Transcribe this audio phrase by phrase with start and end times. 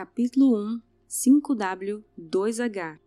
[0.00, 0.80] Capítulo 1
[1.10, 2.98] 5W2H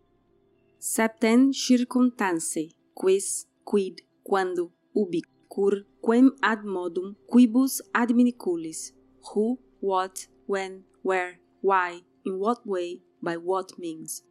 [0.78, 8.94] Septem circumstantiae, quis, quid, quando, ubi, cur, quem ad modum, quibus adminiculis,
[9.24, 14.24] who, what, when, where, why, in what way, by what means.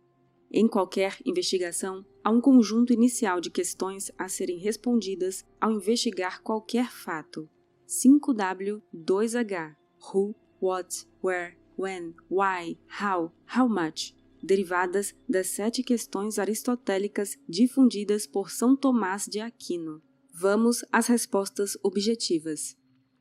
[0.49, 6.93] Em qualquer investigação, há um conjunto inicial de questões a serem respondidas ao investigar qualquer
[6.93, 7.49] fato.
[7.89, 9.75] 5W 2H
[10.15, 18.51] Who, What, Where, When, Why, How, How much derivadas das sete questões aristotélicas difundidas por
[18.51, 20.03] São Tomás de Aquino.
[20.35, 22.77] Vamos às respostas objetivas.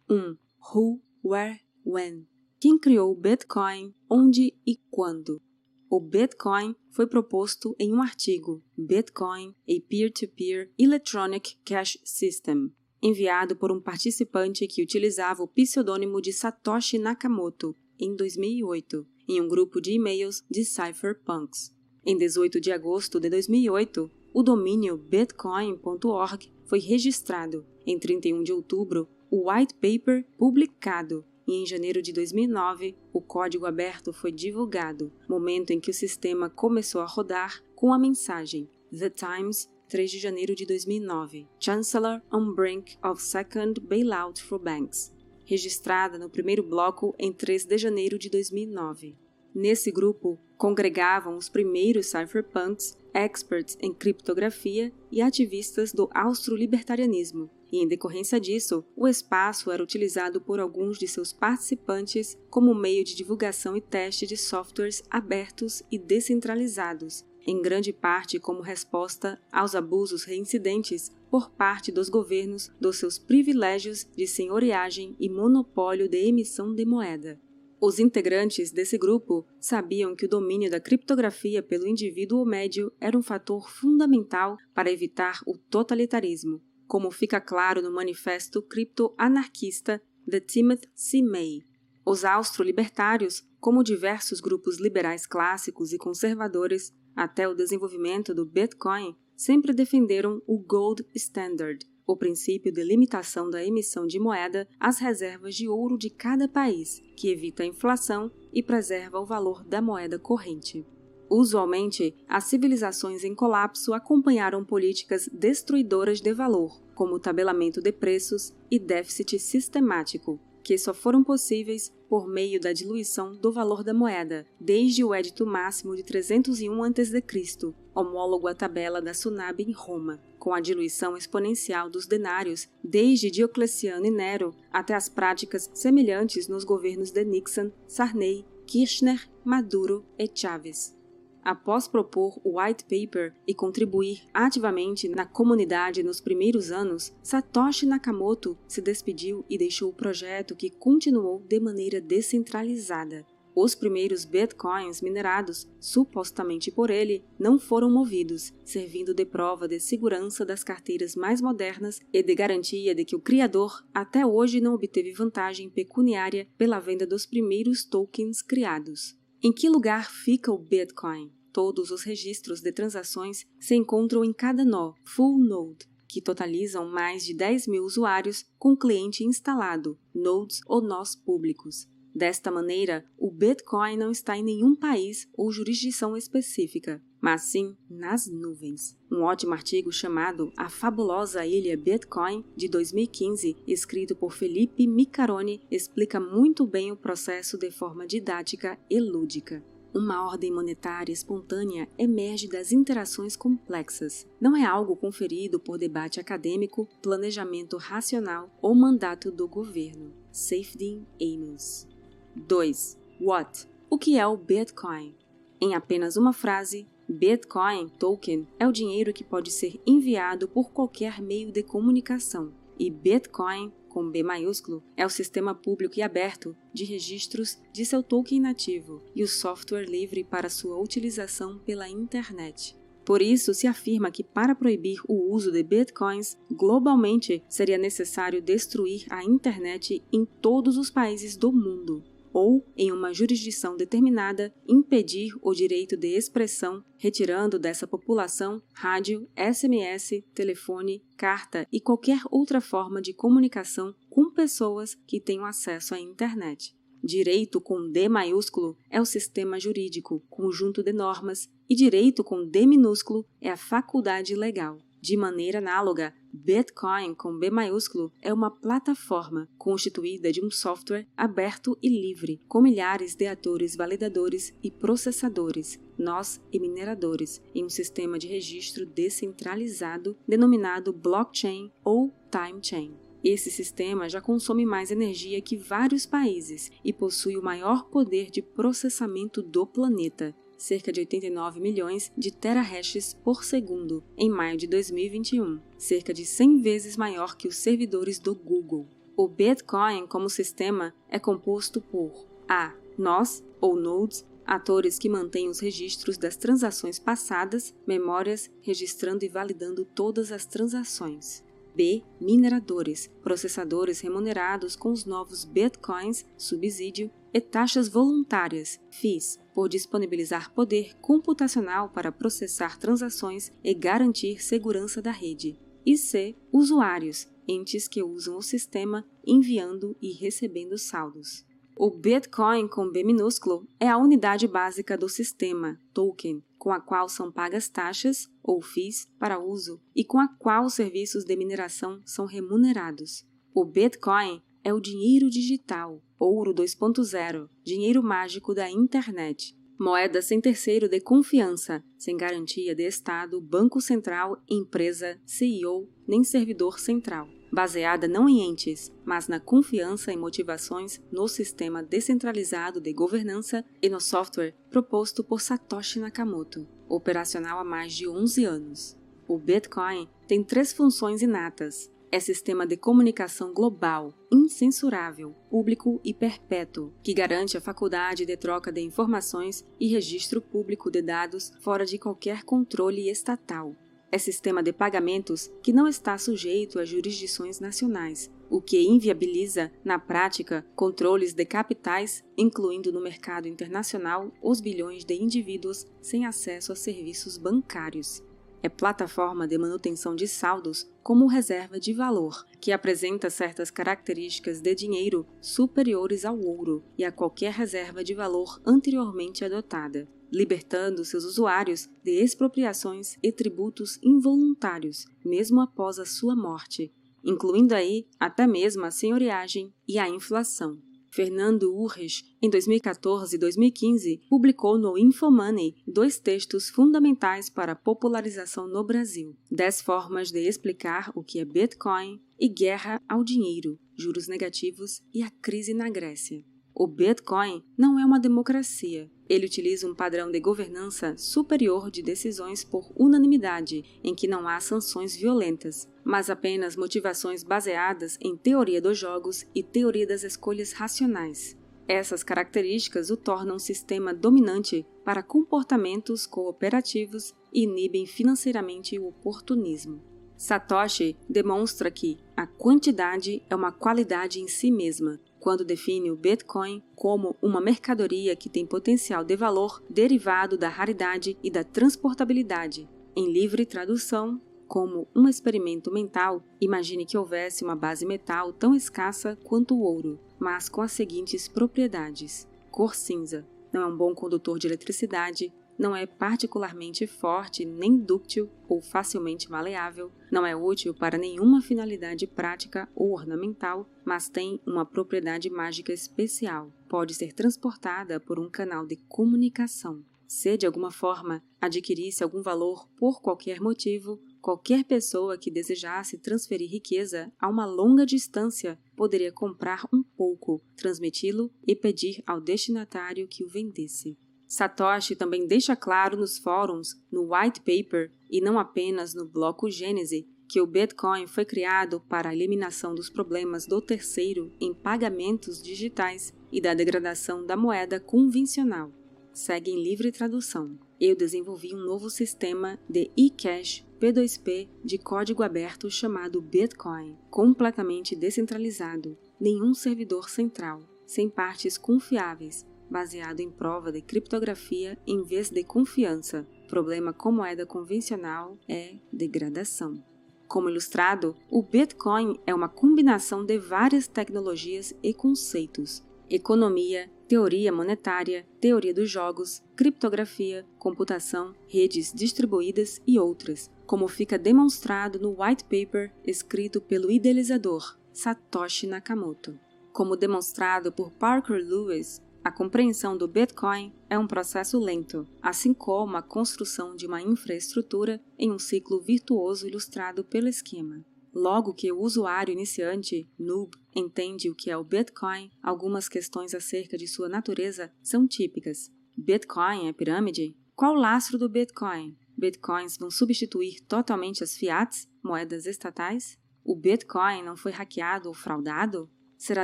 [0.09, 0.15] 1.
[0.15, 0.37] Um,
[0.73, 2.27] who, where, when.
[2.59, 5.41] Quem criou o Bitcoin, onde e quando?
[5.89, 13.55] O Bitcoin foi proposto em um artigo Bitcoin, a Peer-to-Peer -peer Electronic Cash System, enviado
[13.55, 19.79] por um participante que utilizava o pseudônimo de Satoshi Nakamoto em 2008, em um grupo
[19.79, 21.71] de e-mails de cypherpunks.
[22.03, 27.63] Em 18 de agosto de 2008, o domínio bitcoin.org foi registrado.
[27.85, 33.65] Em 31 de outubro, o white paper publicado e em janeiro de 2009 o código
[33.65, 39.09] aberto foi divulgado, momento em que o sistema começou a rodar com a mensagem The
[39.09, 45.13] Times 3 de janeiro de 2009, Chancellor on brink of second bailout for banks,
[45.51, 49.17] registrada no primeiro bloco em 3 de janeiro de 2009.
[49.53, 57.87] Nesse grupo congregavam os primeiros cypherpunks, experts em criptografia e ativistas do austro-libertarianismo, e em
[57.87, 63.75] decorrência disso, o espaço era utilizado por alguns de seus participantes como meio de divulgação
[63.75, 71.11] e teste de softwares abertos e descentralizados, em grande parte como resposta aos abusos reincidentes
[71.29, 77.39] por parte dos governos dos seus privilégios de senhoriagem e monopólio de emissão de moeda.
[77.79, 83.23] Os integrantes desse grupo sabiam que o domínio da criptografia pelo indivíduo médio era um
[83.23, 91.23] fator fundamental para evitar o totalitarismo, como fica claro no manifesto criptoanarquista de Timothy C.
[91.23, 91.63] May.
[92.05, 99.73] Os austro-libertários, como diversos grupos liberais clássicos e conservadores, até o desenvolvimento do Bitcoin, sempre
[99.73, 105.67] defenderam o Gold Standard, o princípio de limitação da emissão de moeda às reservas de
[105.67, 110.85] ouro de cada país, que evita a inflação e preserva o valor da moeda corrente.
[111.29, 118.77] Usualmente, as civilizações em colapso acompanharam políticas destruidoras de valor, como tabelamento de preços e
[118.77, 125.03] déficit sistemático, que só foram possíveis por meio da diluição do valor da moeda, desde
[125.03, 130.59] o Edito Máximo de 301 a.C., homólogo à tabela da Sunab em Roma, com a
[130.59, 137.23] diluição exponencial dos denários, desde Diocleciano e Nero até as práticas semelhantes nos governos de
[137.23, 141.00] Nixon, Sarney, Kirchner, Maduro e Chávez.
[141.43, 148.57] Após propor o white paper e contribuir ativamente na comunidade nos primeiros anos, Satoshi Nakamoto
[148.67, 153.25] se despediu e deixou o projeto que continuou de maneira descentralizada.
[153.53, 160.45] Os primeiros bitcoins minerados, supostamente por ele, não foram movidos, servindo de prova de segurança
[160.45, 165.11] das carteiras mais modernas e de garantia de que o criador até hoje não obteve
[165.11, 169.19] vantagem pecuniária pela venda dos primeiros tokens criados.
[169.43, 171.31] Em que lugar fica o Bitcoin?
[171.51, 177.25] Todos os registros de transações se encontram em cada nó, full node, que totalizam mais
[177.25, 181.89] de 10 mil usuários com cliente instalado, nodes ou nós públicos.
[182.13, 188.27] Desta maneira, o Bitcoin não está em nenhum país ou jurisdição específica, mas sim nas
[188.27, 188.97] nuvens.
[189.11, 196.19] Um ótimo artigo chamado A Fabulosa Ilha Bitcoin, de 2015, escrito por Felipe Micaroni, explica
[196.19, 199.63] muito bem o processo de forma didática e lúdica.
[199.93, 204.25] Uma ordem monetária espontânea emerge das interações complexas.
[204.39, 210.13] Não é algo conferido por debate acadêmico, planejamento racional ou mandato do governo.
[210.31, 211.89] Safedin Amos.
[212.37, 212.97] 2.
[213.19, 213.67] What?
[213.89, 215.13] O que é o Bitcoin?
[215.59, 221.21] Em apenas uma frase, Bitcoin token é o dinheiro que pode ser enviado por qualquer
[221.21, 226.85] meio de comunicação, e Bitcoin, com B maiúsculo, é o sistema público e aberto de
[226.85, 232.77] registros de seu token nativo e o software livre para sua utilização pela internet.
[233.03, 239.05] Por isso, se afirma que para proibir o uso de bitcoins globalmente seria necessário destruir
[239.09, 242.01] a internet em todos os países do mundo
[242.33, 250.23] ou, em uma jurisdição determinada, impedir o direito de expressão, retirando dessa população rádio, SMS,
[250.33, 256.75] telefone, carta e qualquer outra forma de comunicação com pessoas que tenham acesso à internet.
[257.03, 262.67] Direito com D maiúsculo é o sistema jurídico, conjunto de normas, e direito com D
[262.67, 264.77] minúsculo é a faculdade legal.
[265.01, 271.75] De maneira análoga, Bitcoin com B maiúsculo é uma plataforma constituída de um software aberto
[271.81, 278.19] e livre, com milhares de atores validadores e processadores, nós e mineradores, em um sistema
[278.19, 282.95] de registro descentralizado denominado blockchain ou time chain.
[283.23, 288.43] Esse sistema já consome mais energia que vários países e possui o maior poder de
[288.43, 295.59] processamento do planeta, cerca de 89 milhões de terahashes por segundo em maio de 2021,
[295.75, 298.87] cerca de 100 vezes maior que os servidores do Google.
[299.17, 302.75] O Bitcoin como sistema é composto por a.
[302.95, 309.83] nós ou nodes atores que mantêm os registros das transações passadas, memórias, registrando e validando
[309.83, 311.43] todas as transações.
[311.75, 312.03] B.
[312.19, 320.95] Mineradores, processadores remunerados com os novos bitcoins, subsídio e taxas voluntárias, FIIs, por disponibilizar poder
[320.99, 325.57] computacional para processar transações e garantir segurança da rede.
[325.85, 326.35] E C.
[326.51, 331.45] Usuários, entes que usam o sistema enviando e recebendo saldos.
[331.75, 337.09] O Bitcoin com B minúsculo é a unidade básica do sistema, token, com a qual
[337.09, 341.99] são pagas taxas ou FIIs para uso e com a qual os serviços de mineração
[342.05, 343.25] são remunerados.
[343.53, 349.55] O Bitcoin é o dinheiro digital, ouro 2.0, dinheiro mágico da internet.
[349.79, 356.79] Moeda sem terceiro de confiança, sem garantia de Estado, Banco Central, empresa, CEO, nem servidor
[356.79, 363.65] central baseada não em entes, mas na confiança e motivações no sistema descentralizado de governança
[363.81, 368.97] e no software proposto por Satoshi Nakamoto, operacional há mais de 11 anos.
[369.27, 371.91] O Bitcoin tem três funções inatas.
[372.11, 378.71] É sistema de comunicação global, incensurável, público e perpétuo, que garante a faculdade de troca
[378.71, 383.75] de informações e registro público de dados fora de qualquer controle estatal,
[384.11, 389.97] é sistema de pagamentos que não está sujeito a jurisdições nacionais, o que inviabiliza, na
[389.97, 396.75] prática, controles de capitais, incluindo no mercado internacional os bilhões de indivíduos sem acesso a
[396.75, 398.21] serviços bancários.
[398.63, 404.75] É plataforma de manutenção de saldos como reserva de valor, que apresenta certas características de
[404.75, 411.89] dinheiro superiores ao ouro e a qualquer reserva de valor anteriormente adotada libertando seus usuários
[412.03, 416.91] de expropriações e tributos involuntários, mesmo após a sua morte,
[417.23, 420.81] incluindo aí até mesmo a senhoriagem e a inflação.
[421.11, 428.65] Fernando Urres, em 2014 e 2015, publicou no Infomoney dois textos fundamentais para a popularização
[428.65, 434.29] no Brasil: 10 formas de explicar o que é Bitcoin e guerra ao dinheiro, juros
[434.29, 436.43] negativos e a crise na Grécia.
[436.81, 439.07] O Bitcoin não é uma democracia.
[439.29, 444.59] Ele utiliza um padrão de governança superior de decisões por unanimidade, em que não há
[444.59, 451.55] sanções violentas, mas apenas motivações baseadas em teoria dos jogos e teoria das escolhas racionais.
[451.87, 460.01] Essas características o tornam um sistema dominante para comportamentos cooperativos e inibem financeiramente o oportunismo.
[460.35, 466.83] Satoshi demonstra que a quantidade é uma qualidade em si mesma, quando define o Bitcoin
[466.95, 472.87] como uma mercadoria que tem potencial de valor derivado da raridade e da transportabilidade.
[473.15, 479.37] Em livre tradução, como um experimento mental, imagine que houvesse uma base metal tão escassa
[479.43, 484.59] quanto o ouro, mas com as seguintes propriedades: cor cinza, não é um bom condutor
[484.59, 491.17] de eletricidade, não é particularmente forte nem dúctil ou facilmente maleável, não é útil para
[491.17, 496.71] nenhuma finalidade prática ou ornamental, mas tem uma propriedade mágica especial.
[496.87, 500.03] Pode ser transportada por um canal de comunicação.
[500.27, 506.71] Se de alguma forma adquirisse algum valor por qualquer motivo, qualquer pessoa que desejasse transferir
[506.71, 513.43] riqueza a uma longa distância poderia comprar um pouco, transmiti-lo e pedir ao destinatário que
[513.43, 514.17] o vendesse.
[514.51, 520.27] Satoshi também deixa claro nos fóruns, no white paper e não apenas no bloco Gênese
[520.45, 526.33] que o Bitcoin foi criado para a eliminação dos problemas do terceiro em pagamentos digitais
[526.51, 528.91] e da degradação da moeda convencional.
[529.31, 530.77] Segue em livre tradução.
[530.99, 539.17] Eu desenvolvi um novo sistema de e-cash P2P de código aberto chamado Bitcoin, completamente descentralizado,
[539.39, 546.45] nenhum servidor central, sem partes confiáveis baseado em prova de criptografia em vez de confiança.
[546.67, 550.03] problema com moeda convencional é degradação.
[550.47, 556.03] Como ilustrado, o Bitcoin é uma combinação de várias tecnologias e conceitos.
[556.29, 565.19] economia, teoria monetária, teoria dos jogos, criptografia, computação, redes distribuídas e outras, como fica demonstrado
[565.19, 569.57] no white paper escrito pelo idealizador Satoshi Nakamoto.
[569.91, 576.17] Como demonstrado por Parker Lewis, a compreensão do Bitcoin é um processo lento, assim como
[576.17, 581.05] a construção de uma infraestrutura em um ciclo virtuoso ilustrado pelo esquema.
[581.31, 586.97] Logo que o usuário iniciante, noob, entende o que é o Bitcoin, algumas questões acerca
[586.97, 588.91] de sua natureza são típicas.
[589.15, 590.57] Bitcoin é pirâmide?
[590.75, 592.17] Qual o lastro do Bitcoin?
[592.35, 596.39] Bitcoins vão substituir totalmente as fiats, moedas estatais?
[596.65, 599.07] O Bitcoin não foi hackeado ou fraudado?
[599.37, 599.63] Será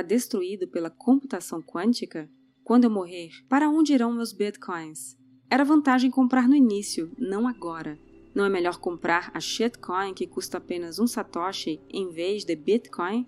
[0.00, 2.30] destruído pela computação quântica?
[2.68, 5.16] Quando eu morrer, para onde irão meus bitcoins?
[5.48, 7.98] Era vantagem comprar no início, não agora.
[8.34, 13.26] Não é melhor comprar a shitcoin que custa apenas um satoshi em vez de bitcoin?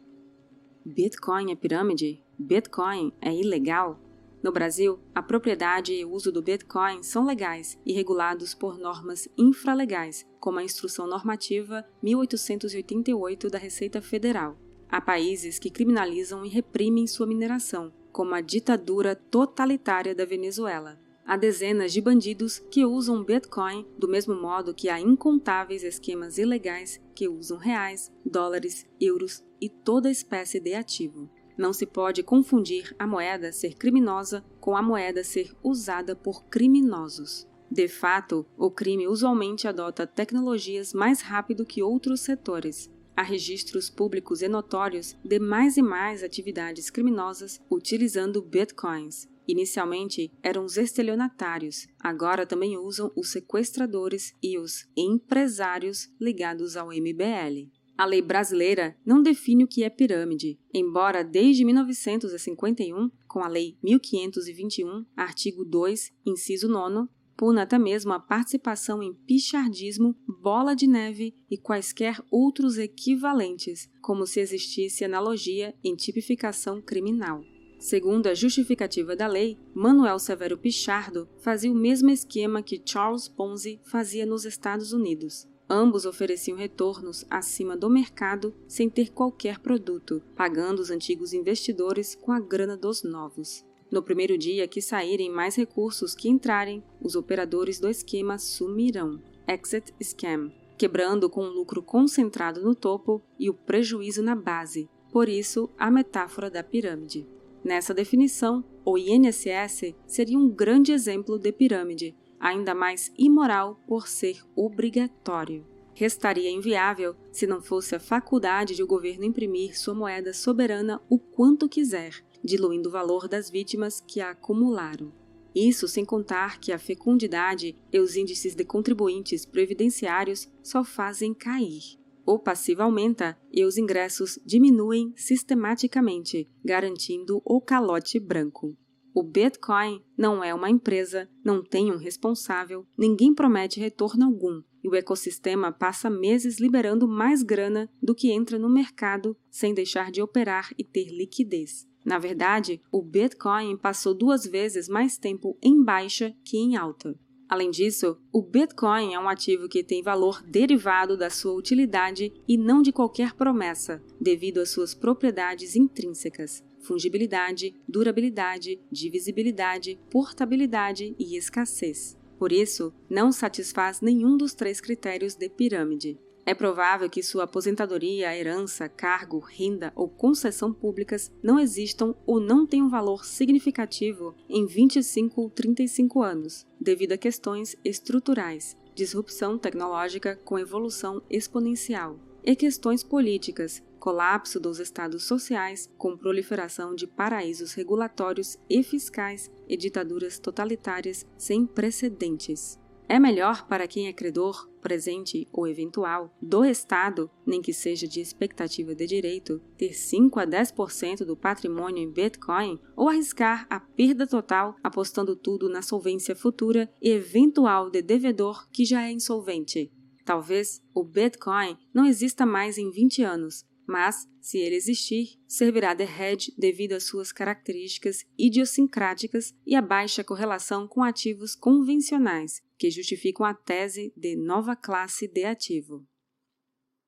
[0.84, 2.22] Bitcoin é pirâmide?
[2.38, 3.98] Bitcoin é ilegal?
[4.42, 9.26] No Brasil, a propriedade e o uso do Bitcoin são legais e regulados por normas
[9.38, 14.58] infralegais, como a Instrução Normativa 1888 da Receita Federal.
[14.86, 20.98] Há países que criminalizam e reprimem sua mineração, como a ditadura totalitária da Venezuela.
[21.26, 27.00] Há dezenas de bandidos que usam Bitcoin do mesmo modo que há incontáveis esquemas ilegais
[27.14, 31.30] que usam reais, dólares, euros e toda espécie de ativo.
[31.56, 37.46] Não se pode confundir a moeda ser criminosa com a moeda ser usada por criminosos.
[37.70, 42.90] De fato, o crime usualmente adota tecnologias mais rápido que outros setores,
[43.20, 49.28] Há registros públicos e notórios de mais e mais atividades criminosas utilizando bitcoins.
[49.46, 57.68] Inicialmente eram os estelionatários, agora também usam os sequestradores e os empresários ligados ao MBL.
[57.94, 63.76] A lei brasileira não define o que é pirâmide, embora desde 1951, com a Lei
[63.82, 67.06] 1521, artigo 2, inciso 9,
[67.40, 74.26] puna até mesmo a participação em pichardismo, bola de neve e quaisquer outros equivalentes, como
[74.26, 77.42] se existisse analogia em tipificação criminal.
[77.78, 83.80] Segundo a justificativa da lei, Manuel Severo Pichardo fazia o mesmo esquema que Charles Ponzi
[83.84, 85.48] fazia nos Estados Unidos.
[85.66, 92.32] Ambos ofereciam retornos acima do mercado sem ter qualquer produto, pagando os antigos investidores com
[92.32, 93.64] a grana dos novos.
[93.90, 99.20] No primeiro dia que saírem mais recursos que entrarem, os operadores do esquema sumirão.
[99.48, 104.88] Exit Scam, quebrando com o lucro concentrado no topo e o prejuízo na base.
[105.10, 107.26] Por isso, a metáfora da pirâmide.
[107.64, 114.40] Nessa definição, o INSS seria um grande exemplo de pirâmide, ainda mais imoral por ser
[114.54, 115.66] obrigatório.
[115.94, 121.18] Restaria inviável se não fosse a faculdade de o governo imprimir sua moeda soberana o
[121.18, 125.12] quanto quiser, diluindo o valor das vítimas que a acumularam.
[125.54, 131.98] Isso sem contar que a fecundidade e os índices de contribuintes previdenciários só fazem cair.
[132.24, 138.76] O passivo aumenta e os ingressos diminuem sistematicamente, garantindo o calote branco.
[139.12, 144.88] O Bitcoin não é uma empresa, não tem um responsável, ninguém promete retorno algum, e
[144.88, 150.22] o ecossistema passa meses liberando mais grana do que entra no mercado sem deixar de
[150.22, 151.88] operar e ter liquidez.
[152.04, 157.18] Na verdade, o Bitcoin passou duas vezes mais tempo em baixa que em alta.
[157.48, 162.56] Além disso, o Bitcoin é um ativo que tem valor derivado da sua utilidade e
[162.56, 172.16] não de qualquer promessa, devido às suas propriedades intrínsecas: fungibilidade, durabilidade, divisibilidade, portabilidade e escassez.
[172.38, 176.18] Por isso, não satisfaz nenhum dos três critérios de pirâmide.
[176.46, 182.66] É provável que sua aposentadoria, herança, cargo, renda ou concessão públicas não existam ou não
[182.66, 190.58] tenham valor significativo em 25 ou 35 anos, devido a questões estruturais, disrupção tecnológica com
[190.58, 198.82] evolução exponencial, e questões políticas, colapso dos estados sociais com proliferação de paraísos regulatórios e
[198.82, 202.80] fiscais e ditaduras totalitárias sem precedentes.
[203.10, 208.20] É melhor para quem é credor, presente ou eventual, do Estado, nem que seja de
[208.20, 214.28] expectativa de direito, ter 5 a 10% do patrimônio em Bitcoin ou arriscar a perda
[214.28, 219.92] total apostando tudo na solvência futura e eventual de devedor que já é insolvente.
[220.24, 226.04] Talvez o Bitcoin não exista mais em 20 anos, mas, se ele existir, servirá de
[226.04, 233.44] hedge devido às suas características idiosincráticas e à baixa correlação com ativos convencionais, que justificam
[233.44, 236.06] a tese de nova classe de ativo.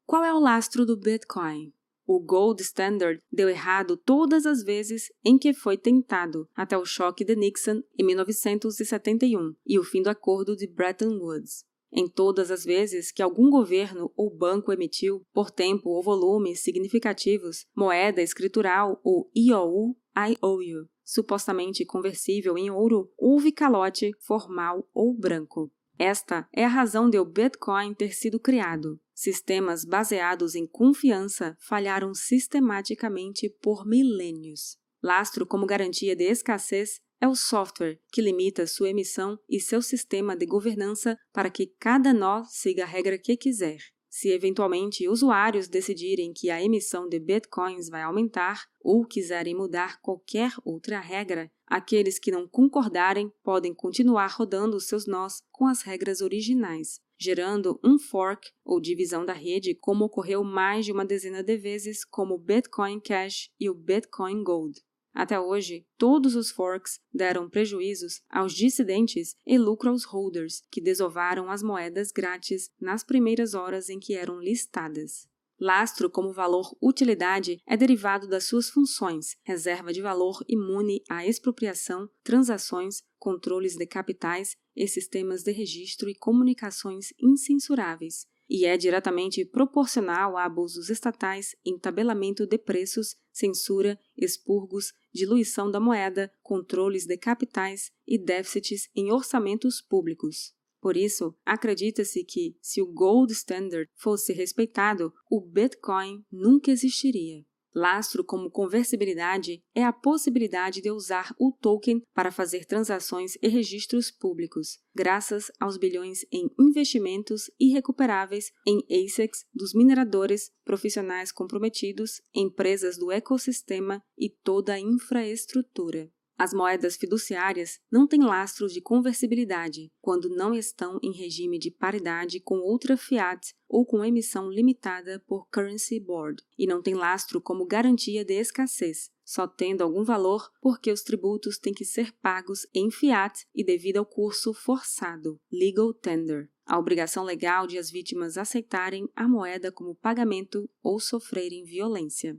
[0.04, 1.72] Qual é o lastro do Bitcoin?
[2.04, 7.24] O Gold Standard deu errado todas as vezes em que foi tentado, até o choque
[7.24, 11.64] de Nixon em 1971 e o fim do acordo de Bretton Woods.
[11.94, 17.66] Em todas as vezes que algum governo ou banco emitiu, por tempo ou volume significativos,
[17.76, 25.70] moeda escritural ou IOU, IOU, supostamente conversível em ouro, houve calote formal ou branco.
[25.98, 28.98] Esta é a razão de o Bitcoin ter sido criado.
[29.14, 34.78] Sistemas baseados em confiança falharam sistematicamente por milênios.
[35.02, 40.36] Lastro como garantia de escassez é o software que limita sua emissão e seu sistema
[40.36, 43.78] de governança para que cada nó siga a regra que quiser.
[44.10, 50.52] Se eventualmente usuários decidirem que a emissão de bitcoins vai aumentar ou quiserem mudar qualquer
[50.64, 57.00] outra regra, aqueles que não concordarem podem continuar rodando seus nós com as regras originais,
[57.16, 62.04] gerando um fork ou divisão da rede, como ocorreu mais de uma dezena de vezes,
[62.04, 64.82] como o Bitcoin Cash e o Bitcoin Gold.
[65.14, 71.50] Até hoje, todos os forks deram prejuízos aos dissidentes e lucro aos holders, que desovaram
[71.50, 75.30] as moedas grátis nas primeiras horas em que eram listadas.
[75.60, 83.02] Lastro como valor-utilidade é derivado das suas funções, reserva de valor imune à expropriação, transações,
[83.16, 90.44] controles de capitais e sistemas de registro e comunicações incensuráveis, e é diretamente proporcional a
[90.44, 98.18] abusos estatais em tabelamento de preços, censura, expurgos, diluição da moeda, controles de capitais e
[98.18, 100.54] déficits em orçamentos públicos.
[100.80, 107.44] Por isso, acredita-se que, se o Gold Standard fosse respeitado, o Bitcoin nunca existiria.
[107.74, 114.10] Lastro como conversibilidade é a possibilidade de usar o token para fazer transações e registros
[114.10, 123.10] públicos, graças aos bilhões em investimentos irrecuperáveis em ASICs dos mineradores, profissionais comprometidos, empresas do
[123.10, 126.10] ecossistema e toda a infraestrutura.
[126.38, 132.40] As moedas fiduciárias não têm lastros de conversibilidade quando não estão em regime de paridade
[132.40, 137.66] com outra fiat ou com emissão limitada por Currency Board, e não têm lastro como
[137.66, 142.90] garantia de escassez, só tendo algum valor porque os tributos têm que ser pagos em
[142.90, 149.08] fiat e devido ao curso forçado, legal tender, a obrigação legal de as vítimas aceitarem
[149.14, 152.38] a moeda como pagamento ou sofrerem violência.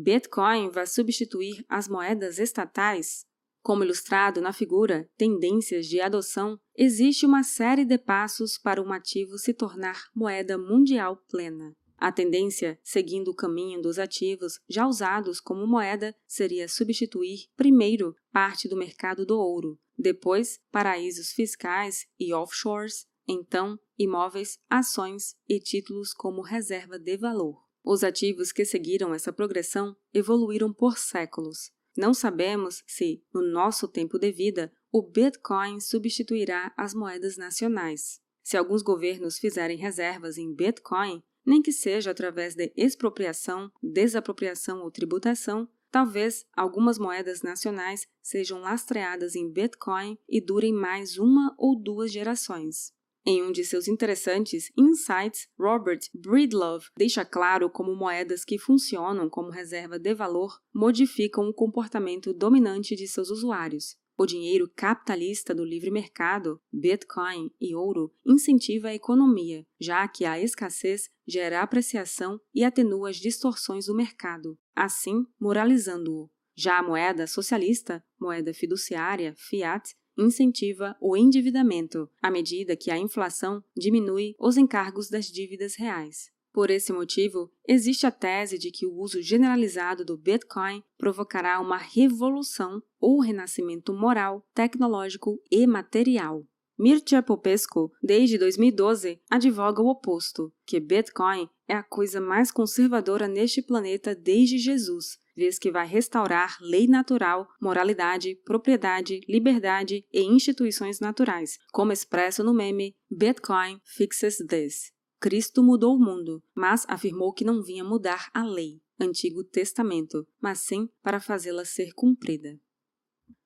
[0.00, 3.26] Bitcoin vai substituir as moedas estatais?
[3.60, 9.36] Como ilustrado na figura Tendências de Adoção, existe uma série de passos para um ativo
[9.36, 11.76] se tornar moeda mundial plena.
[11.96, 18.68] A tendência, seguindo o caminho dos ativos já usados como moeda, seria substituir, primeiro, parte
[18.68, 26.40] do mercado do ouro, depois, paraísos fiscais e offshores, então, imóveis, ações e títulos como
[26.40, 27.67] reserva de valor.
[27.90, 31.72] Os ativos que seguiram essa progressão evoluíram por séculos.
[31.96, 38.20] Não sabemos se, no nosso tempo de vida, o Bitcoin substituirá as moedas nacionais.
[38.42, 44.90] Se alguns governos fizerem reservas em Bitcoin, nem que seja através de expropriação, desapropriação ou
[44.90, 52.12] tributação, talvez algumas moedas nacionais sejam lastreadas em Bitcoin e durem mais uma ou duas
[52.12, 52.92] gerações.
[53.30, 59.50] Em um de seus interessantes insights, Robert Breedlove deixa claro como moedas que funcionam como
[59.50, 63.98] reserva de valor modificam o comportamento dominante de seus usuários.
[64.16, 70.40] O dinheiro capitalista do livre mercado, Bitcoin e ouro, incentiva a economia, já que a
[70.40, 76.30] escassez gera apreciação e atenua as distorções do mercado, assim moralizando-o.
[76.56, 83.62] Já a moeda socialista, moeda fiduciária, fiat, incentiva o endividamento, à medida que a inflação
[83.76, 86.30] diminui os encargos das dívidas reais.
[86.52, 91.76] Por esse motivo, existe a tese de que o uso generalizado do Bitcoin provocará uma
[91.76, 96.44] revolução ou renascimento moral, tecnológico e material.
[96.78, 103.60] Mircea Popescu, desde 2012, advoga o oposto, que Bitcoin é a coisa mais conservadora neste
[103.60, 111.56] planeta desde Jesus, vez que vai restaurar lei natural, moralidade, propriedade, liberdade e instituições naturais,
[111.72, 114.92] como expresso no meme Bitcoin Fixes This.
[115.20, 120.58] Cristo mudou o mundo, mas afirmou que não vinha mudar a lei, Antigo Testamento, mas
[120.58, 122.58] sim para fazê-la ser cumprida.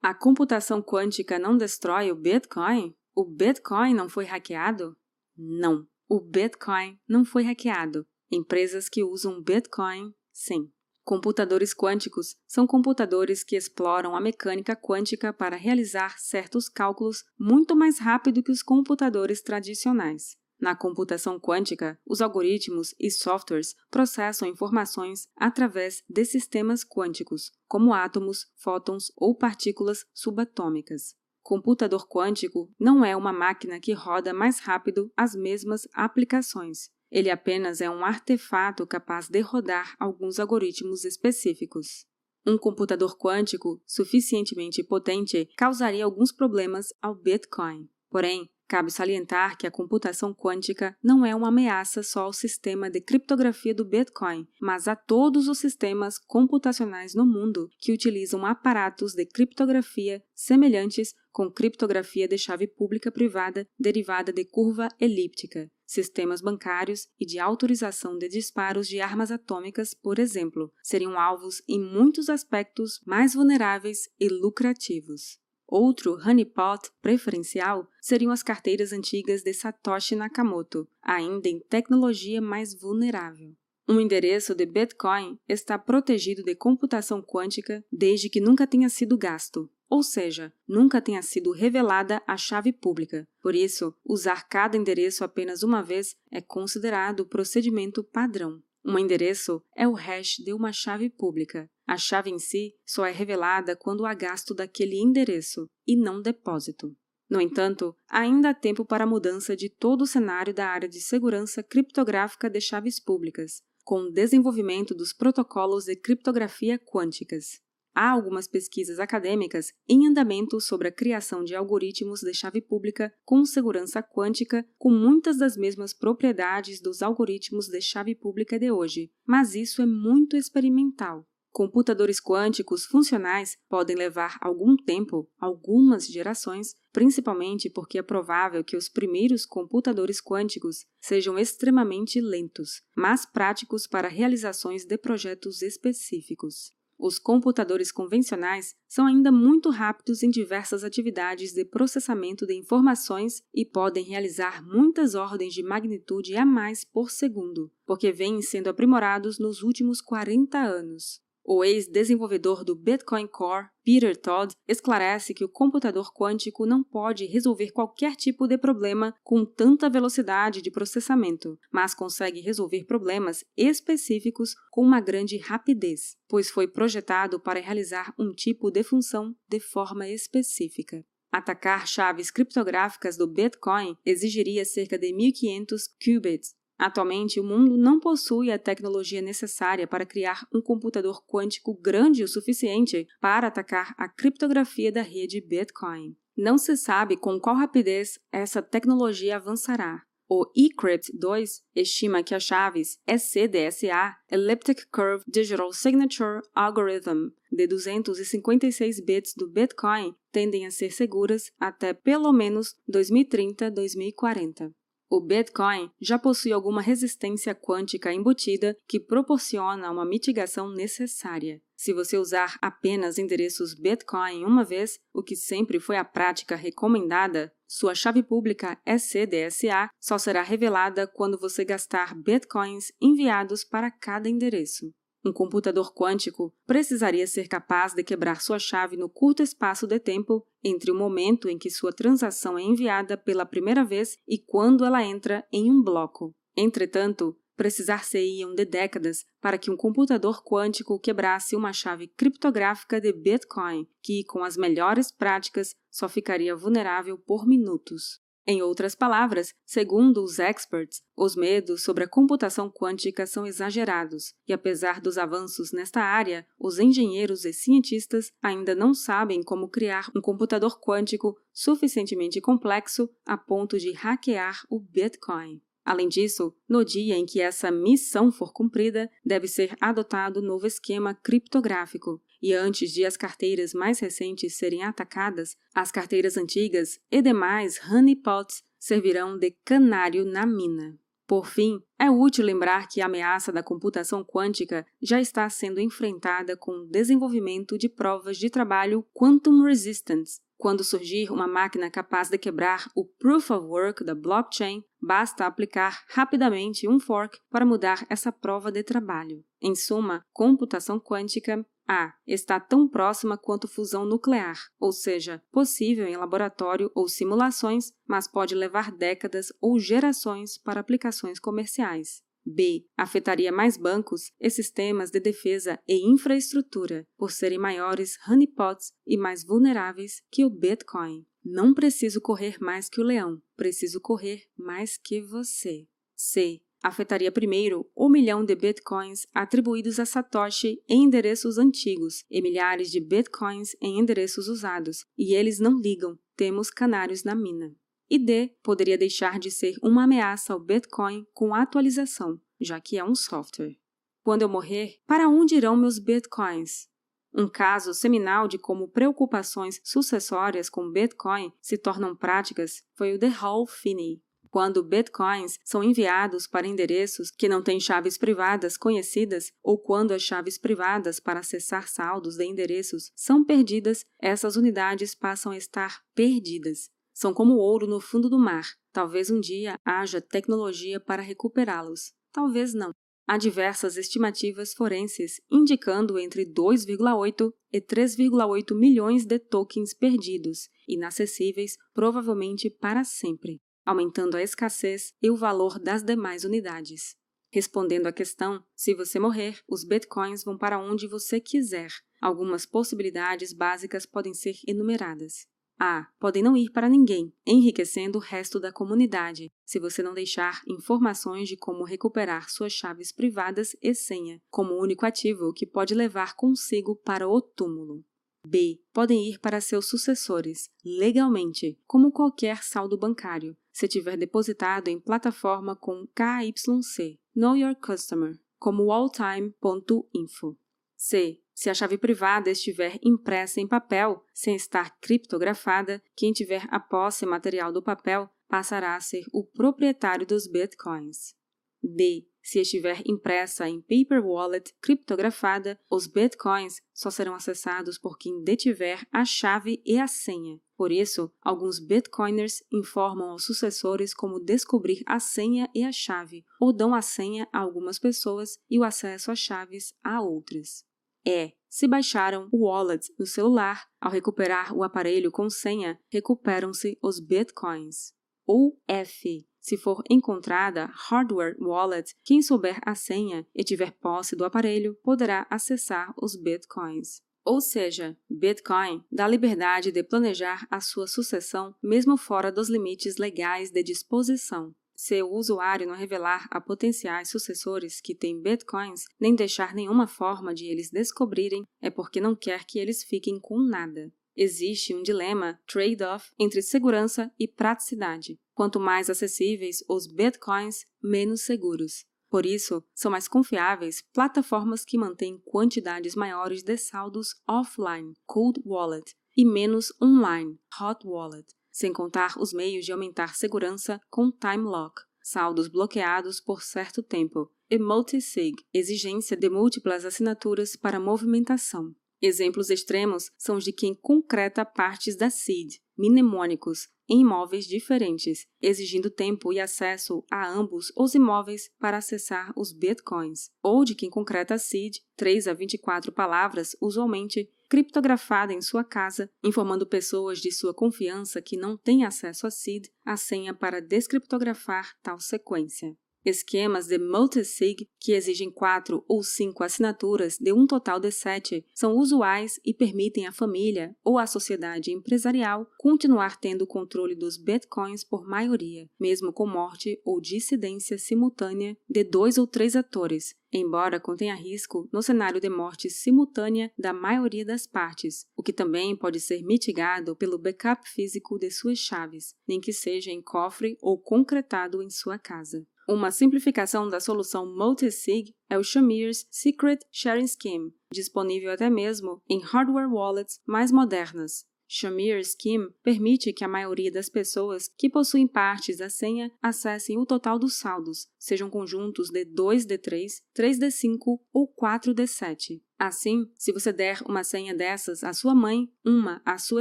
[0.01, 2.95] A computação quântica não destrói o Bitcoin?
[3.15, 4.97] O Bitcoin não foi hackeado?
[5.37, 8.07] Não, o Bitcoin não foi hackeado.
[8.31, 10.73] Empresas que usam Bitcoin, sim.
[11.13, 17.99] Computadores quânticos são computadores que exploram a mecânica quântica para realizar certos cálculos muito mais
[17.99, 20.39] rápido que os computadores tradicionais.
[20.59, 28.47] Na computação quântica, os algoritmos e softwares processam informações através de sistemas quânticos, como átomos,
[28.57, 31.15] fótons ou partículas subatômicas.
[31.43, 36.89] Computador quântico não é uma máquina que roda mais rápido as mesmas aplicações.
[37.13, 42.07] Ele apenas é um artefato capaz de rodar alguns algoritmos específicos.
[42.47, 47.87] Um computador quântico suficientemente potente causaria alguns problemas ao Bitcoin.
[48.11, 53.03] Porém, Cabe salientar que a computação quântica não é uma ameaça só ao sistema de
[53.03, 59.27] criptografia do Bitcoin, mas a todos os sistemas computacionais no mundo que utilizam aparatos de
[59.27, 67.27] criptografia semelhantes com criptografia de chave pública privada derivada de curva elíptica, sistemas bancários e
[67.27, 73.35] de autorização de disparos de armas atômicas, por exemplo, seriam alvos em muitos aspectos mais
[73.35, 75.39] vulneráveis e lucrativos.
[75.67, 83.55] Outro honeypot preferencial seriam as carteiras antigas de Satoshi Nakamoto, ainda em tecnologia mais vulnerável.
[83.89, 89.69] Um endereço de Bitcoin está protegido de computação quântica desde que nunca tenha sido gasto,
[89.93, 93.29] ou seja, nunca tenha sido revelada a chave pública.
[93.43, 98.63] Por isso, usar cada endereço apenas uma vez é considerado procedimento padrão.
[98.83, 101.69] Um endereço é o hash de uma chave pública.
[101.87, 106.97] A chave em si só é revelada quando há gasto daquele endereço e não depósito.
[107.29, 111.03] No entanto, ainda há tempo para a mudança de todo o cenário da área de
[111.03, 117.61] segurança criptográfica de chaves públicas, com o desenvolvimento dos protocolos de criptografia quânticas.
[117.95, 123.45] Há algumas pesquisas acadêmicas em andamento sobre a criação de algoritmos de chave pública com
[123.45, 129.55] segurança quântica, com muitas das mesmas propriedades dos algoritmos de chave pública de hoje, mas
[129.55, 131.27] isso é muito experimental.
[131.53, 138.89] Computadores quânticos funcionais podem levar algum tempo, algumas gerações, principalmente porque é provável que os
[138.89, 146.73] primeiros computadores quânticos sejam extremamente lentos, mas práticos para realizações de projetos específicos.
[147.03, 153.65] Os computadores convencionais são ainda muito rápidos em diversas atividades de processamento de informações e
[153.65, 159.65] podem realizar muitas ordens de magnitude a mais por segundo, porque vêm sendo aprimorados nos
[159.65, 161.21] últimos 40 anos.
[161.45, 167.73] O ex-desenvolvedor do Bitcoin Core, Peter Todd, esclarece que o computador quântico não pode resolver
[167.73, 174.83] qualquer tipo de problema com tanta velocidade de processamento, mas consegue resolver problemas específicos com
[174.83, 181.05] uma grande rapidez, pois foi projetado para realizar um tipo de função de forma específica.
[181.33, 188.51] Atacar chaves criptográficas do Bitcoin exigiria cerca de 1500 qubits, Atualmente, o mundo não possui
[188.51, 194.91] a tecnologia necessária para criar um computador quântico grande o suficiente para atacar a criptografia
[194.91, 196.17] da rede Bitcoin.
[196.37, 200.03] Não se sabe com qual rapidez essa tecnologia avançará.
[200.29, 209.05] O eCrypt 2 estima que as chaves ECDSA, Elliptic Curve Digital Signature Algorithm, de 256
[209.05, 214.73] bits do Bitcoin, tendem a ser seguras até pelo menos 2030-2040.
[215.15, 221.61] O Bitcoin já possui alguma resistência quântica embutida que proporciona uma mitigação necessária.
[221.77, 227.53] Se você usar apenas endereços Bitcoin uma vez, o que sempre foi a prática recomendada,
[227.69, 234.95] sua chave pública SCDSA só será revelada quando você gastar Bitcoins enviados para cada endereço.
[235.25, 240.45] Um computador quântico precisaria ser capaz de quebrar sua chave no curto espaço de tempo
[240.65, 245.05] entre o momento em que sua transação é enviada pela primeira vez e quando ela
[245.05, 246.35] entra em um bloco.
[246.57, 253.87] Entretanto, precisar-se-iam de décadas para que um computador quântico quebrasse uma chave criptográfica de Bitcoin,
[254.03, 258.22] que, com as melhores práticas, só ficaria vulnerável por minutos.
[258.45, 264.53] Em outras palavras, segundo os experts, os medos sobre a computação quântica são exagerados, e
[264.53, 270.21] apesar dos avanços nesta área, os engenheiros e cientistas ainda não sabem como criar um
[270.21, 275.63] computador quântico suficientemente complexo a ponto de hackear o Bitcoin.
[275.85, 281.15] Além disso, no dia em que essa missão for cumprida, deve ser adotado novo esquema
[281.15, 287.81] criptográfico, e antes de as carteiras mais recentes serem atacadas, as carteiras antigas e demais
[287.89, 290.99] honeypots servirão de canário na mina.
[291.27, 296.57] Por fim, é útil lembrar que a ameaça da computação quântica já está sendo enfrentada
[296.57, 300.41] com o desenvolvimento de provas de trabalho quantum resistance.
[300.59, 306.05] Quando surgir uma máquina capaz de quebrar o proof of work da blockchain, basta aplicar
[306.09, 309.45] rapidamente um fork para mudar essa prova de trabalho.
[309.61, 312.15] Em suma, computação quântica A.
[312.27, 318.55] Está tão próxima quanto fusão nuclear, ou seja, possível em laboratório ou simulações, mas pode
[318.55, 322.23] levar décadas ou gerações para aplicações comerciais.
[322.47, 322.87] B.
[322.97, 329.45] Afetaria mais bancos e sistemas de defesa e infraestrutura, por serem maiores honeypots e mais
[329.45, 331.27] vulneráveis que o Bitcoin.
[331.45, 335.87] Não preciso correr mais que o leão, preciso correr mais que você.
[336.17, 336.63] C.
[336.83, 343.01] Afetaria primeiro o milhão de bitcoins atribuídos a Satoshi em endereços antigos e milhares de
[343.01, 347.75] bitcoins em endereços usados, e eles não ligam, temos canários na mina
[348.13, 353.03] e D poderia deixar de ser uma ameaça ao Bitcoin com atualização, já que é
[353.03, 353.79] um software.
[354.23, 356.91] Quando eu morrer, para onde irão meus Bitcoins?
[357.33, 363.29] Um caso seminal de como preocupações sucessórias com Bitcoin se tornam práticas foi o de
[363.29, 364.23] Hall Finney.
[364.53, 370.21] Quando bitcoins são enviados para endereços que não têm chaves privadas conhecidas ou quando as
[370.21, 376.91] chaves privadas para acessar saldos de endereços são perdidas, essas unidades passam a estar perdidas.
[377.15, 378.67] São como ouro no fundo do mar.
[378.93, 382.13] Talvez um dia haja tecnologia para recuperá-los.
[382.31, 382.93] Talvez não.
[383.27, 392.69] Há diversas estimativas forenses indicando entre 2,8 e 3,8 milhões de tokens perdidos, inacessíveis provavelmente
[392.69, 397.17] para sempre, aumentando a escassez e o valor das demais unidades.
[397.51, 401.91] Respondendo à questão, se você morrer, os bitcoins vão para onde você quiser.
[402.21, 405.47] Algumas possibilidades básicas podem ser enumeradas.
[405.79, 406.07] A.
[406.19, 411.49] Podem não ir para ninguém, enriquecendo o resto da comunidade, se você não deixar informações
[411.49, 416.95] de como recuperar suas chaves privadas e senha, como único ativo que pode levar consigo
[416.95, 418.05] para o túmulo.
[418.47, 418.81] B.
[418.93, 425.75] Podem ir para seus sucessores, legalmente, como qualquer saldo bancário, se tiver depositado em plataforma
[425.75, 430.57] com KYC, Know Your Customer, como alltime.info.
[430.97, 431.41] C.
[431.55, 437.27] Se a chave privada estiver impressa em papel, sem estar criptografada, quem tiver a posse
[437.27, 441.35] material do papel passará a ser o proprietário dos bitcoins.
[441.83, 442.27] D.
[442.43, 449.07] Se estiver impressa em paper wallet criptografada, os bitcoins só serão acessados por quem detiver
[449.13, 450.61] a chave e a senha.
[450.83, 456.73] Por isso, alguns bitcoiners informam aos sucessores como descobrir a senha e a chave, ou
[456.73, 460.85] dão a senha a algumas pessoas e o acesso às chaves a outras
[461.25, 467.21] é se baixaram o wallet no celular, ao recuperar o aparelho com senha, recuperam-se os
[467.21, 468.13] bitcoins.
[468.45, 469.47] Ou F.
[469.61, 475.47] Se for encontrada hardware wallet, quem souber a senha e tiver posse do aparelho poderá
[475.49, 477.23] acessar os bitcoins.
[477.45, 483.71] Ou seja, Bitcoin dá liberdade de planejar a sua sucessão mesmo fora dos limites legais
[483.71, 484.75] de disposição.
[484.95, 490.55] Se o usuário não revelar a potenciais sucessores que têm bitcoins, nem deixar nenhuma forma
[490.55, 494.13] de eles descobrirem, é porque não quer que eles fiquem com nada.
[494.37, 498.39] Existe um dilema trade-off entre segurança e praticidade.
[498.55, 502.07] Quanto mais acessíveis os bitcoins, menos seguros.
[502.33, 509.15] Por isso, são mais confiáveis plataformas que mantêm quantidades maiores de saldos offline, cold wallet,
[509.37, 515.01] e menos online, hot wallet sem contar os meios de aumentar segurança com time lock,
[515.23, 521.95] saldos bloqueados por certo tempo, e multisig, exigência de múltiplas assinaturas para movimentação.
[522.21, 529.11] Exemplos extremos são os de quem concreta partes da seed, mnemônicos, em imóveis diferentes, exigindo
[529.11, 534.55] tempo e acesso a ambos os imóveis para acessar os bitcoins, ou de quem concreta
[534.55, 540.73] a seed, 3 a 24 palavras, usualmente criptografada em sua casa, informando pessoas de sua
[540.73, 545.95] confiança que não têm acesso a SID a senha para descriptografar tal sequência.
[546.25, 551.97] Esquemas de multisig, que exigem quatro ou cinco assinaturas de um total de sete, são
[551.97, 558.05] usuais e permitem à família ou à sociedade empresarial continuar tendo o controle dos bitcoins
[558.05, 564.35] por maioria, mesmo com morte ou dissidência simultânea de dois ou três atores, embora contenha
[564.35, 569.43] risco no cenário de morte simultânea da maioria das partes, o que também pode ser
[569.43, 574.89] mitigado pelo backup físico de suas chaves, nem que seja em cofre ou concretado em
[574.89, 575.67] sua casa.
[575.93, 582.41] Uma simplificação da solução multisig é o Shamir's Secret Sharing Scheme, disponível até mesmo em
[582.41, 584.47] hardware wallets mais modernas.
[584.75, 590.07] Shamir Scheme permite que a maioria das pessoas que possuem partes da senha acessem o
[590.07, 595.61] total dos saldos, sejam conjuntos de 2D3, 3D5 ou 4D7.
[595.79, 599.61] Assim, se você der uma senha dessas à sua mãe, uma à sua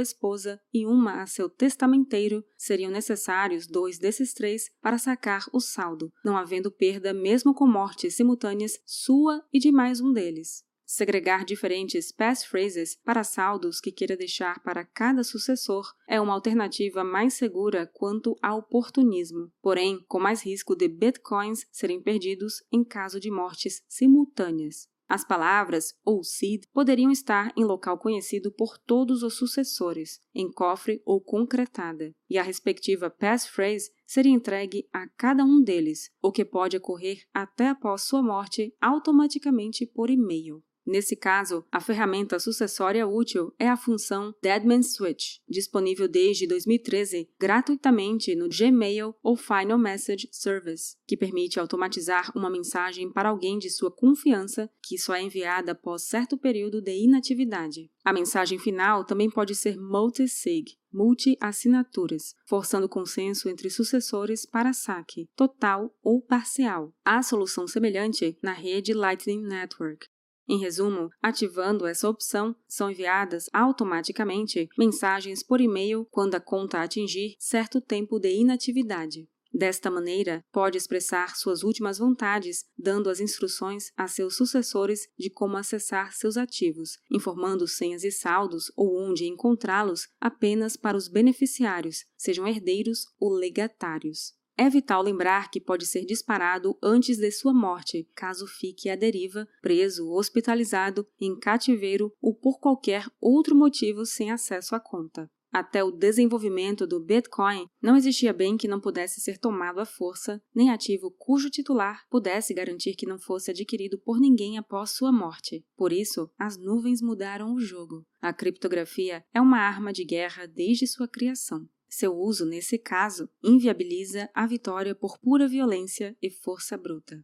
[0.00, 6.10] esposa e uma a seu testamenteiro, seriam necessários dois desses três para sacar o saldo,
[6.24, 10.64] não havendo perda mesmo com mortes simultâneas sua e de mais um deles.
[10.94, 17.32] Segregar diferentes passphrases para saldos que queira deixar para cada sucessor é uma alternativa mais
[17.32, 23.30] segura quanto ao oportunismo, porém com mais risco de bitcoins serem perdidos em caso de
[23.30, 24.86] mortes simultâneas.
[25.08, 31.00] As palavras ou seed poderiam estar em local conhecido por todos os sucessores, em cofre
[31.06, 36.76] ou concretada, e a respectiva passphrase seria entregue a cada um deles, o que pode
[36.76, 40.62] ocorrer até após sua morte automaticamente por e-mail.
[40.84, 48.34] Nesse caso, a ferramenta sucessória útil é a função Deadman Switch, disponível desde 2013 gratuitamente
[48.34, 53.90] no Gmail ou Final Message Service, que permite automatizar uma mensagem para alguém de sua
[53.90, 57.88] confiança que só é enviada após certo período de inatividade.
[58.04, 65.94] A mensagem final também pode ser multi-sig, multi-assinaturas, forçando consenso entre sucessores para saque, total
[66.02, 66.92] ou parcial.
[67.04, 70.06] Há solução semelhante na rede Lightning Network,
[70.52, 77.36] em resumo, ativando essa opção, são enviadas automaticamente mensagens por e-mail quando a conta atingir
[77.38, 79.26] certo tempo de inatividade.
[79.50, 85.56] Desta maneira, pode expressar suas últimas vontades, dando as instruções a seus sucessores de como
[85.56, 92.46] acessar seus ativos, informando senhas e saldos ou onde encontrá-los apenas para os beneficiários, sejam
[92.46, 94.34] herdeiros ou legatários.
[94.62, 99.48] É vital lembrar que pode ser disparado antes de sua morte, caso fique à deriva,
[99.60, 105.28] preso, hospitalizado, em cativeiro ou por qualquer outro motivo sem acesso à conta.
[105.52, 110.40] Até o desenvolvimento do Bitcoin, não existia bem que não pudesse ser tomado à força,
[110.54, 115.66] nem ativo cujo titular pudesse garantir que não fosse adquirido por ninguém após sua morte.
[115.76, 118.06] Por isso, as nuvens mudaram o jogo.
[118.20, 121.68] A criptografia é uma arma de guerra desde sua criação.
[121.94, 127.22] Seu uso, nesse caso, inviabiliza a vitória por pura violência e força bruta.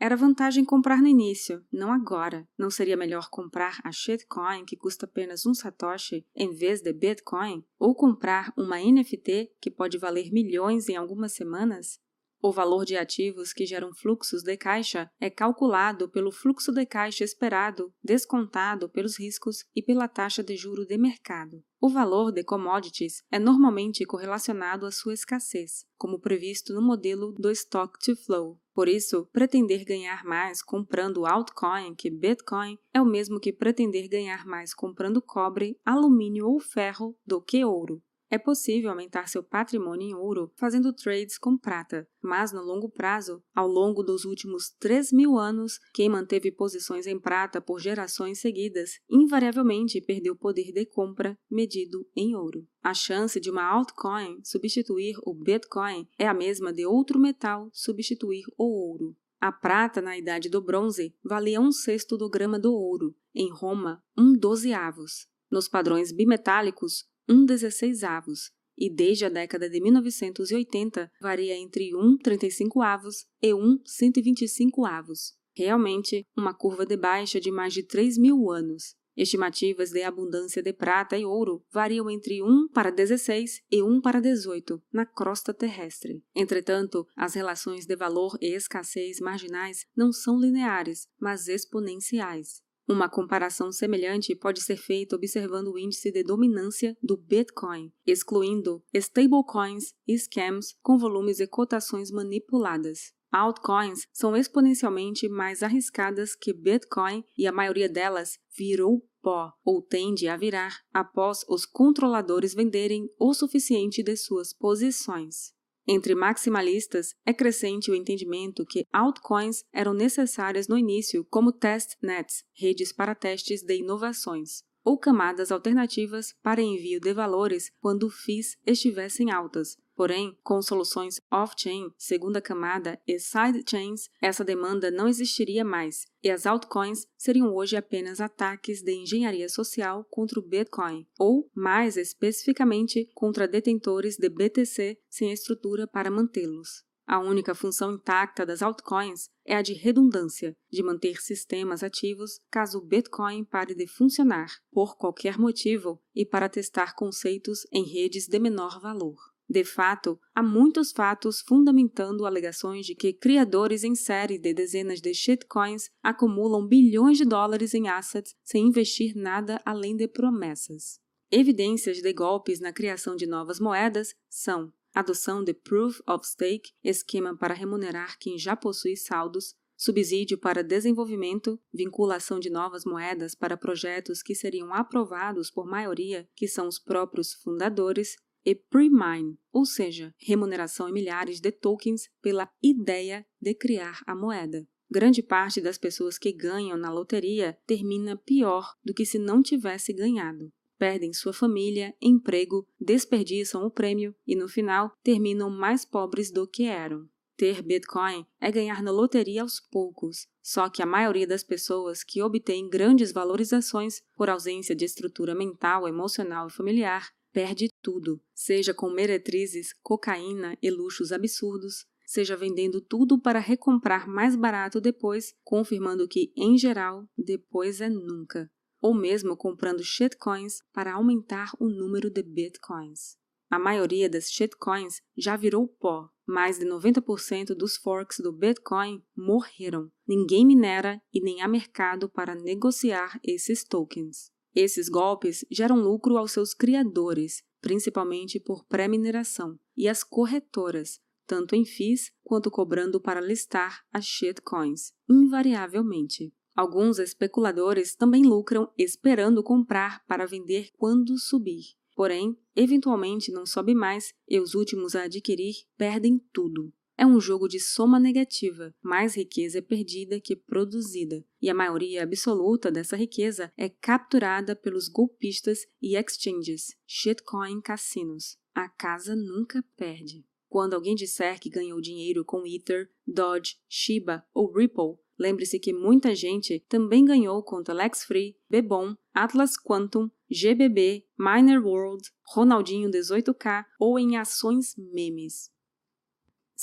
[0.00, 2.48] Era vantagem comprar no início, não agora.
[2.56, 7.62] Não seria melhor comprar a shitcoin que custa apenas um satoshi em vez de Bitcoin?
[7.78, 12.00] Ou comprar uma NFT que pode valer milhões em algumas semanas?
[12.44, 17.22] O valor de ativos que geram fluxos de caixa é calculado pelo fluxo de caixa
[17.22, 21.62] esperado, descontado pelos riscos e pela taxa de juro de mercado.
[21.80, 27.48] O valor de commodities é normalmente correlacionado à sua escassez, como previsto no modelo do
[27.52, 28.58] Stock to Flow.
[28.74, 34.44] Por isso, pretender ganhar mais comprando altcoin que Bitcoin é o mesmo que pretender ganhar
[34.46, 38.02] mais comprando cobre, alumínio ou ferro do que ouro.
[38.32, 43.44] É possível aumentar seu patrimônio em ouro fazendo trades com prata, mas no longo prazo,
[43.54, 48.92] ao longo dos últimos 3 mil anos, quem manteve posições em prata por gerações seguidas
[49.10, 52.66] invariavelmente perdeu poder de compra medido em ouro.
[52.82, 58.44] A chance de uma altcoin substituir o Bitcoin é a mesma de outro metal substituir
[58.56, 59.14] o ouro.
[59.38, 64.02] A prata na idade do bronze valia um sexto do grama do ouro, em Roma,
[64.16, 65.30] um dozeavos.
[65.50, 72.18] Nos padrões bimetálicos, um 16 avos, e desde a década de 1980 varia entre 1
[72.18, 75.34] 35 avos e 1 125 avos.
[75.54, 78.94] Realmente, uma curva de baixa de mais de 3 mil anos.
[79.14, 84.20] Estimativas de abundância de prata e ouro variam entre 1 para 16 e 1 para
[84.20, 86.22] 18 na crosta terrestre.
[86.34, 92.62] Entretanto, as relações de valor e escassez marginais não são lineares, mas exponenciais.
[92.92, 99.94] Uma comparação semelhante pode ser feita observando o índice de dominância do Bitcoin, excluindo stablecoins
[100.06, 103.14] e scams com volumes e cotações manipuladas.
[103.32, 110.28] Altcoins são exponencialmente mais arriscadas que Bitcoin e a maioria delas virou pó ou tende
[110.28, 115.54] a virar após os controladores venderem o suficiente de suas posições.
[115.86, 122.92] Entre maximalistas, é crescente o entendimento que altcoins eram necessárias no início como testnets, redes
[122.92, 129.76] para testes de inovações, ou camadas alternativas para envio de valores quando FIIs estivessem altas,
[129.94, 136.46] Porém, com soluções off-chain, segunda camada e sidechains, essa demanda não existiria mais e as
[136.46, 143.48] altcoins seriam hoje apenas ataques de engenharia social contra o Bitcoin, ou, mais especificamente, contra
[143.48, 146.84] detentores de BTC sem estrutura para mantê-los.
[147.06, 152.78] A única função intacta das altcoins é a de redundância, de manter sistemas ativos caso
[152.78, 158.38] o Bitcoin pare de funcionar, por qualquer motivo, e para testar conceitos em redes de
[158.38, 159.31] menor valor.
[159.52, 165.12] De fato, há muitos fatos fundamentando alegações de que criadores em série de dezenas de
[165.12, 170.98] shitcoins acumulam bilhões de dólares em assets sem investir nada além de promessas.
[171.30, 177.36] Evidências de golpes na criação de novas moedas são adoção de Proof of Stake, esquema
[177.36, 184.22] para remunerar quem já possui saldos, subsídio para desenvolvimento, vinculação de novas moedas para projetos
[184.22, 190.88] que seriam aprovados por maioria, que são os próprios fundadores, e pre-mine, ou seja, remuneração
[190.88, 194.66] em milhares de tokens pela ideia de criar a moeda.
[194.90, 199.92] Grande parte das pessoas que ganham na loteria termina pior do que se não tivesse
[199.92, 200.52] ganhado.
[200.78, 206.64] Perdem sua família, emprego, desperdiçam o prêmio e, no final, terminam mais pobres do que
[206.64, 207.08] eram.
[207.36, 212.20] Ter Bitcoin é ganhar na loteria aos poucos, só que a maioria das pessoas que
[212.20, 218.90] obtém grandes valorizações por ausência de estrutura mental, emocional e familiar perde tudo, seja com
[218.90, 226.32] meretrizes, cocaína e luxos absurdos, seja vendendo tudo para recomprar mais barato depois, confirmando que,
[226.36, 233.20] em geral, depois é nunca, ou mesmo comprando shitcoins para aumentar o número de bitcoins.
[233.52, 236.08] A maioria das shitcoins já virou pó.
[236.26, 239.92] Mais de 90% dos forks do Bitcoin morreram.
[240.08, 244.31] Ninguém minera e nem há mercado para negociar esses tokens.
[244.54, 251.64] Esses golpes geram lucro aos seus criadores, principalmente por pré-mineração, e às corretoras, tanto em
[251.64, 256.34] FIIs quanto cobrando para listar as shitcoins, invariavelmente.
[256.54, 261.74] Alguns especuladores também lucram esperando comprar para vender quando subir.
[261.96, 266.72] Porém, eventualmente não sobe mais e os últimos a adquirir perdem tudo.
[266.96, 272.02] É um jogo de soma negativa, mais riqueza é perdida que produzida, e a maioria
[272.02, 278.36] absoluta dessa riqueza é capturada pelos golpistas e exchanges, shitcoin cassinos.
[278.54, 280.24] A casa nunca perde.
[280.48, 286.14] Quando alguém disser que ganhou dinheiro com Ether, Dodge, Shiba ou Ripple, lembre-se que muita
[286.14, 293.98] gente também ganhou com Telex Free, Bebon, Atlas Quantum, GBB, Miner World, Ronaldinho 18K ou
[293.98, 295.51] em ações memes.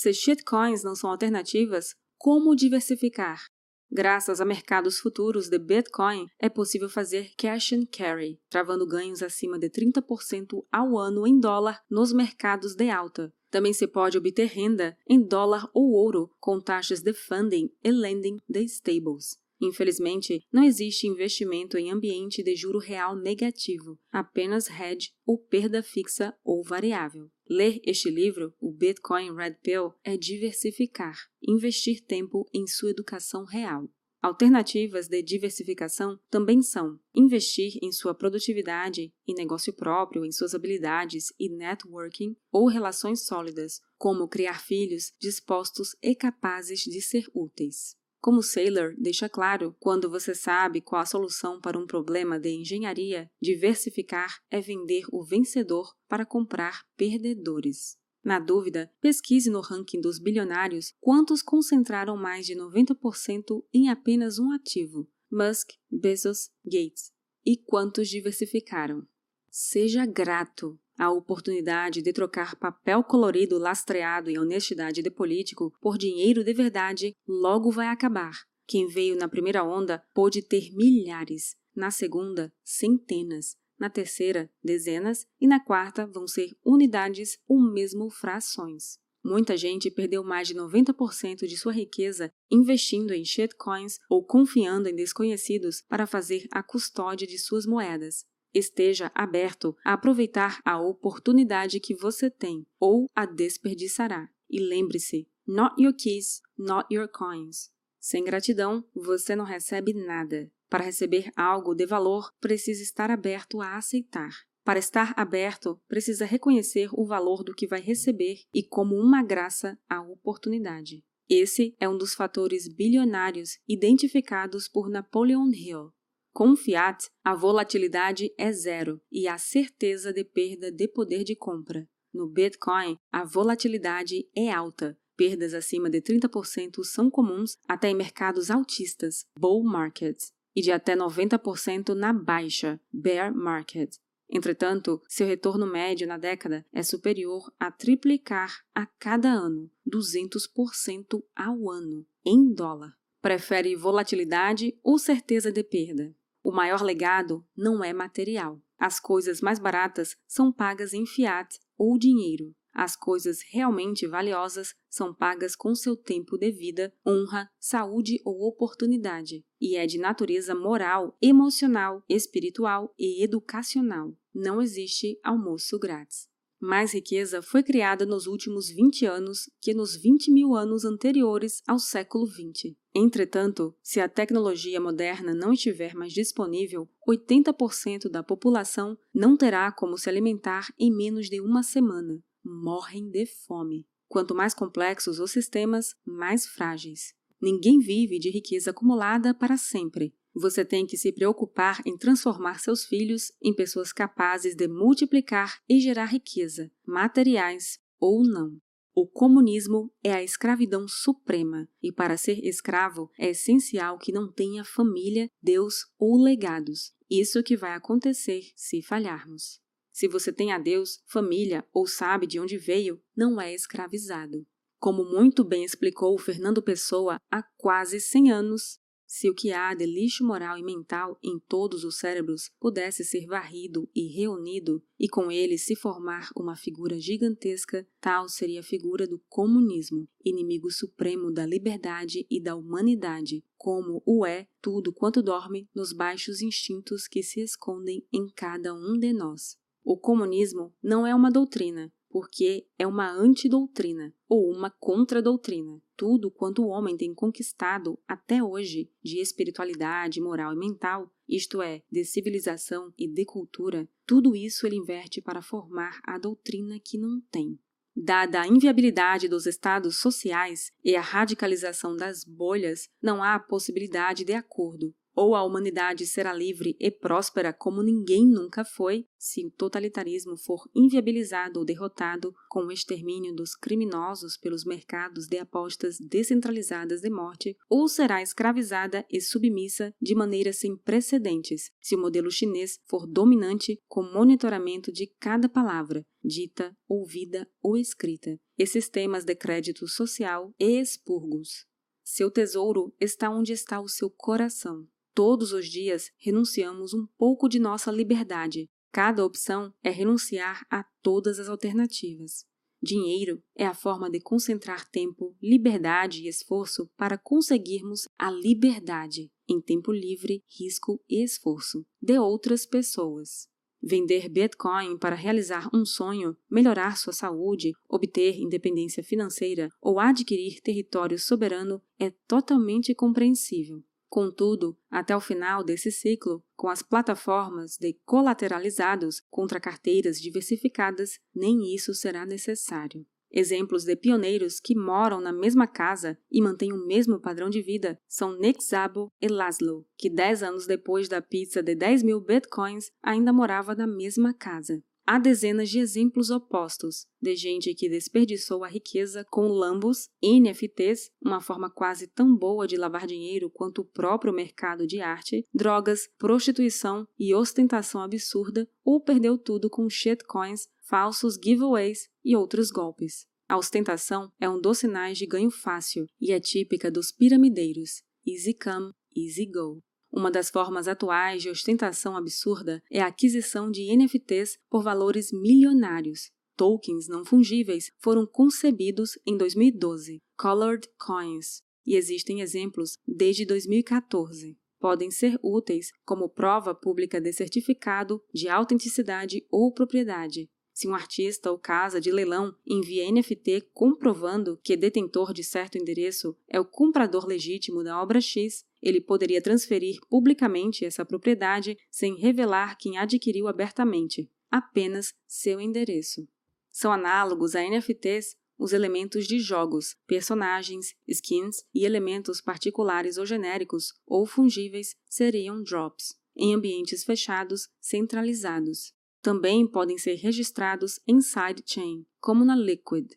[0.02, 3.44] Se shitcoins não são alternativas, como diversificar?
[3.92, 9.60] Graças a mercados futuros de Bitcoin, é possível fazer cash and carry, travando ganhos acima
[9.60, 13.30] de 30% ao ano em dólar nos mercados de alta.
[13.52, 18.38] Também se pode obter renda em dólar ou ouro com taxas de funding e lending
[18.48, 19.38] de stables.
[19.62, 26.34] Infelizmente, não existe investimento em ambiente de juro real negativo, apenas hedge ou perda fixa
[26.42, 27.30] ou variável.
[27.50, 33.90] Ler este livro, o Bitcoin Red Pill, é diversificar, investir tempo em sua educação real.
[34.22, 41.34] Alternativas de diversificação também são investir em sua produtividade, em negócio próprio, em suas habilidades
[41.40, 47.98] e networking ou relações sólidas, como criar filhos dispostos e capazes de ser úteis.
[48.22, 53.32] Como Saylor deixa claro, quando você sabe qual a solução para um problema de engenharia,
[53.42, 57.98] diversificar é vender o vencedor para comprar perdedores.
[58.24, 64.52] Na dúvida, pesquise no ranking dos bilionários quantos concentraram mais de 90% em apenas um
[64.52, 67.14] ativo: Musk, Bezos, Gates.
[67.46, 69.08] E quantos diversificaram.
[69.50, 70.78] Seja grato.
[71.00, 77.16] A oportunidade de trocar papel colorido lastreado em honestidade de político por dinheiro de verdade
[77.26, 78.34] logo vai acabar.
[78.68, 85.48] Quem veio na primeira onda pôde ter milhares, na segunda, centenas, na terceira, dezenas e
[85.48, 89.00] na quarta vão ser unidades ou mesmo frações.
[89.24, 94.96] Muita gente perdeu mais de 90% de sua riqueza investindo em shitcoins ou confiando em
[94.96, 98.26] desconhecidos para fazer a custódia de suas moedas.
[98.54, 104.30] Esteja aberto a aproveitar a oportunidade que você tem ou a desperdiçará.
[104.50, 107.72] E lembre-se: not your keys, not your coins.
[108.00, 110.52] Sem gratidão, você não recebe nada.
[110.70, 114.32] Para receber algo de valor, precisa estar aberto a aceitar.
[114.64, 119.78] Para estar aberto, precisa reconhecer o valor do que vai receber e, como uma graça,
[119.90, 121.04] a oportunidade.
[121.28, 125.92] Esse é um dos fatores bilionários identificados por Napoleon Hill.
[126.34, 131.88] Com fiat, a volatilidade é zero e há certeza de perda de poder de compra.
[132.14, 134.98] No Bitcoin, a volatilidade é alta.
[135.16, 140.96] Perdas acima de 30% são comuns até em mercados altistas, bull markets, e de até
[140.96, 143.98] 90% na baixa, bear market.
[144.30, 151.70] Entretanto, seu retorno médio na década é superior a triplicar a cada ano, 200% ao
[151.70, 152.96] ano, em dólar.
[153.22, 156.16] Prefere volatilidade ou certeza de perda?
[156.44, 158.62] O maior legado não é material.
[158.78, 162.56] As coisas mais baratas são pagas em fiat ou dinheiro.
[162.74, 169.44] As coisas realmente valiosas são pagas com seu tempo de vida, honra, saúde ou oportunidade,
[169.60, 174.16] e é de natureza moral, emocional, espiritual e educacional.
[174.34, 176.30] Não existe almoço grátis.
[176.62, 181.80] Mais riqueza foi criada nos últimos 20 anos que nos 20 mil anos anteriores ao
[181.80, 182.76] século XX.
[182.94, 189.98] Entretanto, se a tecnologia moderna não estiver mais disponível, 80% da população não terá como
[189.98, 192.22] se alimentar em menos de uma semana.
[192.44, 193.88] Morrem de fome.
[194.08, 197.14] Quanto mais complexos os sistemas, mais frágeis.
[197.40, 200.14] Ninguém vive de riqueza acumulada para sempre.
[200.34, 205.80] Você tem que se preocupar em transformar seus filhos em pessoas capazes de multiplicar e
[205.80, 208.58] gerar riqueza, materiais ou não.
[209.02, 214.66] O comunismo é a escravidão suprema, e para ser escravo é essencial que não tenha
[214.66, 216.94] família, Deus ou legados.
[217.10, 219.62] Isso que vai acontecer se falharmos.
[219.90, 224.46] Se você tem a Deus, família ou sabe de onde veio, não é escravizado.
[224.78, 228.82] Como muito bem explicou Fernando Pessoa há quase 100 anos,
[229.12, 233.26] se o que há de lixo moral e mental em todos os cérebros pudesse ser
[233.26, 239.08] varrido e reunido, e com ele se formar uma figura gigantesca, tal seria a figura
[239.08, 245.68] do comunismo, inimigo supremo da liberdade e da humanidade, como o é tudo quanto dorme
[245.74, 249.58] nos baixos instintos que se escondem em cada um de nós.
[249.84, 255.82] O comunismo não é uma doutrina, porque é uma antidoutrina ou uma contradoutrina.
[255.96, 261.84] Tudo quanto o homem tem conquistado até hoje de espiritualidade, moral e mental, isto é,
[261.92, 267.22] de civilização e de cultura, tudo isso ele inverte para formar a doutrina que não
[267.32, 267.60] tem.
[267.96, 274.34] Dada a inviabilidade dos estados sociais e a radicalização das bolhas, não há possibilidade de
[274.34, 280.38] acordo, ou a humanidade será livre e próspera como ninguém nunca foi, se o totalitarismo
[280.38, 287.10] for inviabilizado ou derrotado com o extermínio dos criminosos pelos mercados de apostas descentralizadas de
[287.10, 293.06] morte, ou será escravizada e submissa de maneira sem precedentes, se o modelo chinês for
[293.06, 300.54] dominante com monitoramento de cada palavra, dita, ouvida ou escrita, e sistemas de crédito social
[300.58, 301.68] e expurgos.
[302.06, 304.88] Seu tesouro está onde está o seu coração.
[305.20, 308.70] Todos os dias renunciamos um pouco de nossa liberdade.
[308.90, 312.46] Cada opção é renunciar a todas as alternativas.
[312.82, 319.60] Dinheiro é a forma de concentrar tempo, liberdade e esforço para conseguirmos a liberdade em
[319.60, 323.50] tempo livre, risco e esforço de outras pessoas.
[323.84, 331.20] Vender Bitcoin para realizar um sonho, melhorar sua saúde, obter independência financeira ou adquirir território
[331.20, 333.84] soberano é totalmente compreensível.
[334.10, 341.76] Contudo, até o final desse ciclo, com as plataformas de colateralizados contra carteiras diversificadas, nem
[341.76, 343.06] isso será necessário.
[343.32, 348.00] Exemplos de pioneiros que moram na mesma casa e mantêm o mesmo padrão de vida
[348.08, 352.92] são Nick Szabo e Laszlo, que 10 anos depois da pizza de 10 mil bitcoins
[353.04, 354.84] ainda morava na mesma casa.
[355.12, 361.42] Há dezenas de exemplos opostos, de gente que desperdiçou a riqueza com lambos, NFTs, uma
[361.42, 367.08] forma quase tão boa de lavar dinheiro quanto o próprio mercado de arte, drogas, prostituição
[367.18, 373.26] e ostentação absurda, ou perdeu tudo com shitcoins, falsos giveaways e outros golpes.
[373.48, 378.04] A ostentação é um dos sinais de ganho fácil e é típica dos piramideiros.
[378.28, 379.82] Easy come, easy go.
[380.12, 386.32] Uma das formas atuais de ostentação absurda é a aquisição de NFTs por valores milionários.
[386.58, 394.58] Tokens não fungíveis foram concebidos em 2012, Colored Coins, e existem exemplos desde 2014.
[394.80, 400.50] Podem ser úteis como prova pública de certificado de autenticidade ou propriedade,
[400.80, 406.34] se um artista ou casa de leilão envia NFT comprovando que detentor de certo endereço
[406.48, 412.78] é o comprador legítimo da obra X, ele poderia transferir publicamente essa propriedade sem revelar
[412.78, 416.26] quem adquiriu abertamente, apenas seu endereço.
[416.72, 423.94] São análogos a NFTs os elementos de jogos, personagens, skins e elementos particulares ou genéricos
[424.08, 428.98] ou fungíveis seriam drops, em ambientes fechados centralizados
[429.30, 433.14] também podem ser registrados em sidechain, como na Liquid.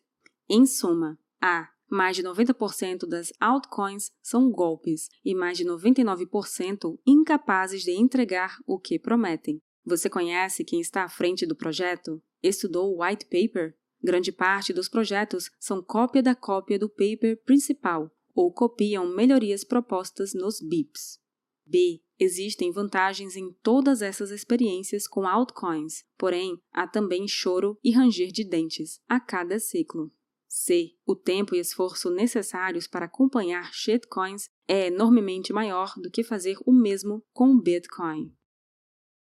[0.47, 7.81] Em suma, a mais de 90% das altcoins são golpes e mais de 99% incapazes
[7.81, 9.59] de entregar o que prometem.
[9.83, 12.21] Você conhece quem está à frente do projeto?
[12.43, 13.75] Estudou o white paper?
[13.99, 20.35] Grande parte dos projetos são cópia da cópia do paper principal ou copiam melhorias propostas
[20.35, 21.17] nos BIPs.
[21.65, 22.03] B.
[22.23, 28.45] Existem vantagens em todas essas experiências com altcoins, porém há também choro e ranger de
[28.45, 30.09] dentes a cada ciclo.
[30.47, 30.95] C.
[31.05, 36.71] O tempo e esforço necessários para acompanhar shitcoins é enormemente maior do que fazer o
[36.71, 38.33] mesmo com Bitcoin.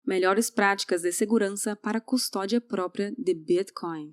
[0.04, 4.12] Melhores práticas de segurança para custódia própria de Bitcoin.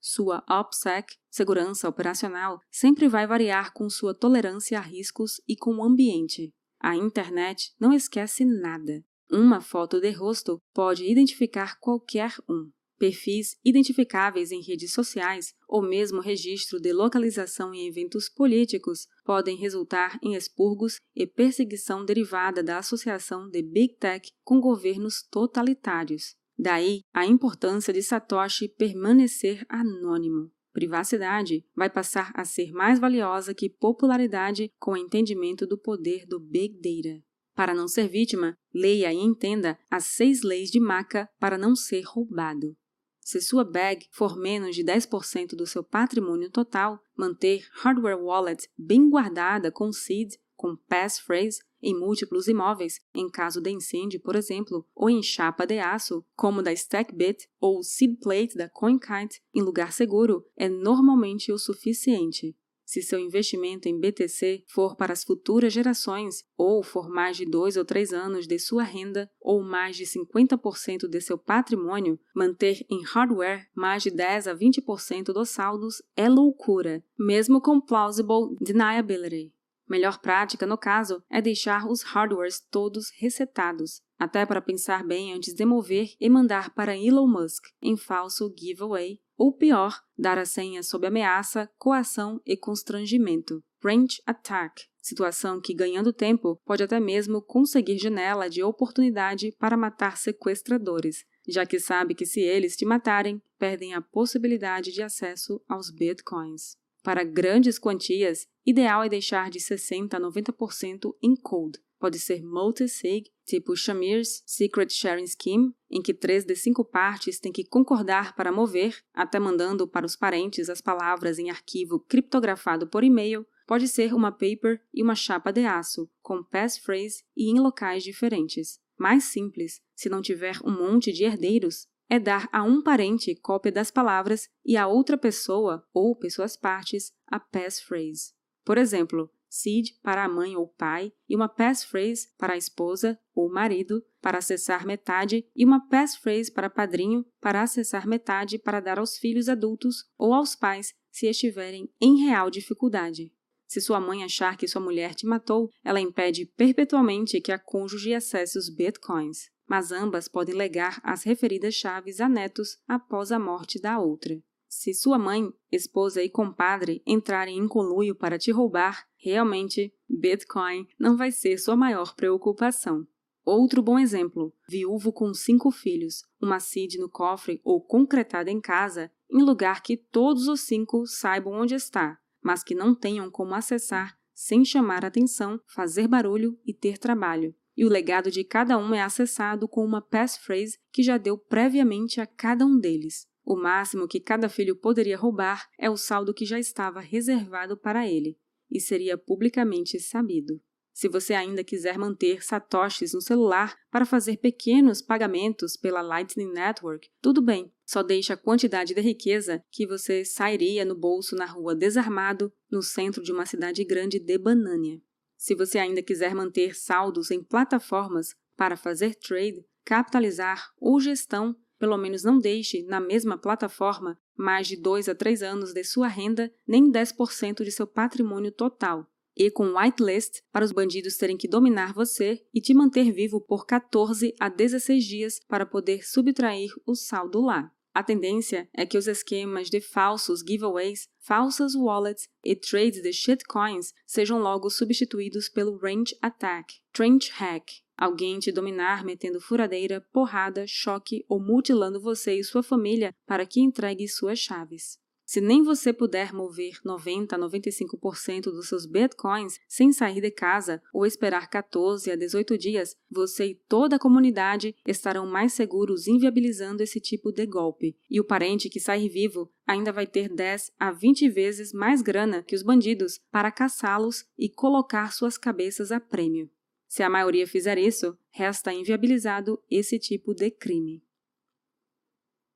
[0.00, 5.84] Sua OPSEC, segurança operacional, sempre vai variar com sua tolerância a riscos e com o
[5.84, 6.54] ambiente.
[6.82, 9.04] A internet não esquece nada.
[9.30, 12.72] Uma foto de rosto pode identificar qualquer um.
[12.98, 20.18] Perfis identificáveis em redes sociais ou mesmo registro de localização em eventos políticos podem resultar
[20.20, 26.34] em expurgos e perseguição derivada da associação de Big Tech com governos totalitários.
[26.58, 30.50] Daí a importância de Satoshi permanecer anônimo.
[30.72, 36.40] Privacidade vai passar a ser mais valiosa que popularidade com o entendimento do poder do
[36.40, 37.22] Big Data.
[37.54, 42.02] Para não ser vítima, leia e entenda as seis leis de Maca para não ser
[42.02, 42.74] roubado.
[43.20, 49.08] Se sua bag for menos de 10% do seu patrimônio total, manter hardware wallet bem
[49.08, 55.10] guardada com seed, com passphrase em múltiplos imóveis, em caso de incêndio, por exemplo, ou
[55.10, 60.44] em chapa de aço, como da StackBit ou seed plate da CoinKite, em lugar seguro,
[60.56, 62.54] é normalmente o suficiente.
[62.92, 67.78] Se seu investimento em BTC for para as futuras gerações, ou for mais de dois
[67.78, 73.02] ou três anos de sua renda, ou mais de 50% de seu patrimônio, manter em
[73.02, 79.54] hardware mais de 10 a 20% dos saldos é loucura, mesmo com plausible deniability.
[79.92, 85.52] Melhor prática, no caso, é deixar os hardwares todos resetados, até para pensar bem antes
[85.52, 90.82] de mover e mandar para Elon Musk em falso giveaway, ou pior, dar a senha
[90.82, 93.62] sob ameaça, coação e constrangimento.
[93.84, 100.16] Range Attack situação que, ganhando tempo, pode até mesmo conseguir janela de oportunidade para matar
[100.16, 105.90] sequestradores, já que sabe que se eles te matarem, perdem a possibilidade de acesso aos
[105.90, 106.80] bitcoins.
[107.02, 111.80] Para grandes quantias, ideal é deixar de 60% a 90% em code.
[111.98, 117.52] Pode ser multi-sig, tipo Shamir's Secret Sharing Scheme, em que três de cinco partes têm
[117.52, 123.04] que concordar para mover, até mandando para os parentes as palavras em arquivo criptografado por
[123.04, 123.46] e-mail.
[123.66, 128.80] Pode ser uma paper e uma chapa de aço, com passphrase e em locais diferentes.
[128.98, 133.72] Mais simples, se não tiver um monte de herdeiros, é dar a um parente cópia
[133.72, 138.34] das palavras e a outra pessoa ou pessoas partes a passphrase.
[138.66, 143.50] Por exemplo, seed para a mãe ou pai e uma passphrase para a esposa ou
[143.50, 149.16] marido para acessar metade e uma passphrase para padrinho para acessar metade para dar aos
[149.16, 153.32] filhos adultos ou aos pais se estiverem em real dificuldade.
[153.66, 158.12] Se sua mãe achar que sua mulher te matou, ela impede perpetuamente que a cônjuge
[158.12, 163.80] acesse os bitcoins mas ambas podem legar as referidas chaves a netos após a morte
[163.80, 164.38] da outra.
[164.68, 171.16] Se sua mãe, esposa e compadre entrarem em conluio para te roubar, realmente Bitcoin não
[171.16, 173.06] vai ser sua maior preocupação.
[173.46, 179.10] Outro bom exemplo: viúvo com cinco filhos, uma CID no cofre ou concretada em casa,
[179.30, 184.18] em lugar que todos os cinco saibam onde está, mas que não tenham como acessar
[184.34, 189.02] sem chamar atenção, fazer barulho e ter trabalho e o legado de cada um é
[189.02, 193.26] acessado com uma passphrase que já deu previamente a cada um deles.
[193.44, 198.08] O máximo que cada filho poderia roubar é o saldo que já estava reservado para
[198.08, 198.38] ele,
[198.70, 200.60] e seria publicamente sabido.
[200.92, 207.08] Se você ainda quiser manter satoshis no celular para fazer pequenos pagamentos pela Lightning Network,
[207.20, 211.74] tudo bem, só deixe a quantidade de riqueza que você sairia no bolso na rua
[211.74, 215.00] desarmado no centro de uma cidade grande de Banânia.
[215.42, 221.98] Se você ainda quiser manter saldos em plataformas para fazer trade, capitalizar ou gestão, pelo
[221.98, 226.48] menos não deixe na mesma plataforma mais de 2 a 3 anos de sua renda,
[226.64, 229.04] nem 10% de seu patrimônio total.
[229.36, 233.66] E com whitelist, para os bandidos terem que dominar você e te manter vivo por
[233.66, 237.68] 14 a 16 dias para poder subtrair o saldo lá.
[237.94, 243.92] A tendência é que os esquemas de falsos giveaways, falsas wallets e trades de shitcoins
[244.06, 251.22] sejam logo substituídos pelo range attack, trench hack, alguém te dominar metendo furadeira, porrada, choque
[251.28, 255.01] ou mutilando você e sua família para que entregue suas chaves.
[255.24, 260.82] Se nem você puder mover 90 a 95% dos seus bitcoins sem sair de casa
[260.92, 266.82] ou esperar 14 a 18 dias, você e toda a comunidade estarão mais seguros inviabilizando
[266.82, 267.96] esse tipo de golpe.
[268.10, 272.42] E o parente que sair vivo ainda vai ter 10 a 20 vezes mais grana
[272.42, 276.50] que os bandidos para caçá-los e colocar suas cabeças a prêmio.
[276.86, 281.02] Se a maioria fizer isso, resta inviabilizado esse tipo de crime.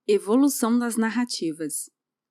[0.07, 1.89] Evolução das narrativas.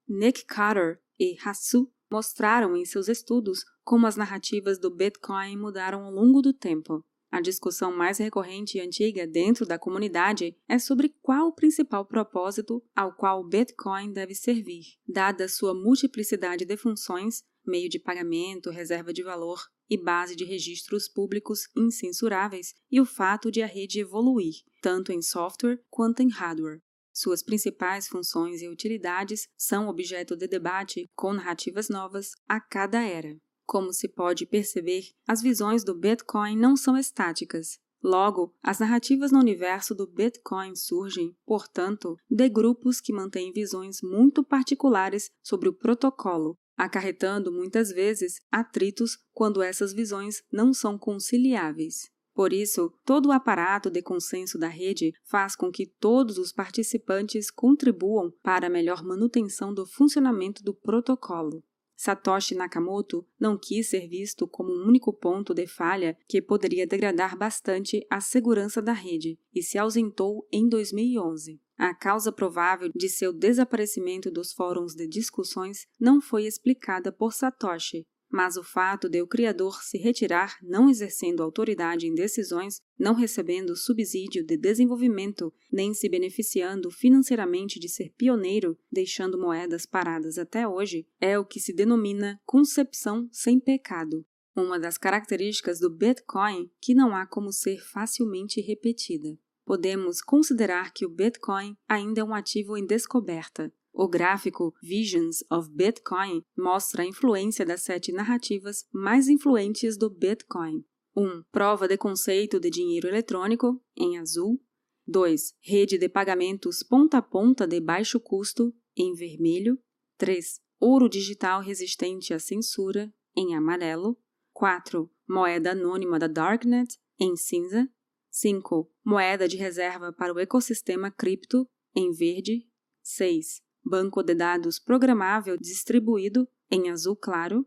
[0.08, 6.12] Nick Carter e Hassu mostraram em seus estudos como as narrativas do Bitcoin mudaram ao
[6.12, 7.04] longo do tempo.
[7.30, 12.82] A discussão mais recorrente e antiga dentro da comunidade é sobre qual o principal propósito
[12.94, 19.12] ao qual o Bitcoin deve servir, dada sua multiplicidade de funções, meio de pagamento, reserva
[19.12, 24.54] de valor e base de registros públicos incensuráveis, e o fato de a rede evoluir,
[24.80, 26.80] tanto em software quanto em hardware.
[27.18, 33.34] Suas principais funções e utilidades são objeto de debate com narrativas novas a cada era.
[33.64, 37.78] Como se pode perceber, as visões do Bitcoin não são estáticas.
[38.04, 44.44] Logo, as narrativas no universo do Bitcoin surgem, portanto, de grupos que mantêm visões muito
[44.44, 52.14] particulares sobre o protocolo, acarretando muitas vezes atritos quando essas visões não são conciliáveis.
[52.36, 57.50] Por isso, todo o aparato de consenso da rede faz com que todos os participantes
[57.50, 61.64] contribuam para a melhor manutenção do funcionamento do protocolo.
[61.96, 67.38] Satoshi Nakamoto não quis ser visto como um único ponto de falha que poderia degradar
[67.38, 71.58] bastante a segurança da rede e se ausentou em 2011.
[71.78, 78.06] A causa provável de seu desaparecimento dos fóruns de discussões não foi explicada por Satoshi,
[78.36, 83.74] mas o fato de o criador se retirar não exercendo autoridade em decisões, não recebendo
[83.74, 91.06] subsídio de desenvolvimento, nem se beneficiando financeiramente de ser pioneiro, deixando moedas paradas até hoje,
[91.18, 94.22] é o que se denomina concepção sem pecado.
[94.54, 99.34] Uma das características do Bitcoin que não há como ser facilmente repetida.
[99.64, 105.70] Podemos considerar que o Bitcoin ainda é um ativo em descoberta, o gráfico Visions of
[105.70, 110.84] Bitcoin mostra a influência das sete narrativas mais influentes do Bitcoin.
[111.16, 111.22] 1.
[111.22, 114.62] Um, prova de conceito de dinheiro eletrônico, em azul.
[115.06, 115.54] 2.
[115.62, 119.78] Rede de pagamentos ponta a ponta de baixo custo, em vermelho.
[120.18, 120.60] 3.
[120.78, 124.18] Ouro digital resistente à censura, em amarelo.
[124.52, 125.10] 4.
[125.26, 127.88] Moeda anônima da Darknet, em cinza.
[128.30, 128.92] 5.
[129.02, 132.68] Moeda de reserva para o ecossistema cripto, em verde.
[133.02, 137.64] 6 banco de dados programável distribuído em azul claro,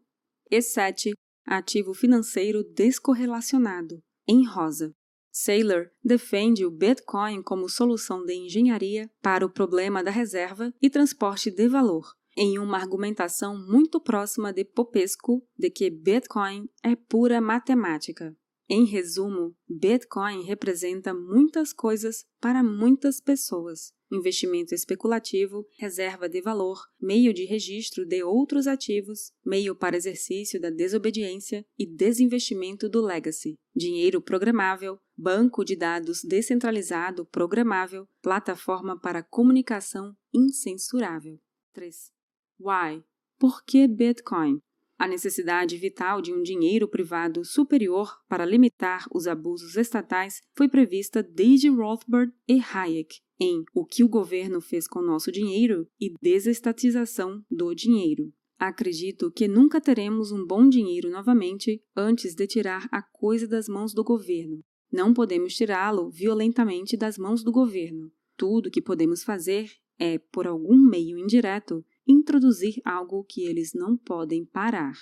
[0.52, 1.14] e 7,
[1.46, 4.94] ativo financeiro descorrelacionado, em rosa.
[5.32, 11.50] Saylor defende o Bitcoin como solução de engenharia para o problema da reserva e transporte
[11.50, 18.36] de valor, em uma argumentação muito próxima de Popesco de que Bitcoin é pura matemática.
[18.68, 27.34] Em resumo, Bitcoin representa muitas coisas para muitas pessoas investimento especulativo, reserva de valor, meio
[27.34, 34.22] de registro de outros ativos, meio para exercício da desobediência e desinvestimento do legacy, dinheiro
[34.22, 41.40] programável, banco de dados descentralizado programável, plataforma para comunicação incensurável.
[41.74, 42.12] 3.
[42.60, 43.04] Why?
[43.38, 44.60] Por que Bitcoin?
[44.98, 51.24] A necessidade vital de um dinheiro privado superior para limitar os abusos estatais foi prevista
[51.24, 57.44] desde Rothbard e Hayek em O que o governo fez com nosso dinheiro e desestatização
[57.50, 58.34] do dinheiro.
[58.58, 63.94] Acredito que nunca teremos um bom dinheiro novamente antes de tirar a coisa das mãos
[63.94, 64.60] do governo.
[64.92, 68.12] Não podemos tirá-lo violentamente das mãos do governo.
[68.36, 74.44] Tudo que podemos fazer é, por algum meio indireto, introduzir algo que eles não podem
[74.44, 74.94] parar.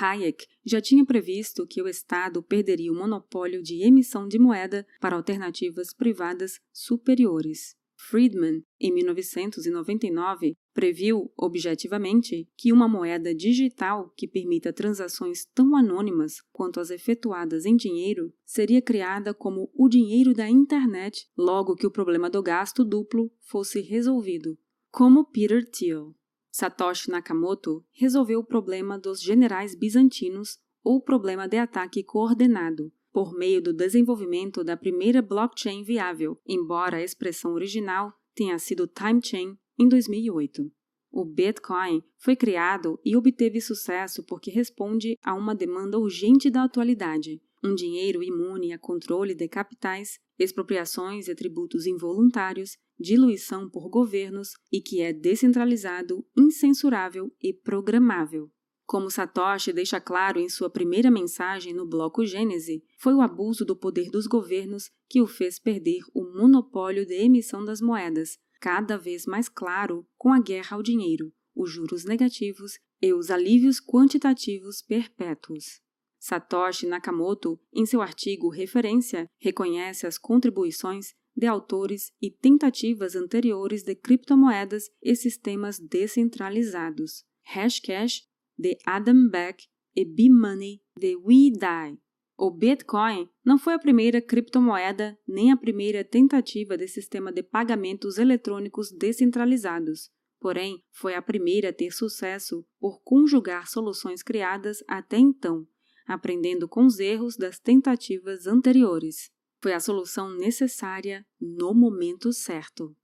[0.00, 5.16] Hayek já tinha previsto que o Estado perderia o monopólio de emissão de moeda para
[5.16, 7.76] alternativas privadas superiores.
[8.08, 16.80] Friedman, em 1999, previu objetivamente que uma moeda digital que permita transações tão anônimas quanto
[16.80, 22.28] as efetuadas em dinheiro seria criada como o dinheiro da internet logo que o problema
[22.28, 24.58] do gasto duplo fosse resolvido.
[24.90, 26.14] Como Peter Thiel.
[26.50, 33.60] Satoshi Nakamoto resolveu o problema dos generais bizantinos ou problema de ataque coordenado, por meio
[33.60, 39.88] do desenvolvimento da primeira blockchain viável, embora a expressão original tenha sido Time Chain em
[39.88, 40.70] 2008.
[41.10, 47.42] O Bitcoin foi criado e obteve sucesso porque responde a uma demanda urgente da atualidade,
[47.62, 54.80] um dinheiro imune a controle de capitais, expropriações e tributos involuntários, diluição por governos e
[54.80, 58.50] que é descentralizado, incensurável e programável.
[58.84, 63.76] Como Satoshi deixa claro em sua primeira mensagem no bloco Gênese, foi o abuso do
[63.76, 69.26] poder dos governos que o fez perder o monopólio de emissão das moedas, cada vez
[69.26, 75.80] mais claro com a guerra ao dinheiro, os juros negativos e os alívios quantitativos perpétuos.
[76.18, 83.96] Satoshi Nakamoto, em seu artigo Referência, reconhece as contribuições de autores e tentativas anteriores de
[83.96, 87.24] criptomoedas e sistemas descentralizados.
[87.42, 88.22] Hashcash
[88.58, 91.98] de Adam Beck e B-Money de We Die.
[92.36, 98.18] O Bitcoin não foi a primeira criptomoeda nem a primeira tentativa de sistema de pagamentos
[98.18, 100.10] eletrônicos descentralizados.
[100.40, 105.64] Porém, foi a primeira a ter sucesso por conjugar soluções criadas até então,
[106.04, 109.30] aprendendo com os erros das tentativas anteriores.
[109.62, 112.96] Foi a solução necessária no momento certo.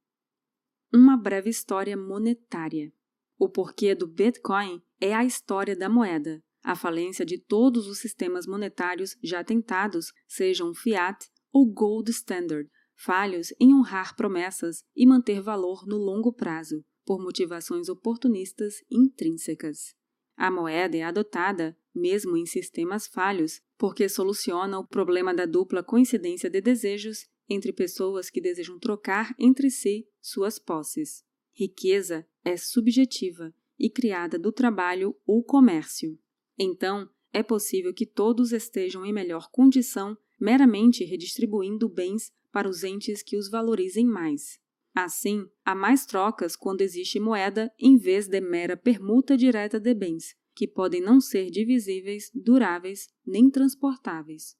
[0.92, 2.92] Uma breve história monetária.
[3.38, 8.46] O porquê do Bitcoin é a história da moeda, a falência de todos os sistemas
[8.46, 15.86] monetários já tentados, sejam fiat ou gold standard, falhos em honrar promessas e manter valor
[15.86, 19.94] no longo prazo, por motivações oportunistas intrínsecas.
[20.36, 26.50] A moeda é adotada, mesmo em sistemas falhos, porque soluciona o problema da dupla coincidência
[26.50, 31.24] de desejos entre pessoas que desejam trocar entre si suas posses.
[31.52, 36.18] Riqueza é subjetiva e criada do trabalho ou comércio.
[36.58, 43.22] Então, é possível que todos estejam em melhor condição meramente redistribuindo bens para os entes
[43.22, 44.58] que os valorizem mais.
[44.94, 50.34] Assim, há mais trocas quando existe moeda em vez de mera permuta direta de bens,
[50.56, 54.56] que podem não ser divisíveis, duráveis nem transportáveis.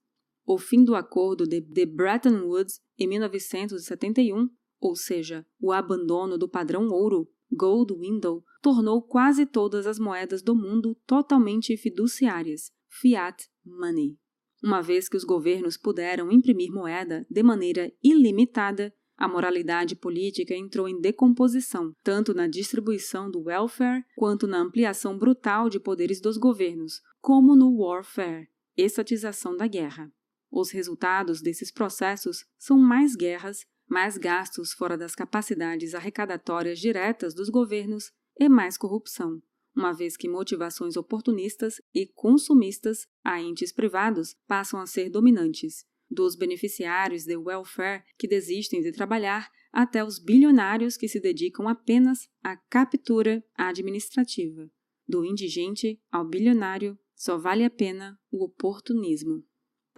[0.47, 4.49] O fim do acordo de, de Bretton Woods em 1971,
[4.81, 10.55] ou seja, o abandono do padrão ouro, Gold Window, tornou quase todas as moedas do
[10.55, 14.19] mundo totalmente fiduciárias, fiat money.
[14.63, 20.89] Uma vez que os governos puderam imprimir moeda de maneira ilimitada, a moralidade política entrou
[20.89, 27.01] em decomposição, tanto na distribuição do welfare quanto na ampliação brutal de poderes dos governos,
[27.21, 30.13] como no warfare, estatização da guerra.
[30.51, 37.49] Os resultados desses processos são mais guerras, mais gastos fora das capacidades arrecadatórias diretas dos
[37.49, 39.43] governos e mais corrupção,
[39.75, 46.37] uma vez que motivações oportunistas e consumistas a entes privados passam a ser dominantes, dos
[46.37, 52.57] beneficiários de welfare que desistem de trabalhar até os bilionários que se dedicam apenas à
[52.57, 54.71] captura administrativa.
[55.07, 59.45] Do indigente ao bilionário, só vale a pena o oportunismo.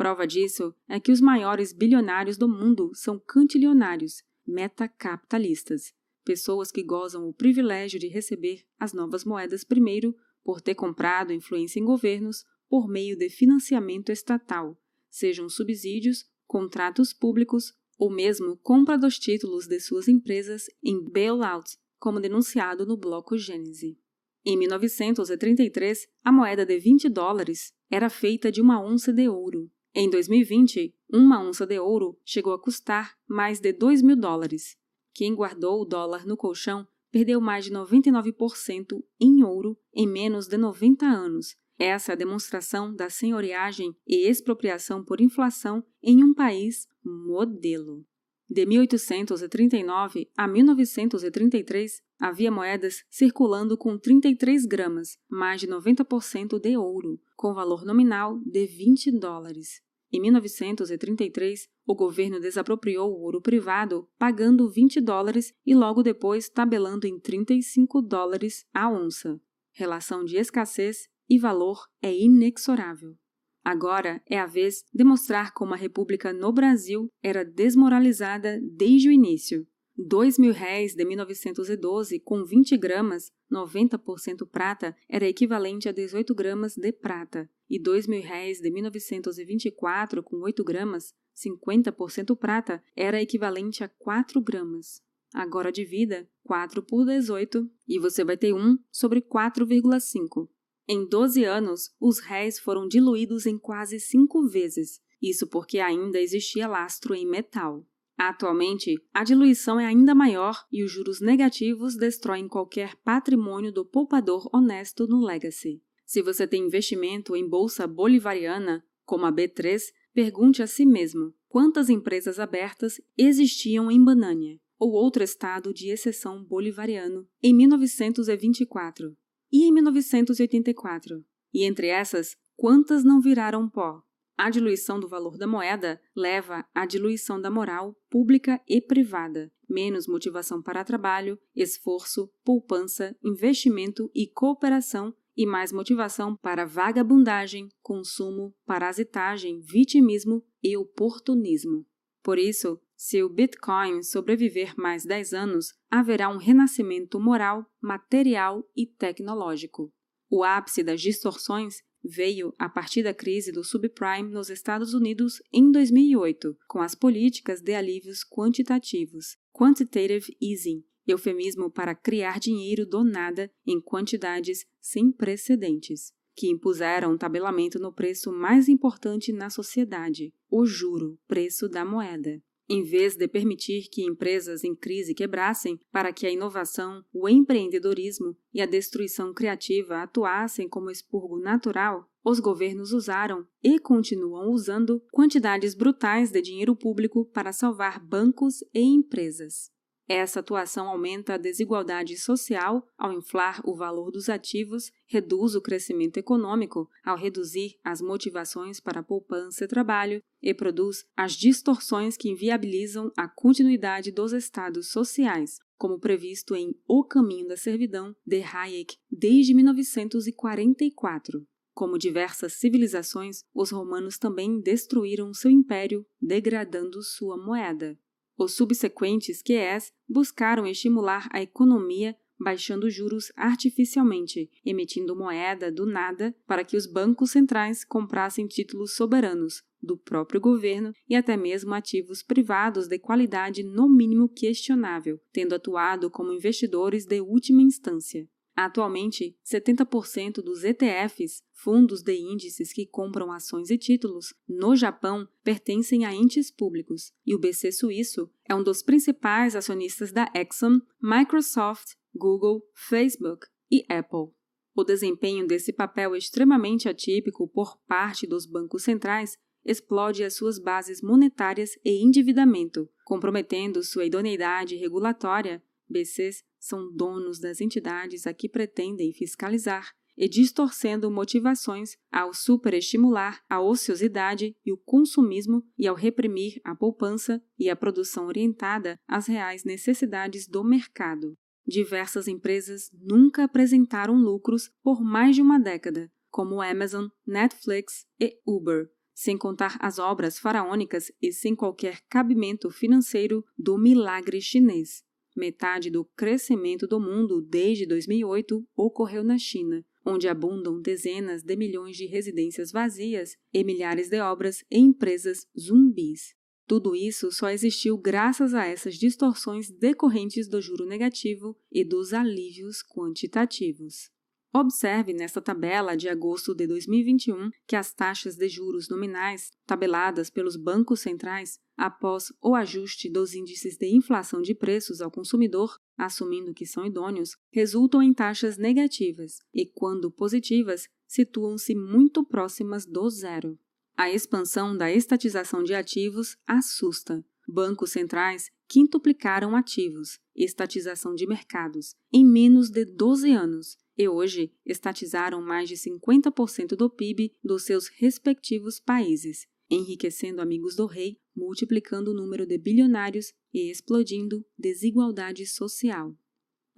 [0.01, 5.93] Prova disso é que os maiores bilionários do mundo são cantilionários, metacapitalistas,
[6.25, 11.79] pessoas que gozam o privilégio de receber as novas moedas primeiro por ter comprado influência
[11.79, 14.75] em governos por meio de financiamento estatal,
[15.11, 22.21] sejam subsídios, contratos públicos ou mesmo compra dos títulos de suas empresas em bailouts, como
[22.21, 23.99] denunciado no bloco Gênese.
[24.47, 29.71] Em 1933, a moeda de 20 dólares era feita de uma onça de ouro.
[29.93, 34.77] Em 2020, uma onça de ouro chegou a custar mais de 2 mil dólares.
[35.13, 40.57] Quem guardou o dólar no colchão perdeu mais de 99% em ouro em menos de
[40.57, 41.57] 90 anos.
[41.77, 48.07] Essa é a demonstração da senhoriagem e expropriação por inflação em um país modelo.
[48.53, 57.21] De 1839 a 1933, havia moedas circulando com 33 gramas, mais de 90% de ouro,
[57.37, 59.81] com valor nominal de 20 dólares.
[60.13, 67.07] Em 1933, o governo desapropriou o ouro privado, pagando 20 dólares e logo depois tabelando
[67.07, 69.41] em 35 dólares a onça.
[69.71, 73.17] Relação de escassez e valor é inexorável.
[73.65, 79.13] Agora é a vez de mostrar como a República no Brasil era desmoralizada desde o
[79.13, 79.67] início.
[79.97, 86.75] Dois mil réis de 1912 com 20 gramas, 90% prata, era equivalente a 18 gramas
[86.75, 93.85] de prata e dois mil réis de 1924 com 8 gramas, 50% prata, era equivalente
[93.85, 95.03] a 4 gramas.
[95.35, 100.49] Agora divida 4 por 18 e você vai ter 1 sobre 4,5.
[100.89, 106.67] Em 12 anos, os réis foram diluídos em quase cinco vezes, isso porque ainda existia
[106.67, 107.87] lastro em metal.
[108.17, 114.49] Atualmente, a diluição é ainda maior e os juros negativos destroem qualquer patrimônio do poupador
[114.53, 115.83] honesto no Legacy.
[116.05, 119.81] Se você tem investimento em bolsa bolivariana, como a B3,
[120.13, 126.45] pergunte a si mesmo quantas empresas abertas existiam em Banânia, ou outro estado de exceção
[126.45, 129.17] bolivariano, em 1924
[129.53, 131.25] e em 1984.
[131.53, 134.03] E entre essas, quantas não viraram pó?
[134.39, 140.07] A diluição do valor da moeda leva à diluição da moral pública e privada, menos
[140.07, 149.61] motivação para trabalho, esforço, poupança, investimento e cooperação e mais motivação para vagabundagem, consumo, parasitagem,
[149.61, 151.87] vitimismo e oportunismo.
[152.23, 158.87] Por isso, se o Bitcoin sobreviver mais 10 anos, haverá um renascimento moral, material e
[158.87, 159.91] tecnológico.
[160.29, 165.73] O ápice das distorções veio a partir da crise do subprime nos Estados Unidos em
[165.73, 173.51] 2008, com as políticas de alívios quantitativos, quantitative easing, eufemismo para criar dinheiro do nada
[173.67, 180.67] em quantidades sem precedentes, que impuseram um tabelamento no preço mais importante na sociedade, o
[180.67, 182.43] juro, preço da moeda.
[182.73, 188.37] Em vez de permitir que empresas em crise quebrassem para que a inovação, o empreendedorismo
[188.55, 195.75] e a destruição criativa atuassem como expurgo natural, os governos usaram e continuam usando quantidades
[195.75, 199.73] brutais de dinheiro público para salvar bancos e empresas.
[200.13, 206.17] Essa atuação aumenta a desigualdade social ao inflar o valor dos ativos, reduz o crescimento
[206.17, 213.13] econômico ao reduzir as motivações para poupança e trabalho e produz as distorções que inviabilizam
[213.17, 219.55] a continuidade dos estados sociais, como previsto em O Caminho da Servidão de Hayek desde
[219.55, 221.47] 1944.
[221.73, 227.97] Como diversas civilizações, os romanos também destruíram seu império, degradando sua moeda.
[228.43, 236.65] Os subsequentes QEs buscaram estimular a economia baixando juros artificialmente, emitindo moeda do nada para
[236.65, 242.89] que os bancos centrais comprassem títulos soberanos do próprio governo e até mesmo ativos privados
[242.89, 248.27] de qualidade no mínimo questionável, tendo atuado como investidores de última instância.
[248.63, 256.05] Atualmente, 70% dos ETFs, fundos de índices que compram ações e títulos, no Japão, pertencem
[256.05, 261.95] a entes públicos, e o BC suíço é um dos principais acionistas da Exxon, Microsoft,
[262.15, 264.31] Google, Facebook e Apple.
[264.77, 271.01] O desempenho desse papel extremamente atípico por parte dos bancos centrais explode as suas bases
[271.01, 275.63] monetárias e endividamento, comprometendo sua idoneidade regulatória.
[275.89, 283.59] BCs são donos das entidades a que pretendem fiscalizar e distorcendo motivações ao superestimular a
[283.59, 289.65] ociosidade e o consumismo e ao reprimir a poupança e a produção orientada às reais
[289.65, 291.35] necessidades do mercado.
[291.67, 298.91] Diversas empresas nunca apresentaram lucros por mais de uma década, como Amazon, Netflix e Uber,
[299.15, 305.03] sem contar as obras faraônicas e sem qualquer cabimento financeiro do milagre chinês.
[305.37, 311.97] Metade do crescimento do mundo desde 2008 ocorreu na China, onde abundam dezenas de milhões
[311.97, 316.35] de residências vazias e milhares de obras e empresas zumbis.
[316.67, 322.83] Tudo isso só existiu graças a essas distorções decorrentes do juro negativo e dos alívios
[322.83, 324.11] quantitativos.
[324.53, 330.57] Observe nesta tabela de agosto de 2021 que as taxas de juros nominais, tabeladas pelos
[330.57, 336.67] bancos centrais, após o ajuste dos índices de inflação de preços ao consumidor, assumindo que
[336.67, 343.57] são idôneos, resultam em taxas negativas e, quando positivas, situam-se muito próximas do zero.
[343.97, 347.25] A expansão da estatização de ativos assusta.
[347.47, 355.43] Bancos centrais quintuplicaram ativos, estatização de mercados, em menos de 12 anos e hoje estatizaram
[355.43, 362.15] mais de 50% do PIB dos seus respectivos países, enriquecendo amigos do rei, multiplicando o
[362.15, 366.17] número de bilionários e explodindo desigualdade social.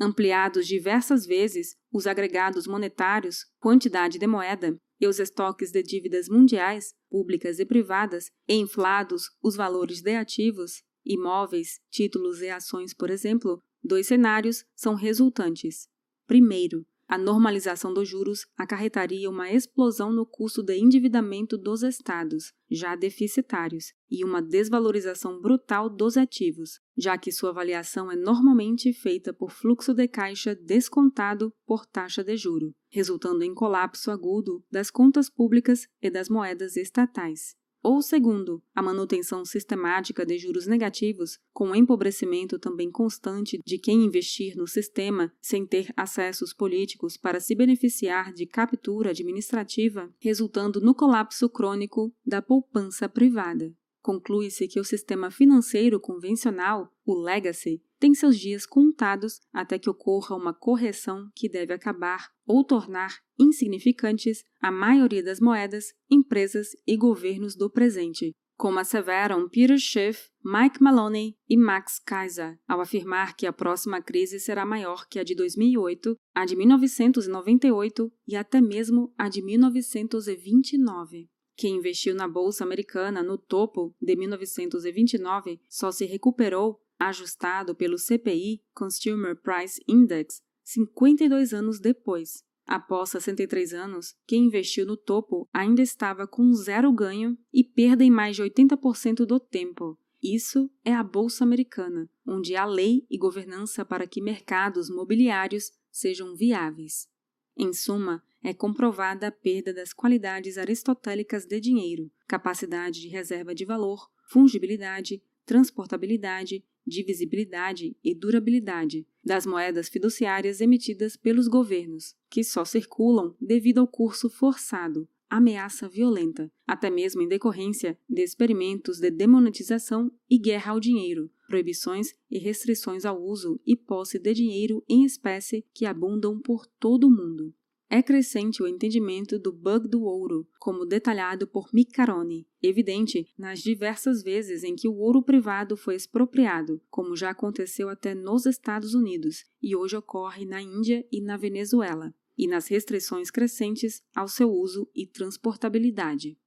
[0.01, 6.93] Ampliados diversas vezes, os agregados monetários, quantidade de moeda e os estoques de dívidas mundiais,
[7.09, 13.63] públicas e privadas, e inflados os valores de ativos, imóveis, títulos e ações, por exemplo,
[13.81, 15.87] dois cenários são resultantes.
[16.27, 22.97] Primeiro, a normalização dos juros acarretaria uma explosão no custo de endividamento dos estados, já
[22.97, 29.51] deficitários, e uma desvalorização brutal dos ativos, já que sua avaliação é normalmente feita por
[29.51, 35.87] fluxo de caixa descontado por taxa de juro, resultando em colapso agudo das contas públicas
[36.01, 37.55] e das moedas estatais.
[37.83, 44.05] Ou segundo, a manutenção sistemática de juros negativos, com o empobrecimento também constante de quem
[44.05, 50.95] investir no sistema sem ter acessos políticos para se beneficiar de captura administrativa, resultando no
[50.95, 53.75] colapso crônico da poupança privada.
[54.01, 60.35] Conclui-se que o sistema financeiro convencional, o legacy, tem seus dias contados até que ocorra
[60.35, 67.55] uma correção que deve acabar ou tornar insignificantes a maioria das moedas, empresas e governos
[67.55, 73.53] do presente, como asseveram Peter Schiff, Mike Maloney e Max Kaiser, ao afirmar que a
[73.53, 79.29] próxima crise será maior que a de 2008, a de 1998 e até mesmo a
[79.29, 81.29] de 1929.
[81.55, 88.63] Quem investiu na bolsa americana no topo de 1929 só se recuperou, ajustado pelo CPI
[88.75, 92.45] Consumer Price Index, 52 anos depois.
[92.67, 98.11] Após 63 anos, quem investiu no topo ainda estava com zero ganho e perda em
[98.11, 99.99] mais de 80% do tempo.
[100.23, 106.37] Isso é a Bolsa Americana, onde há lei e governança para que mercados mobiliários sejam
[106.37, 107.09] viáveis.
[107.57, 113.65] Em suma, é comprovada a perda das qualidades aristotélicas de dinheiro, capacidade de reserva de
[113.65, 123.35] valor, fungibilidade, transportabilidade, divisibilidade e durabilidade das moedas fiduciárias emitidas pelos governos, que só circulam
[123.41, 130.39] devido ao curso forçado, ameaça violenta, até mesmo em decorrência de experimentos de demonetização e
[130.39, 135.87] guerra ao dinheiro, proibições e restrições ao uso e posse de dinheiro em espécie que
[135.87, 137.55] abundam por todo o mundo.
[137.95, 143.59] É crescente o entendimento do bug do ouro, como detalhado por Mick Carone, evidente nas
[143.59, 148.95] diversas vezes em que o ouro privado foi expropriado, como já aconteceu até nos Estados
[148.95, 154.51] Unidos e hoje ocorre na Índia e na Venezuela, e nas restrições crescentes ao seu
[154.51, 156.39] uso e transportabilidade.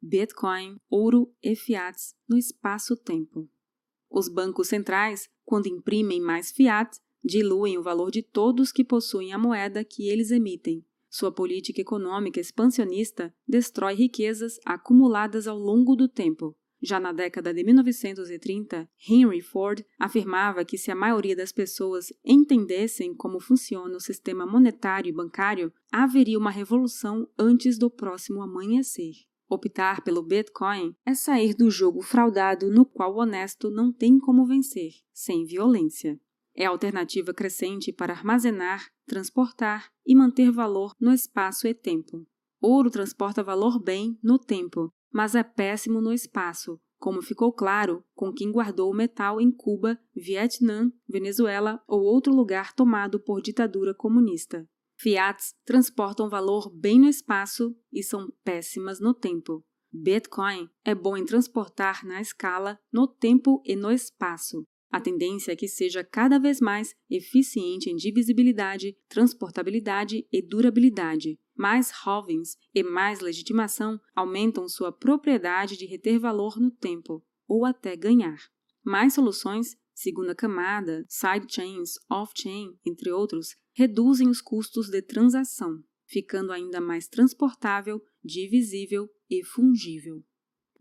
[0.00, 3.50] Bitcoin, ouro e fiats no espaço-tempo.
[4.08, 9.38] Os bancos centrais, quando imprimem mais fiat, diluem o valor de todos que possuem a
[9.38, 10.84] moeda que eles emitem.
[11.08, 16.56] Sua política econômica expansionista destrói riquezas acumuladas ao longo do tempo.
[16.84, 23.14] Já na década de 1930, Henry Ford afirmava que se a maioria das pessoas entendessem
[23.14, 29.12] como funciona o sistema monetário e bancário, haveria uma revolução antes do próximo amanhecer.
[29.48, 34.46] Optar pelo Bitcoin é sair do jogo fraudado no qual o honesto não tem como
[34.46, 36.18] vencer, sem violência.
[36.54, 42.26] É alternativa crescente para armazenar, transportar e manter valor no espaço e tempo.
[42.60, 48.32] Ouro transporta valor bem no tempo, mas é péssimo no espaço, como ficou claro com
[48.32, 54.64] quem guardou o metal em Cuba, Vietnã, Venezuela ou outro lugar tomado por ditadura comunista.
[54.96, 59.64] Fiats transportam valor bem no espaço e são péssimas no tempo.
[59.92, 64.62] Bitcoin é bom em transportar na escala, no tempo e no espaço.
[64.92, 71.40] A tendência é que seja cada vez mais eficiente em divisibilidade, transportabilidade e durabilidade.
[71.56, 77.96] Mais halvings e mais legitimação aumentam sua propriedade de reter valor no tempo, ou até
[77.96, 78.38] ganhar.
[78.84, 86.82] Mais soluções, segunda camada, sidechains, off-chain, entre outros, reduzem os custos de transação, ficando ainda
[86.82, 90.22] mais transportável, divisível e fungível.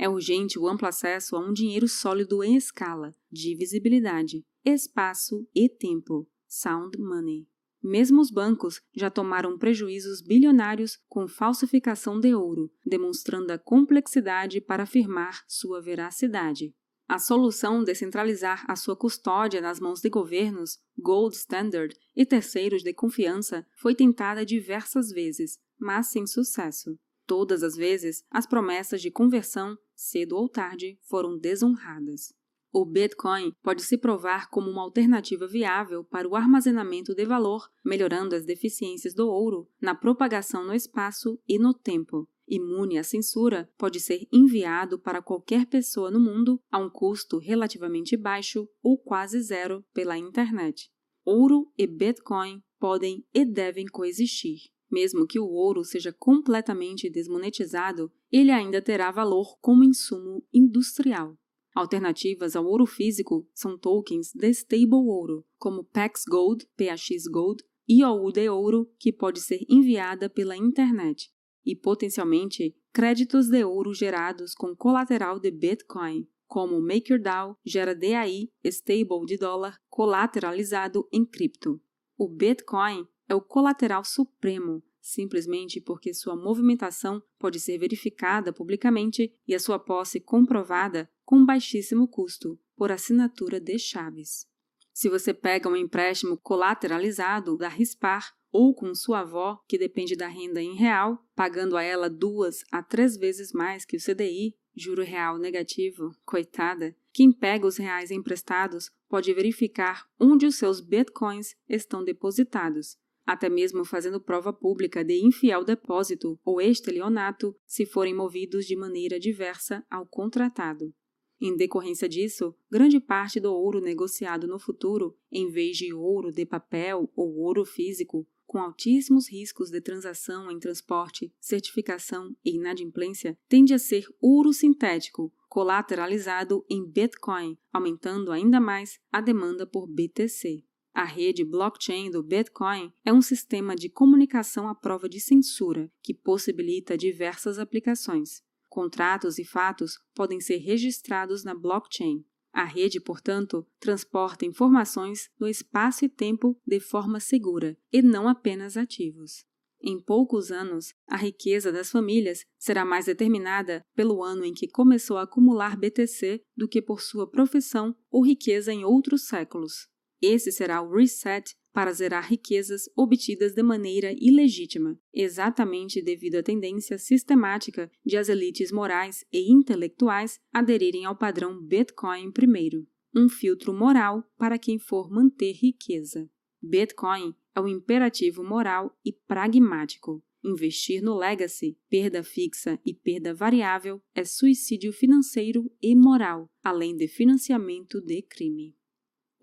[0.01, 6.27] É urgente o amplo acesso a um dinheiro sólido em escala, divisibilidade, espaço e tempo.
[6.47, 7.47] Sound money.
[7.83, 14.83] Mesmo os bancos já tomaram prejuízos bilionários com falsificação de ouro, demonstrando a complexidade para
[14.83, 16.73] afirmar sua veracidade.
[17.07, 22.81] A solução de centralizar a sua custódia nas mãos de governos, gold standard e terceiros
[22.81, 26.97] de confiança foi tentada diversas vezes, mas sem sucesso.
[27.31, 32.33] Todas as vezes, as promessas de conversão, cedo ou tarde, foram desonradas.
[32.73, 38.35] O Bitcoin pode se provar como uma alternativa viável para o armazenamento de valor, melhorando
[38.35, 42.27] as deficiências do ouro na propagação no espaço e no tempo.
[42.45, 48.17] Imune à censura, pode ser enviado para qualquer pessoa no mundo a um custo relativamente
[48.17, 50.91] baixo ou quase zero pela internet.
[51.23, 54.69] Ouro e Bitcoin podem e devem coexistir.
[54.91, 61.37] Mesmo que o ouro seja completamente desmonetizado, ele ainda terá valor como insumo industrial.
[61.73, 68.01] Alternativas ao ouro físico são tokens de stable ouro, como Pax Gold, PAX Gold, e
[68.33, 71.29] de ouro, que pode ser enviada pela internet,
[71.65, 79.25] e potencialmente créditos de ouro gerados com colateral de Bitcoin, como MakerDAO gera DAI, stable
[79.25, 81.81] de dólar, colateralizado em cripto.
[82.17, 89.55] O Bitcoin é o colateral supremo, simplesmente porque sua movimentação pode ser verificada publicamente e
[89.55, 94.45] a sua posse comprovada com baixíssimo custo, por assinatura de chaves.
[94.93, 100.27] Se você pega um empréstimo colateralizado da Rispar ou com sua avó, que depende da
[100.27, 105.03] renda em real, pagando a ela duas a três vezes mais que o CDI, juro
[105.03, 112.03] real negativo, coitada, quem pega os reais emprestados pode verificar onde os seus bitcoins estão
[112.03, 118.75] depositados, até mesmo fazendo prova pública de infiel depósito ou estelionato se forem movidos de
[118.75, 120.93] maneira diversa ao contratado.
[121.39, 126.45] Em decorrência disso, grande parte do ouro negociado no futuro, em vez de ouro de
[126.45, 133.73] papel ou ouro físico, com altíssimos riscos de transação em transporte, certificação e inadimplência, tende
[133.73, 140.63] a ser ouro sintético, colateralizado em Bitcoin, aumentando ainda mais a demanda por BTC.
[140.93, 146.13] A rede blockchain do Bitcoin é um sistema de comunicação à prova de censura que
[146.13, 148.43] possibilita diversas aplicações.
[148.67, 152.25] Contratos e fatos podem ser registrados na blockchain.
[152.53, 158.75] A rede, portanto, transporta informações no espaço e tempo de forma segura e não apenas
[158.75, 159.45] ativos.
[159.83, 165.17] Em poucos anos, a riqueza das famílias será mais determinada pelo ano em que começou
[165.17, 169.90] a acumular BTC do que por sua profissão ou riqueza em outros séculos.
[170.21, 176.97] Esse será o reset para zerar riquezas obtidas de maneira ilegítima, exatamente devido à tendência
[176.97, 182.85] sistemática de as elites morais e intelectuais aderirem ao padrão Bitcoin primeiro,
[183.15, 186.29] um filtro moral para quem for manter riqueza.
[186.61, 190.23] Bitcoin é um imperativo moral e pragmático.
[190.43, 197.07] Investir no legacy, perda fixa e perda variável é suicídio financeiro e moral, além de
[197.07, 198.75] financiamento de crime.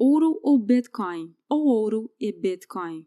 [0.00, 3.04] Ouro ou Bitcoin, ou ouro e Bitcoin.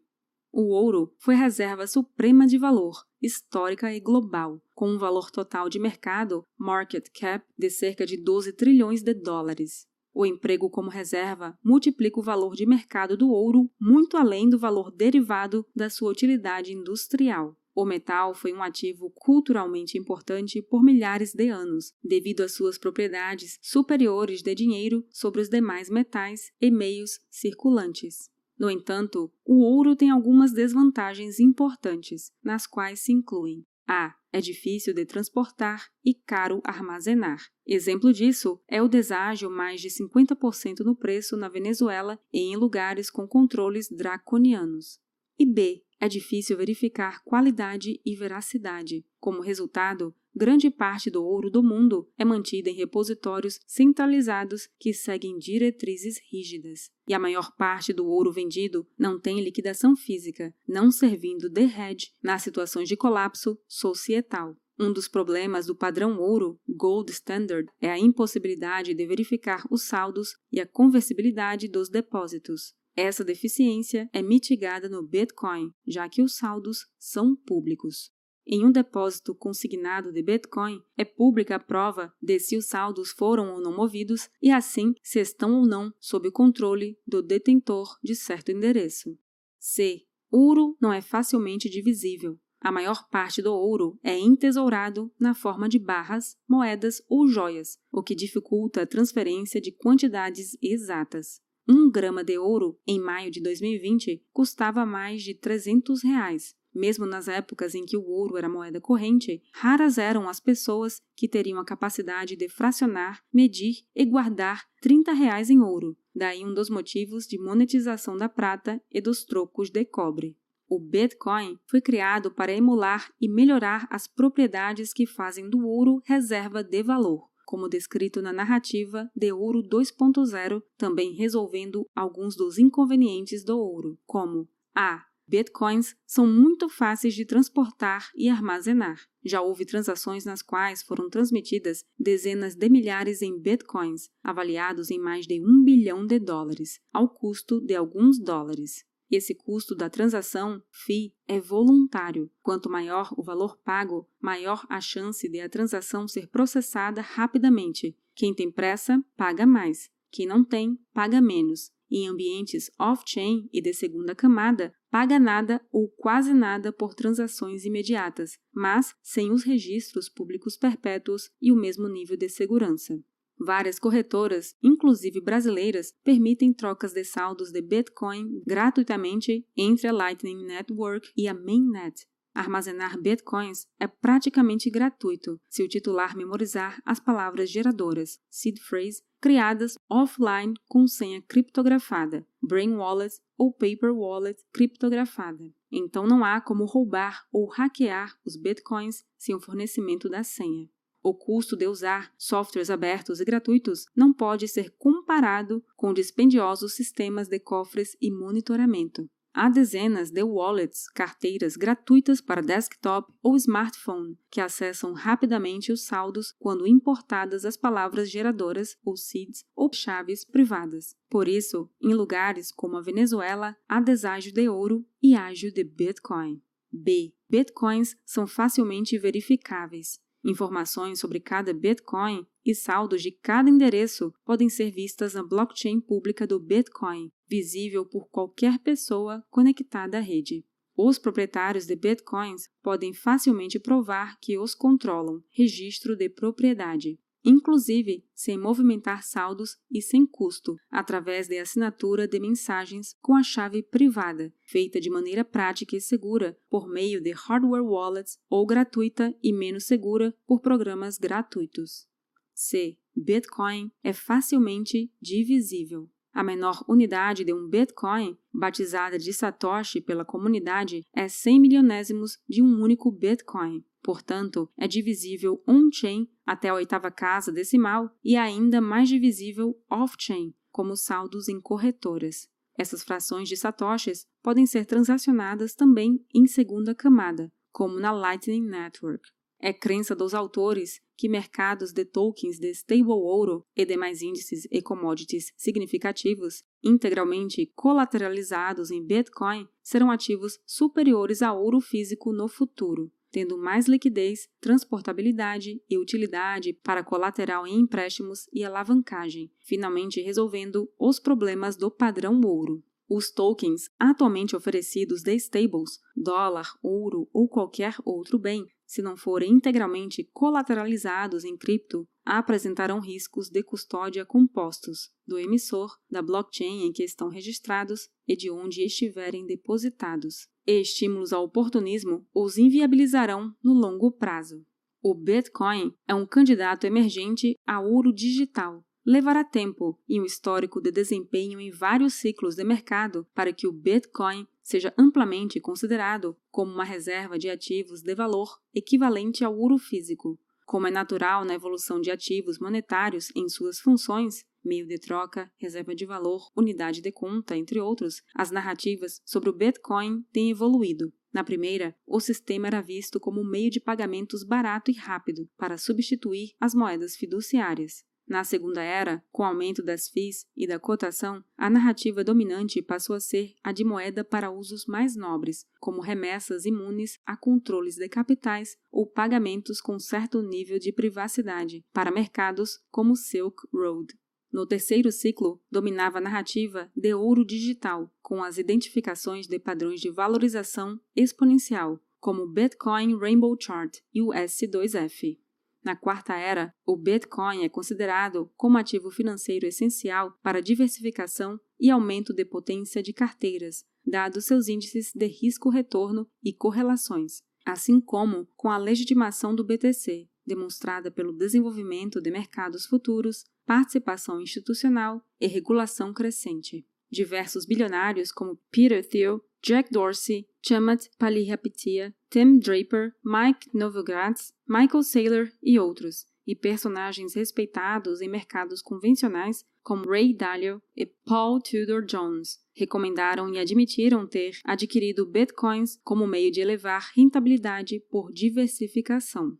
[0.52, 5.78] O ouro foi reserva suprema de valor, histórica e global, com um valor total de
[5.78, 9.86] mercado, market cap, de cerca de 12 trilhões de dólares.
[10.12, 14.90] O emprego como reserva multiplica o valor de mercado do ouro muito além do valor
[14.90, 17.56] derivado da sua utilidade industrial.
[17.74, 23.58] O metal foi um ativo culturalmente importante por milhares de anos, devido às suas propriedades
[23.62, 28.30] superiores de dinheiro sobre os demais metais e meios circulantes.
[28.58, 34.14] No entanto, o ouro tem algumas desvantagens importantes, nas quais se incluem a.
[34.34, 37.38] É difícil de transportar e caro armazenar.
[37.66, 43.10] Exemplo disso é o deságio mais de 50% no preço na Venezuela e em lugares
[43.10, 44.98] com controles draconianos.
[45.38, 45.82] E B.
[46.02, 49.06] É difícil verificar qualidade e veracidade.
[49.20, 55.38] Como resultado, grande parte do ouro do mundo é mantida em repositórios centralizados que seguem
[55.38, 56.90] diretrizes rígidas.
[57.06, 62.10] E a maior parte do ouro vendido não tem liquidação física, não servindo de hedge
[62.20, 64.56] nas situações de colapso societal.
[64.76, 70.30] Um dos problemas do padrão ouro, Gold Standard, é a impossibilidade de verificar os saldos
[70.50, 72.74] e a conversibilidade dos depósitos.
[72.94, 78.10] Essa deficiência é mitigada no Bitcoin, já que os saldos são públicos.
[78.46, 83.52] Em um depósito consignado de Bitcoin, é pública a prova de se os saldos foram
[83.52, 88.14] ou não movidos e, assim, se estão ou não sob o controle do detentor de
[88.14, 89.16] certo endereço.
[89.58, 90.02] C.
[90.30, 92.38] Ouro não é facilmente divisível.
[92.60, 98.02] A maior parte do ouro é entesourado na forma de barras, moedas ou joias, o
[98.02, 101.40] que dificulta a transferência de quantidades exatas.
[101.68, 107.28] Um grama de ouro, em maio de 2020, custava mais de 300 reais, mesmo nas
[107.28, 111.64] épocas em que o ouro era moeda corrente, raras eram as pessoas que teriam a
[111.64, 115.96] capacidade de fracionar, medir e guardar 30 reais em ouro.
[116.14, 120.36] Daí um dos motivos de monetização da prata e dos trocos de cobre.
[120.68, 126.64] O Bitcoin foi criado para emular e melhorar as propriedades que fazem do ouro reserva
[126.64, 133.58] de valor como descrito na narrativa de Ouro 2.0, também resolvendo alguns dos inconvenientes do
[133.58, 139.02] ouro, como a Bitcoins são muito fáceis de transportar e armazenar.
[139.22, 145.26] Já houve transações nas quais foram transmitidas dezenas de milhares em bitcoins, avaliados em mais
[145.26, 148.82] de um bilhão de dólares, ao custo de alguns dólares.
[149.12, 152.30] Esse custo da transação, FII, é voluntário.
[152.42, 157.94] Quanto maior o valor pago, maior a chance de a transação ser processada rapidamente.
[158.14, 159.90] Quem tem pressa, paga mais.
[160.10, 161.70] Quem não tem, paga menos.
[161.90, 168.38] Em ambientes off-chain e de segunda camada, paga nada ou quase nada por transações imediatas,
[168.50, 172.98] mas sem os registros públicos perpétuos e o mesmo nível de segurança.
[173.44, 181.10] Várias corretoras, inclusive brasileiras, permitem trocas de saldos de Bitcoin gratuitamente entre a Lightning Network
[181.16, 182.06] e a Mainnet.
[182.32, 189.76] Armazenar bitcoins é praticamente gratuito se o titular memorizar as palavras geradoras, seed phrase, criadas
[189.90, 195.52] offline com senha criptografada, Brain Wallet ou Paper Wallet criptografada.
[195.70, 200.70] Então não há como roubar ou hackear os bitcoins sem o fornecimento da senha.
[201.02, 207.26] O custo de usar softwares abertos e gratuitos não pode ser comparado com dispendiosos sistemas
[207.26, 209.08] de cofres e monitoramento.
[209.34, 216.34] Há dezenas de wallets, carteiras gratuitas para desktop ou smartphone que acessam rapidamente os saldos
[216.38, 220.94] quando importadas as palavras geradoras ou seeds ou chaves privadas.
[221.08, 226.42] Por isso, em lugares como a Venezuela, há deságio de ouro e ágio de Bitcoin.
[226.70, 227.14] B.
[227.28, 229.98] Bitcoins são facilmente verificáveis.
[230.24, 236.26] Informações sobre cada Bitcoin e saldos de cada endereço podem ser vistas na blockchain pública
[236.26, 240.44] do Bitcoin, visível por qualquer pessoa conectada à rede.
[240.76, 248.38] Os proprietários de bitcoins podem facilmente provar que os controlam, registro de propriedade, inclusive sem
[248.38, 254.80] movimentar saldos e sem custo, através de assinatura de mensagens com a chave privada, feita
[254.80, 260.14] de maneira prática e segura por meio de hardware wallets ou gratuita e menos segura
[260.26, 261.86] por programas gratuitos.
[262.34, 262.78] C.
[262.94, 265.88] Bitcoin é facilmente divisível.
[266.12, 272.42] A menor unidade de um Bitcoin, batizada de Satoshi pela comunidade, é 100 milionésimos de
[272.42, 273.64] um único Bitcoin.
[273.82, 280.76] Portanto, é divisível on-chain até a oitava casa decimal e ainda mais divisível off-chain, como
[280.76, 282.28] saldos em corretoras.
[282.56, 289.08] Essas frações de satoshis podem ser transacionadas também em segunda camada, como na Lightning Network.
[289.44, 294.62] É crença dos autores que mercados de tokens de stable ouro e demais índices e
[294.62, 303.36] commodities significativos, integralmente colateralizados em Bitcoin, serão ativos superiores a ouro físico no futuro, tendo
[303.36, 311.56] mais liquidez, transportabilidade e utilidade para colateral em empréstimos e alavancagem, finalmente resolvendo os problemas
[311.56, 312.62] do padrão ouro.
[312.94, 319.32] Os tokens atualmente oferecidos de stables, dólar, ouro ou qualquer outro bem, se não forem
[319.32, 326.84] integralmente colateralizados em cripto, apresentarão riscos de custódia compostos do emissor, da blockchain em que
[326.84, 330.28] estão registrados e de onde estiverem depositados.
[330.46, 334.44] E estímulos ao oportunismo os inviabilizarão no longo prazo.
[334.82, 340.70] O Bitcoin é um candidato emergente a ouro digital, levará tempo e um histórico de
[340.70, 346.64] desempenho em vários ciclos de mercado para que o Bitcoin seja amplamente considerado como uma
[346.64, 350.18] reserva de ativos de valor equivalente ao ouro físico.
[350.44, 355.74] Como é natural na evolução de ativos monetários em suas funções, meio de troca, reserva
[355.74, 360.92] de valor, unidade de conta, entre outros, as narrativas sobre o Bitcoin têm evoluído.
[361.12, 365.58] Na primeira, o sistema era visto como um meio de pagamentos barato e rápido para
[365.58, 367.84] substituir as moedas fiduciárias.
[368.12, 372.94] Na Segunda Era, com o aumento das FIIs e da cotação, a narrativa dominante passou
[372.94, 377.88] a ser a de moeda para usos mais nobres, como remessas imunes a controles de
[377.88, 383.94] capitais ou pagamentos com certo nível de privacidade, para mercados como Silk Road.
[384.30, 389.90] No terceiro ciclo, dominava a narrativa de ouro digital, com as identificações de padrões de
[389.90, 395.16] valorização exponencial, como Bitcoin Rainbow Chart e o S2F.
[395.64, 402.12] Na quarta era, o Bitcoin é considerado como ativo financeiro essencial para diversificação e aumento
[402.12, 408.58] de potência de carteiras, dados seus índices de risco-retorno e correlações, assim como com a
[408.58, 416.66] legitimação do BTC, demonstrada pelo desenvolvimento de mercados futuros, participação institucional e regulação crescente.
[416.90, 425.32] Diversos bilionários como Peter Thiel, Jack Dorsey, Chamath Palihapitiya, Tim Draper, Mike Novogratz, Michael Saylor
[425.42, 432.38] e outros, e personagens respeitados em mercados convencionais como Ray Dalio e Paul Tudor Jones
[432.54, 439.38] recomendaram e admitiram ter adquirido bitcoins como meio de elevar rentabilidade por diversificação.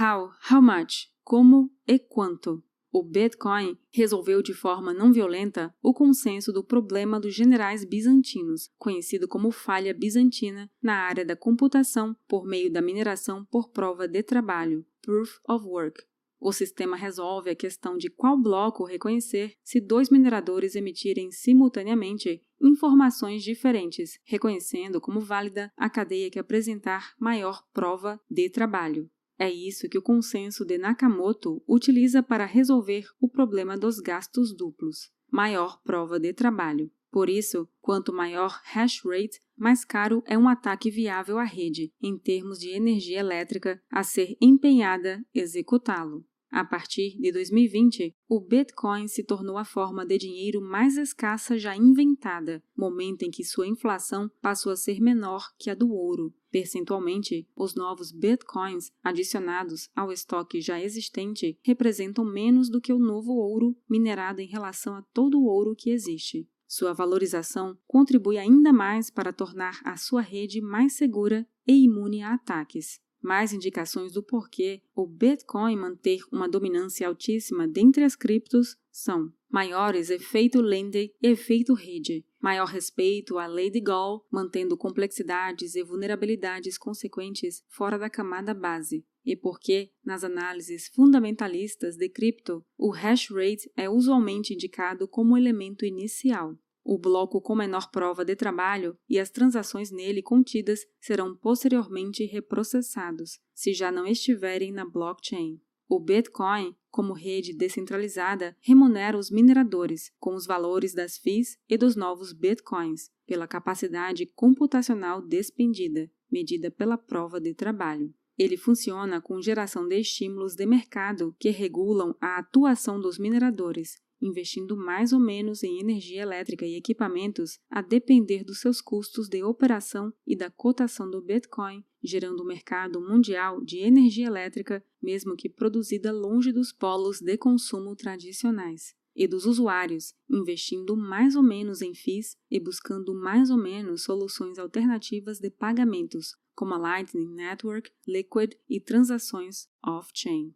[0.00, 2.62] How, how much, como e quanto.
[2.98, 9.28] O Bitcoin resolveu de forma não violenta o consenso do problema dos generais bizantinos, conhecido
[9.28, 14.82] como falha bizantina na área da computação por meio da mineração por prova de trabalho,
[15.02, 16.02] proof of work.
[16.40, 23.42] O sistema resolve a questão de qual bloco reconhecer se dois mineradores emitirem simultaneamente informações
[23.42, 29.10] diferentes, reconhecendo como válida a cadeia que apresentar maior prova de trabalho.
[29.38, 35.10] É isso que o consenso de Nakamoto utiliza para resolver o problema dos gastos duplos,
[35.30, 36.90] maior prova de trabalho.
[37.10, 42.18] Por isso, quanto maior hash rate, mais caro é um ataque viável à rede, em
[42.18, 46.26] termos de energia elétrica a ser empenhada executá-lo.
[46.50, 51.76] A partir de 2020, o Bitcoin se tornou a forma de dinheiro mais escassa já
[51.76, 56.32] inventada, momento em que sua inflação passou a ser menor que a do ouro.
[56.56, 63.34] Percentualmente, os novos Bitcoins adicionados ao estoque já existente representam menos do que o novo
[63.34, 66.48] ouro minerado em relação a todo o ouro que existe.
[66.66, 72.32] Sua valorização contribui ainda mais para tornar a sua rede mais segura e imune a
[72.32, 79.32] ataques mais indicações do porquê o Bitcoin manter uma dominância altíssima dentre as criptos são
[79.50, 85.82] maiores efeito lende e efeito rede, maior respeito à lei de Gall, mantendo complexidades e
[85.82, 93.30] vulnerabilidades consequentes fora da camada base, e porque, nas análises fundamentalistas de cripto, o hash
[93.30, 96.56] rate é usualmente indicado como elemento inicial.
[96.88, 103.40] o bloco com menor prova de trabalho e as transações nele contidas serão posteriormente reprocessados,
[103.52, 105.60] se já não estiverem na blockchain.
[105.88, 111.94] O Bitcoin, como rede descentralizada, remunera os mineradores com os valores das FIIs e dos
[111.94, 118.12] novos Bitcoins, pela capacidade computacional despendida, medida pela prova de trabalho.
[118.36, 124.76] Ele funciona com geração de estímulos de mercado que regulam a atuação dos mineradores, investindo
[124.76, 130.12] mais ou menos em energia elétrica e equipamentos a depender dos seus custos de operação
[130.26, 136.12] e da cotação do Bitcoin, gerando um mercado mundial de energia elétrica, mesmo que produzida
[136.12, 138.94] longe dos polos de consumo tradicionais.
[139.14, 144.58] E dos usuários, investindo mais ou menos em FIIs e buscando mais ou menos soluções
[144.58, 150.54] alternativas de pagamentos, como a Lightning Network, Liquid e transações off-chain.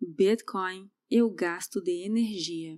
[0.00, 2.76] Bitcoin e o gasto de energia.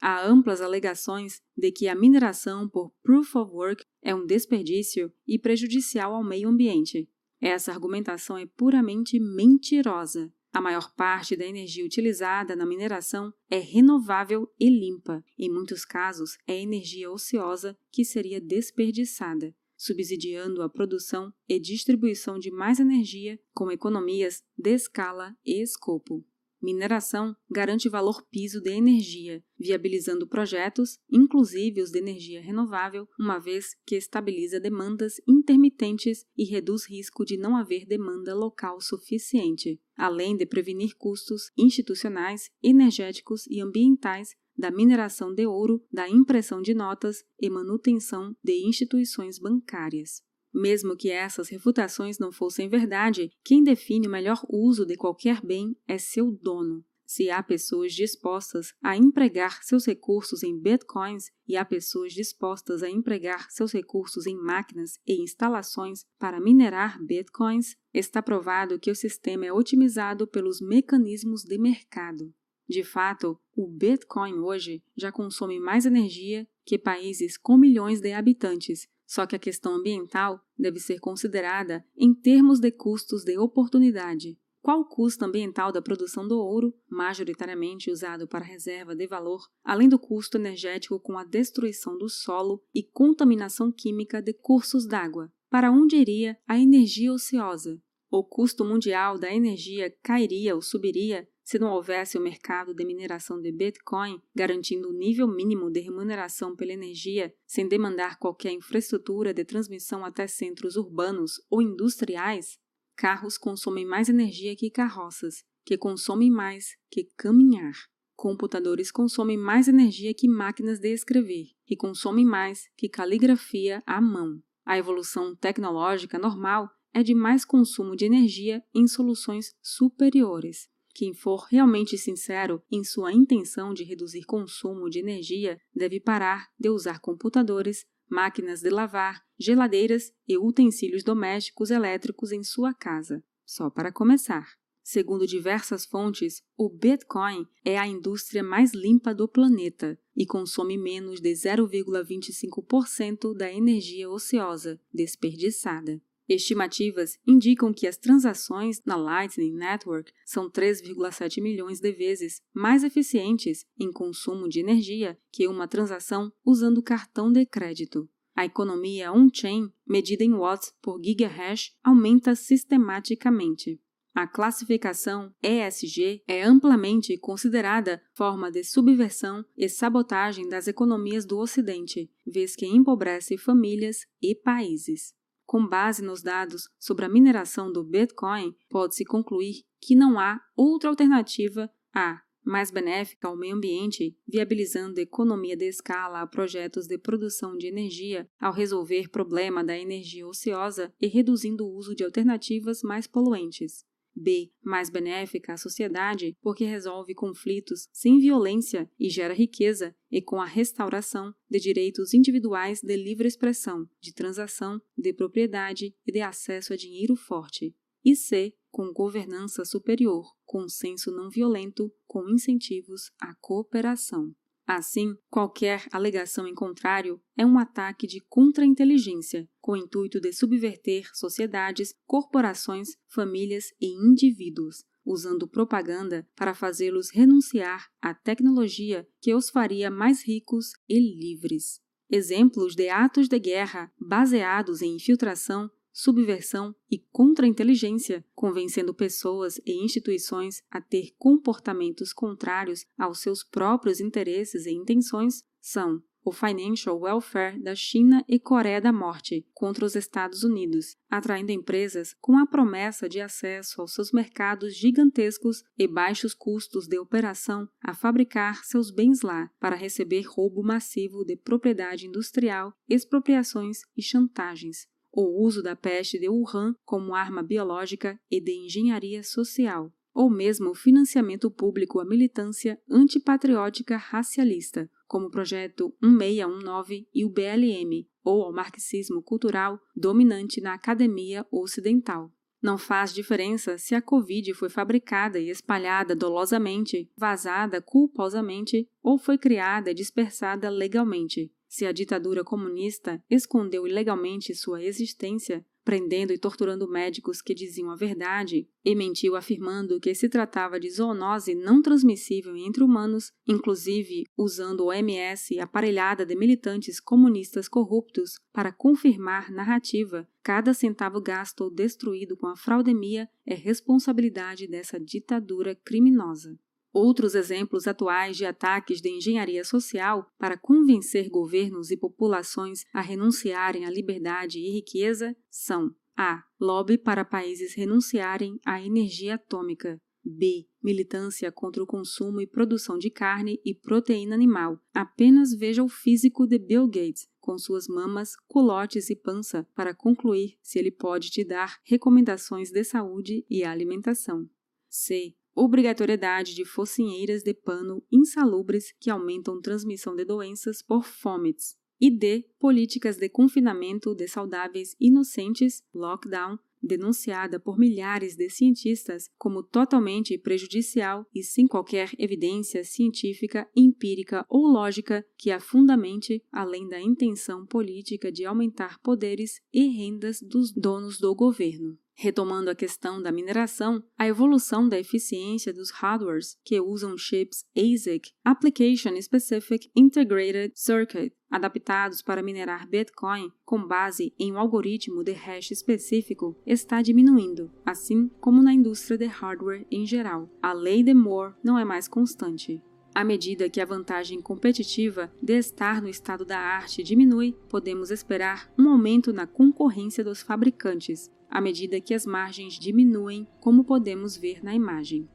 [0.00, 5.36] Há amplas alegações de que a mineração por proof of work é um desperdício e
[5.36, 7.08] prejudicial ao meio ambiente.
[7.40, 10.32] Essa argumentação é puramente mentirosa.
[10.52, 15.24] A maior parte da energia utilizada na mineração é renovável e limpa.
[15.36, 22.52] Em muitos casos, é energia ociosa que seria desperdiçada, subsidiando a produção e distribuição de
[22.52, 26.24] mais energia com economias de escala e escopo.
[26.62, 33.74] Mineração garante valor piso de energia, viabilizando projetos, inclusive os de energia renovável, uma vez
[33.84, 40.46] que estabiliza demandas intermitentes e reduz risco de não haver demanda local suficiente, além de
[40.46, 47.50] prevenir custos institucionais, energéticos e ambientais da mineração de ouro, da impressão de notas e
[47.50, 50.22] manutenção de instituições bancárias.
[50.52, 55.76] Mesmo que essas refutações não fossem verdade, quem define o melhor uso de qualquer bem
[55.86, 56.84] é seu dono.
[57.06, 62.88] Se há pessoas dispostas a empregar seus recursos em bitcoins e há pessoas dispostas a
[62.88, 69.44] empregar seus recursos em máquinas e instalações para minerar bitcoins, está provado que o sistema
[69.44, 72.32] é otimizado pelos mecanismos de mercado.
[72.66, 78.88] De fato, o Bitcoin hoje já consome mais energia que países com milhões de habitantes,
[79.12, 84.38] só que a questão ambiental deve ser considerada em termos de custos de oportunidade.
[84.62, 89.86] Qual o custo ambiental da produção do ouro, majoritariamente usado para reserva de valor, além
[89.86, 95.30] do custo energético com a destruição do solo e contaminação química de cursos d'água?
[95.50, 97.78] Para onde iria a energia ociosa?
[98.10, 103.40] O custo mundial da energia cairia ou subiria se não houvesse o mercado de mineração
[103.40, 109.44] de Bitcoin garantindo o nível mínimo de remuneração pela energia, sem demandar qualquer infraestrutura de
[109.44, 112.58] transmissão até centros urbanos ou industriais,
[112.96, 117.72] carros consomem mais energia que carroças, que consomem mais que caminhar.
[118.14, 124.40] Computadores consomem mais energia que máquinas de escrever, que consomem mais que caligrafia à mão.
[124.64, 130.68] A evolução tecnológica normal é de mais consumo de energia em soluções superiores.
[130.94, 136.68] Quem for realmente sincero em sua intenção de reduzir consumo de energia deve parar de
[136.68, 143.24] usar computadores, máquinas de lavar, geladeiras e utensílios domésticos elétricos em sua casa.
[143.44, 144.46] Só para começar.
[144.82, 151.20] Segundo diversas fontes, o Bitcoin é a indústria mais limpa do planeta e consome menos
[151.20, 156.02] de 0,25% da energia ociosa desperdiçada.
[156.34, 163.64] Estimativas indicam que as transações na Lightning Network são 3,7 milhões de vezes mais eficientes
[163.78, 168.08] em consumo de energia que uma transação usando cartão de crédito.
[168.34, 173.78] A economia on-chain, medida em watts por gigahash, aumenta sistematicamente.
[174.14, 182.10] A classificação ESG é amplamente considerada forma de subversão e sabotagem das economias do Ocidente,
[182.26, 185.14] vez que empobrece famílias e países.
[185.52, 190.88] Com base nos dados sobre a mineração do Bitcoin, pode-se concluir que não há outra
[190.88, 197.54] alternativa a mais benéfica ao meio ambiente, viabilizando economia de escala a projetos de produção
[197.54, 203.06] de energia ao resolver problema da energia ociosa e reduzindo o uso de alternativas mais
[203.06, 203.84] poluentes.
[204.14, 204.50] B.
[204.62, 210.46] Mais benéfica à sociedade porque resolve conflitos sem violência e gera riqueza, e com a
[210.46, 216.76] restauração de direitos individuais de livre expressão, de transação, de propriedade e de acesso a
[216.76, 217.74] dinheiro forte.
[218.04, 218.54] E C.
[218.70, 224.34] Com governança superior, consenso não violento, com incentivos à cooperação.
[224.66, 231.08] Assim, qualquer alegação em contrário é um ataque de contra-inteligência, com o intuito de subverter
[231.14, 239.90] sociedades, corporações, famílias e indivíduos, usando propaganda para fazê-los renunciar à tecnologia que os faria
[239.90, 241.80] mais ricos e livres.
[242.08, 250.62] exemplos de atos de guerra baseados em infiltração, subversão e contra-inteligência, convencendo pessoas e instituições
[250.70, 257.74] a ter comportamentos contrários aos seus próprios interesses e intenções, são o Financial Welfare da
[257.74, 263.20] China e Coreia da Morte contra os Estados Unidos, atraindo empresas com a promessa de
[263.20, 269.50] acesso aos seus mercados gigantescos e baixos custos de operação a fabricar seus bens lá
[269.58, 274.91] para receber roubo massivo de propriedade industrial, expropriações e chantagens.
[275.12, 280.70] O uso da peste de Wuhan como arma biológica e de engenharia social ou mesmo
[280.70, 288.42] o financiamento público à militância antipatriótica racialista, como o projeto 1619 e o BLM, ou
[288.42, 292.30] ao marxismo cultural dominante na academia ocidental.
[292.60, 299.36] Não faz diferença se a Covid foi fabricada e espalhada dolosamente, vazada culposamente ou foi
[299.36, 301.50] criada e dispersada legalmente.
[301.72, 307.96] Se a ditadura comunista escondeu ilegalmente sua existência, prendendo e torturando médicos que diziam a
[307.96, 314.84] verdade, e mentiu afirmando que se tratava de zoonose não transmissível entre humanos, inclusive usando
[314.84, 320.28] o MS aparelhada de militantes comunistas corruptos para confirmar narrativa.
[320.42, 326.54] Cada centavo gasto ou destruído com a fraudemia é responsabilidade dessa ditadura criminosa.
[326.92, 333.86] Outros exemplos atuais de ataques de engenharia social para convencer governos e populações a renunciarem
[333.86, 336.42] à liberdade e riqueza são: a.
[336.60, 339.98] Lobby para países renunciarem à energia atômica.
[340.24, 340.68] B.
[340.80, 344.78] Militância contra o consumo e produção de carne e proteína animal.
[344.94, 350.58] Apenas veja o físico de Bill Gates, com suas mamas, culotes e pança, para concluir
[350.62, 354.48] se ele pode te dar recomendações de saúde e alimentação.
[354.88, 362.10] C obrigatoriedade de focinheiras de pano insalubres que aumentam transmissão de doenças por fomites, e
[362.10, 362.48] D.
[362.58, 371.24] Políticas de confinamento de saudáveis inocentes, lockdown, denunciada por milhares de cientistas como totalmente prejudicial
[371.32, 378.32] e sem qualquer evidência científica, empírica ou lógica que a fundamente, além da intenção política
[378.32, 381.96] de aumentar poderes e rendas dos donos do governo.
[382.14, 388.30] Retomando a questão da mineração, a evolução da eficiência dos hardwares que usam chips ASIC,
[388.44, 395.70] Application Specific Integrated Circuit, adaptados para minerar Bitcoin com base em um algoritmo de hash
[395.70, 400.48] específico, está diminuindo, assim como na indústria de hardware em geral.
[400.62, 402.80] A lei de Moore não é mais constante.
[403.14, 408.72] À medida que a vantagem competitiva de estar no estado da arte diminui, podemos esperar
[408.78, 414.64] um aumento na concorrência dos fabricantes, à medida que as margens diminuem, como podemos ver
[414.64, 415.28] na imagem.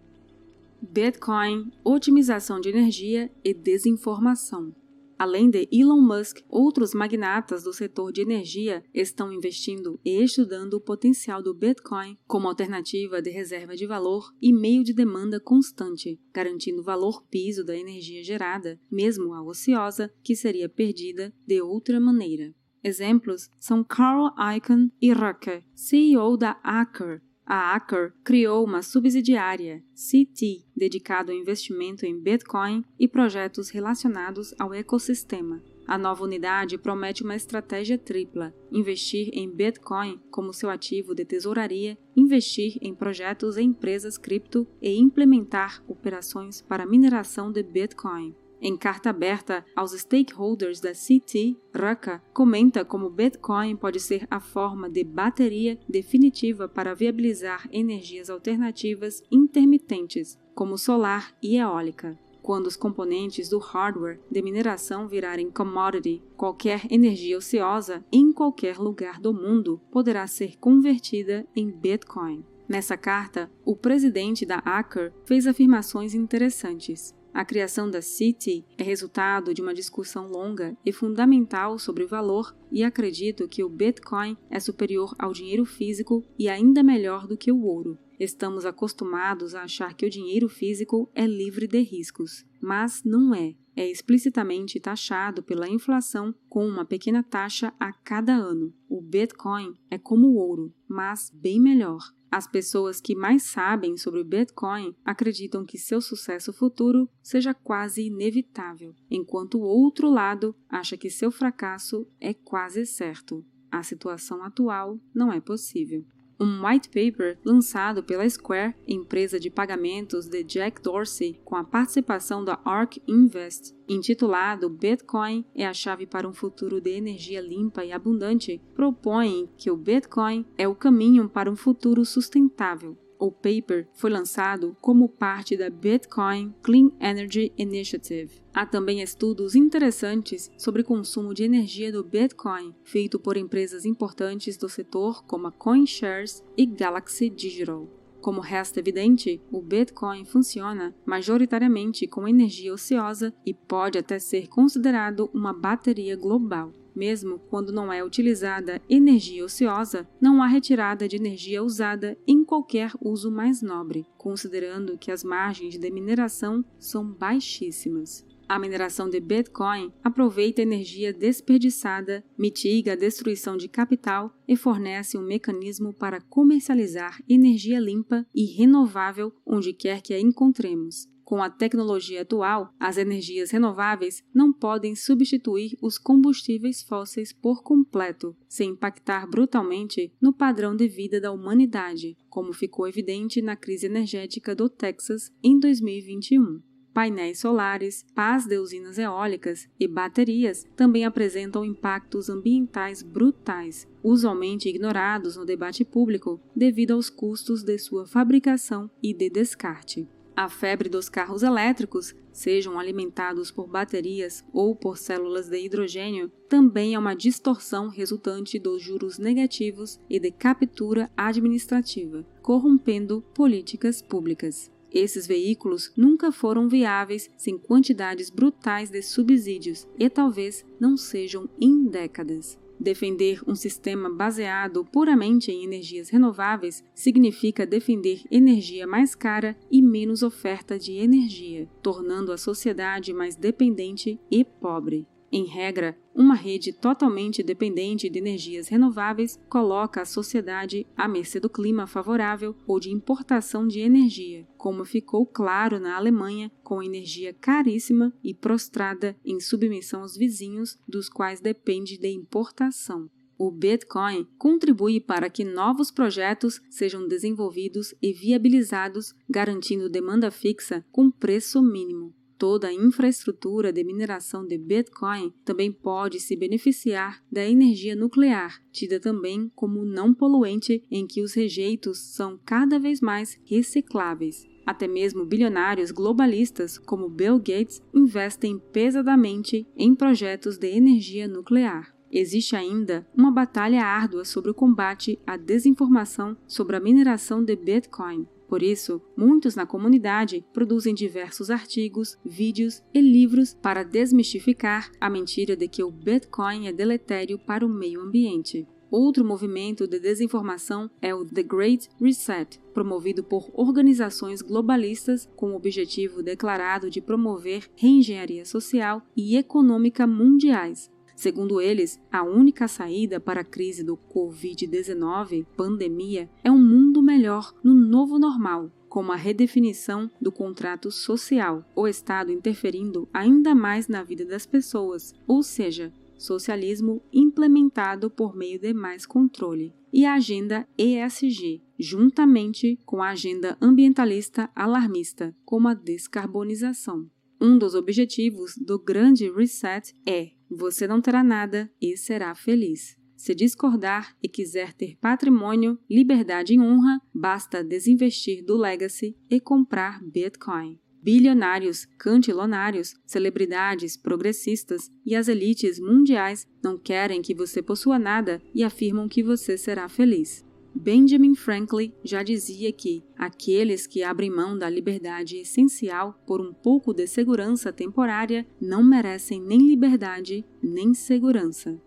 [0.82, 4.74] Bitcoin, otimização de energia e desinformação.
[5.20, 10.82] Além de Elon Musk, outros magnatas do setor de energia estão investindo e estudando o
[10.82, 16.82] potencial do Bitcoin como alternativa de reserva de valor e meio de demanda constante, garantindo
[16.82, 22.54] o valor piso da energia gerada, mesmo a ociosa, que seria perdida de outra maneira.
[22.84, 27.22] Exemplos são Carl Icahn e Rucker, CEO da Aker.
[27.46, 34.74] A Aker criou uma subsidiária, CT, dedicado ao investimento em Bitcoin e projetos relacionados ao
[34.74, 35.64] ecossistema.
[35.88, 41.98] A nova unidade promete uma estratégia tripla: investir em Bitcoin como seu ativo de tesouraria,
[42.14, 48.36] investir em projetos e empresas cripto e implementar operações para mineração de Bitcoin.
[48.60, 54.90] Em carta aberta aos stakeholders da CT, Raka comenta como Bitcoin pode ser a forma
[54.90, 62.18] de bateria definitiva para viabilizar energias alternativas intermitentes, como solar e eólica.
[62.42, 69.20] Quando os componentes do hardware de mineração virarem commodity, qualquer energia ociosa em qualquer lugar
[69.20, 72.44] do mundo poderá ser convertida em Bitcoin.
[72.68, 77.17] Nessa carta, o presidente da Aker fez afirmações interessantes.
[77.38, 82.58] A criação da City é resultado de uma discussão longa e fundamental sobre o valor,
[82.72, 87.52] e acredito que o Bitcoin é superior ao dinheiro físico e ainda melhor do que
[87.52, 87.96] o ouro.
[88.20, 93.54] Estamos acostumados a achar que o dinheiro físico é livre de riscos, mas não é.
[93.76, 98.74] É explicitamente taxado pela inflação com uma pequena taxa a cada ano.
[98.90, 102.00] O Bitcoin é como o ouro, mas bem melhor.
[102.32, 108.08] As pessoas que mais sabem sobre o Bitcoin acreditam que seu sucesso futuro seja quase
[108.08, 113.46] inevitável, enquanto o outro lado acha que seu fracasso é quase certo.
[113.72, 116.06] A situação atual não é possível.
[116.40, 122.44] Um white paper lançado pela Square, empresa de pagamentos de Jack Dorsey, com a participação
[122.44, 127.92] da ARK Invest, intitulado Bitcoin é a chave para um futuro de energia limpa e
[127.92, 132.98] abundante, propõe que o Bitcoin é o caminho para um futuro sustentável.
[133.20, 138.42] O paper foi lançado como parte da Bitcoin Clean Energy Initiative.
[138.54, 144.70] Há também estudos interessantes sobre consumo de energia do Bitcoin, feito por empresas importantes do
[144.70, 147.97] setor como a CoinShares e Galaxy Digital.
[148.22, 155.30] Como resta evidente, o Bitcoin funciona majoritariamente com energia ociosa e pode até ser considerado
[155.34, 156.74] uma bateria global.
[156.98, 162.92] Mesmo quando não é utilizada energia ociosa, não há retirada de energia usada em qualquer
[163.00, 168.26] uso mais nobre, considerando que as margens de mineração são baixíssimas.
[168.50, 175.22] A mineração de Bitcoin aproveita energia desperdiçada, mitiga a destruição de capital e fornece um
[175.22, 181.10] mecanismo para comercializar energia limpa e renovável onde quer que a encontremos.
[181.26, 188.34] Com a tecnologia atual, as energias renováveis não podem substituir os combustíveis fósseis por completo,
[188.48, 194.56] sem impactar brutalmente no padrão de vida da humanidade, como ficou evidente na crise energética
[194.56, 196.62] do Texas em 2021
[196.98, 205.38] painéis solares, pás de usinas eólicas e baterias também apresentam impactos ambientais brutais, usualmente ignorados
[205.38, 210.10] no debate público devido aos custos de sua fabricação e de descarte.
[210.36, 216.96] A febre dos carros elétricos, sejam alimentados por baterias ou por células de hidrogênio, também
[216.96, 224.76] é uma distorção resultante dos juros negativos e de captura administrativa, corrompendo políticas públicas.
[224.98, 231.86] Esses veículos nunca foram viáveis sem quantidades brutais de subsídios e talvez não sejam em
[231.86, 232.58] décadas.
[232.80, 240.24] Defender um sistema baseado puramente em energias renováveis significa defender energia mais cara e menos
[240.24, 245.06] oferta de energia, tornando a sociedade mais dependente e pobre.
[245.30, 251.50] Em regra, uma rede totalmente dependente de energias renováveis coloca a sociedade à mercê do
[251.50, 258.14] clima favorável ou de importação de energia, como ficou claro na Alemanha, com energia caríssima
[258.24, 263.10] e prostrada em submissão aos vizinhos, dos quais depende de importação.
[263.38, 271.12] O Bitcoin contribui para que novos projetos sejam desenvolvidos e viabilizados, garantindo demanda fixa com
[271.12, 277.96] preço mínimo toda a infraestrutura de mineração de Bitcoin também pode se beneficiar da energia
[277.96, 284.46] nuclear, tida também como não poluente, em que os rejeitos são cada vez mais recicláveis.
[284.66, 291.96] Até mesmo bilionários globalistas como Bill Gates investem pesadamente em projetos de energia nuclear.
[292.12, 298.28] Existe ainda uma batalha árdua sobre o combate à desinformação sobre a mineração de Bitcoin.
[298.48, 305.56] Por isso, muitos na comunidade produzem diversos artigos, vídeos e livros para desmistificar a mentira
[305.56, 308.66] de que o Bitcoin é deletério para o meio ambiente.
[308.90, 315.56] Outro movimento de desinformação é o The Great Reset, promovido por organizações globalistas com o
[315.58, 323.42] objetivo declarado de promover reengenharia social e econômica mundiais, Segundo eles, a única saída para
[323.42, 330.12] a crise do Covid-19, pandemia, é um mundo melhor no novo normal, como a redefinição
[330.22, 337.02] do contrato social, o Estado interferindo ainda mais na vida das pessoas, ou seja, socialismo
[337.12, 344.52] implementado por meio de mais controle, e a agenda ESG, juntamente com a agenda ambientalista
[344.56, 347.10] alarmista, como a descarbonização.
[347.42, 352.98] Um dos objetivos do Grande Reset é você não terá nada e será feliz.
[353.16, 360.00] Se discordar e quiser ter patrimônio, liberdade e honra, basta desinvestir do Legacy e comprar
[360.04, 360.80] Bitcoin.
[361.02, 368.64] Bilionários, cantilonários, celebridades progressistas e as elites mundiais não querem que você possua nada e
[368.64, 370.46] afirmam que você será feliz.
[370.80, 376.94] Benjamin Franklin já dizia que aqueles que abrem mão da liberdade essencial por um pouco
[376.94, 381.82] de segurança temporária não merecem nem liberdade nem segurança.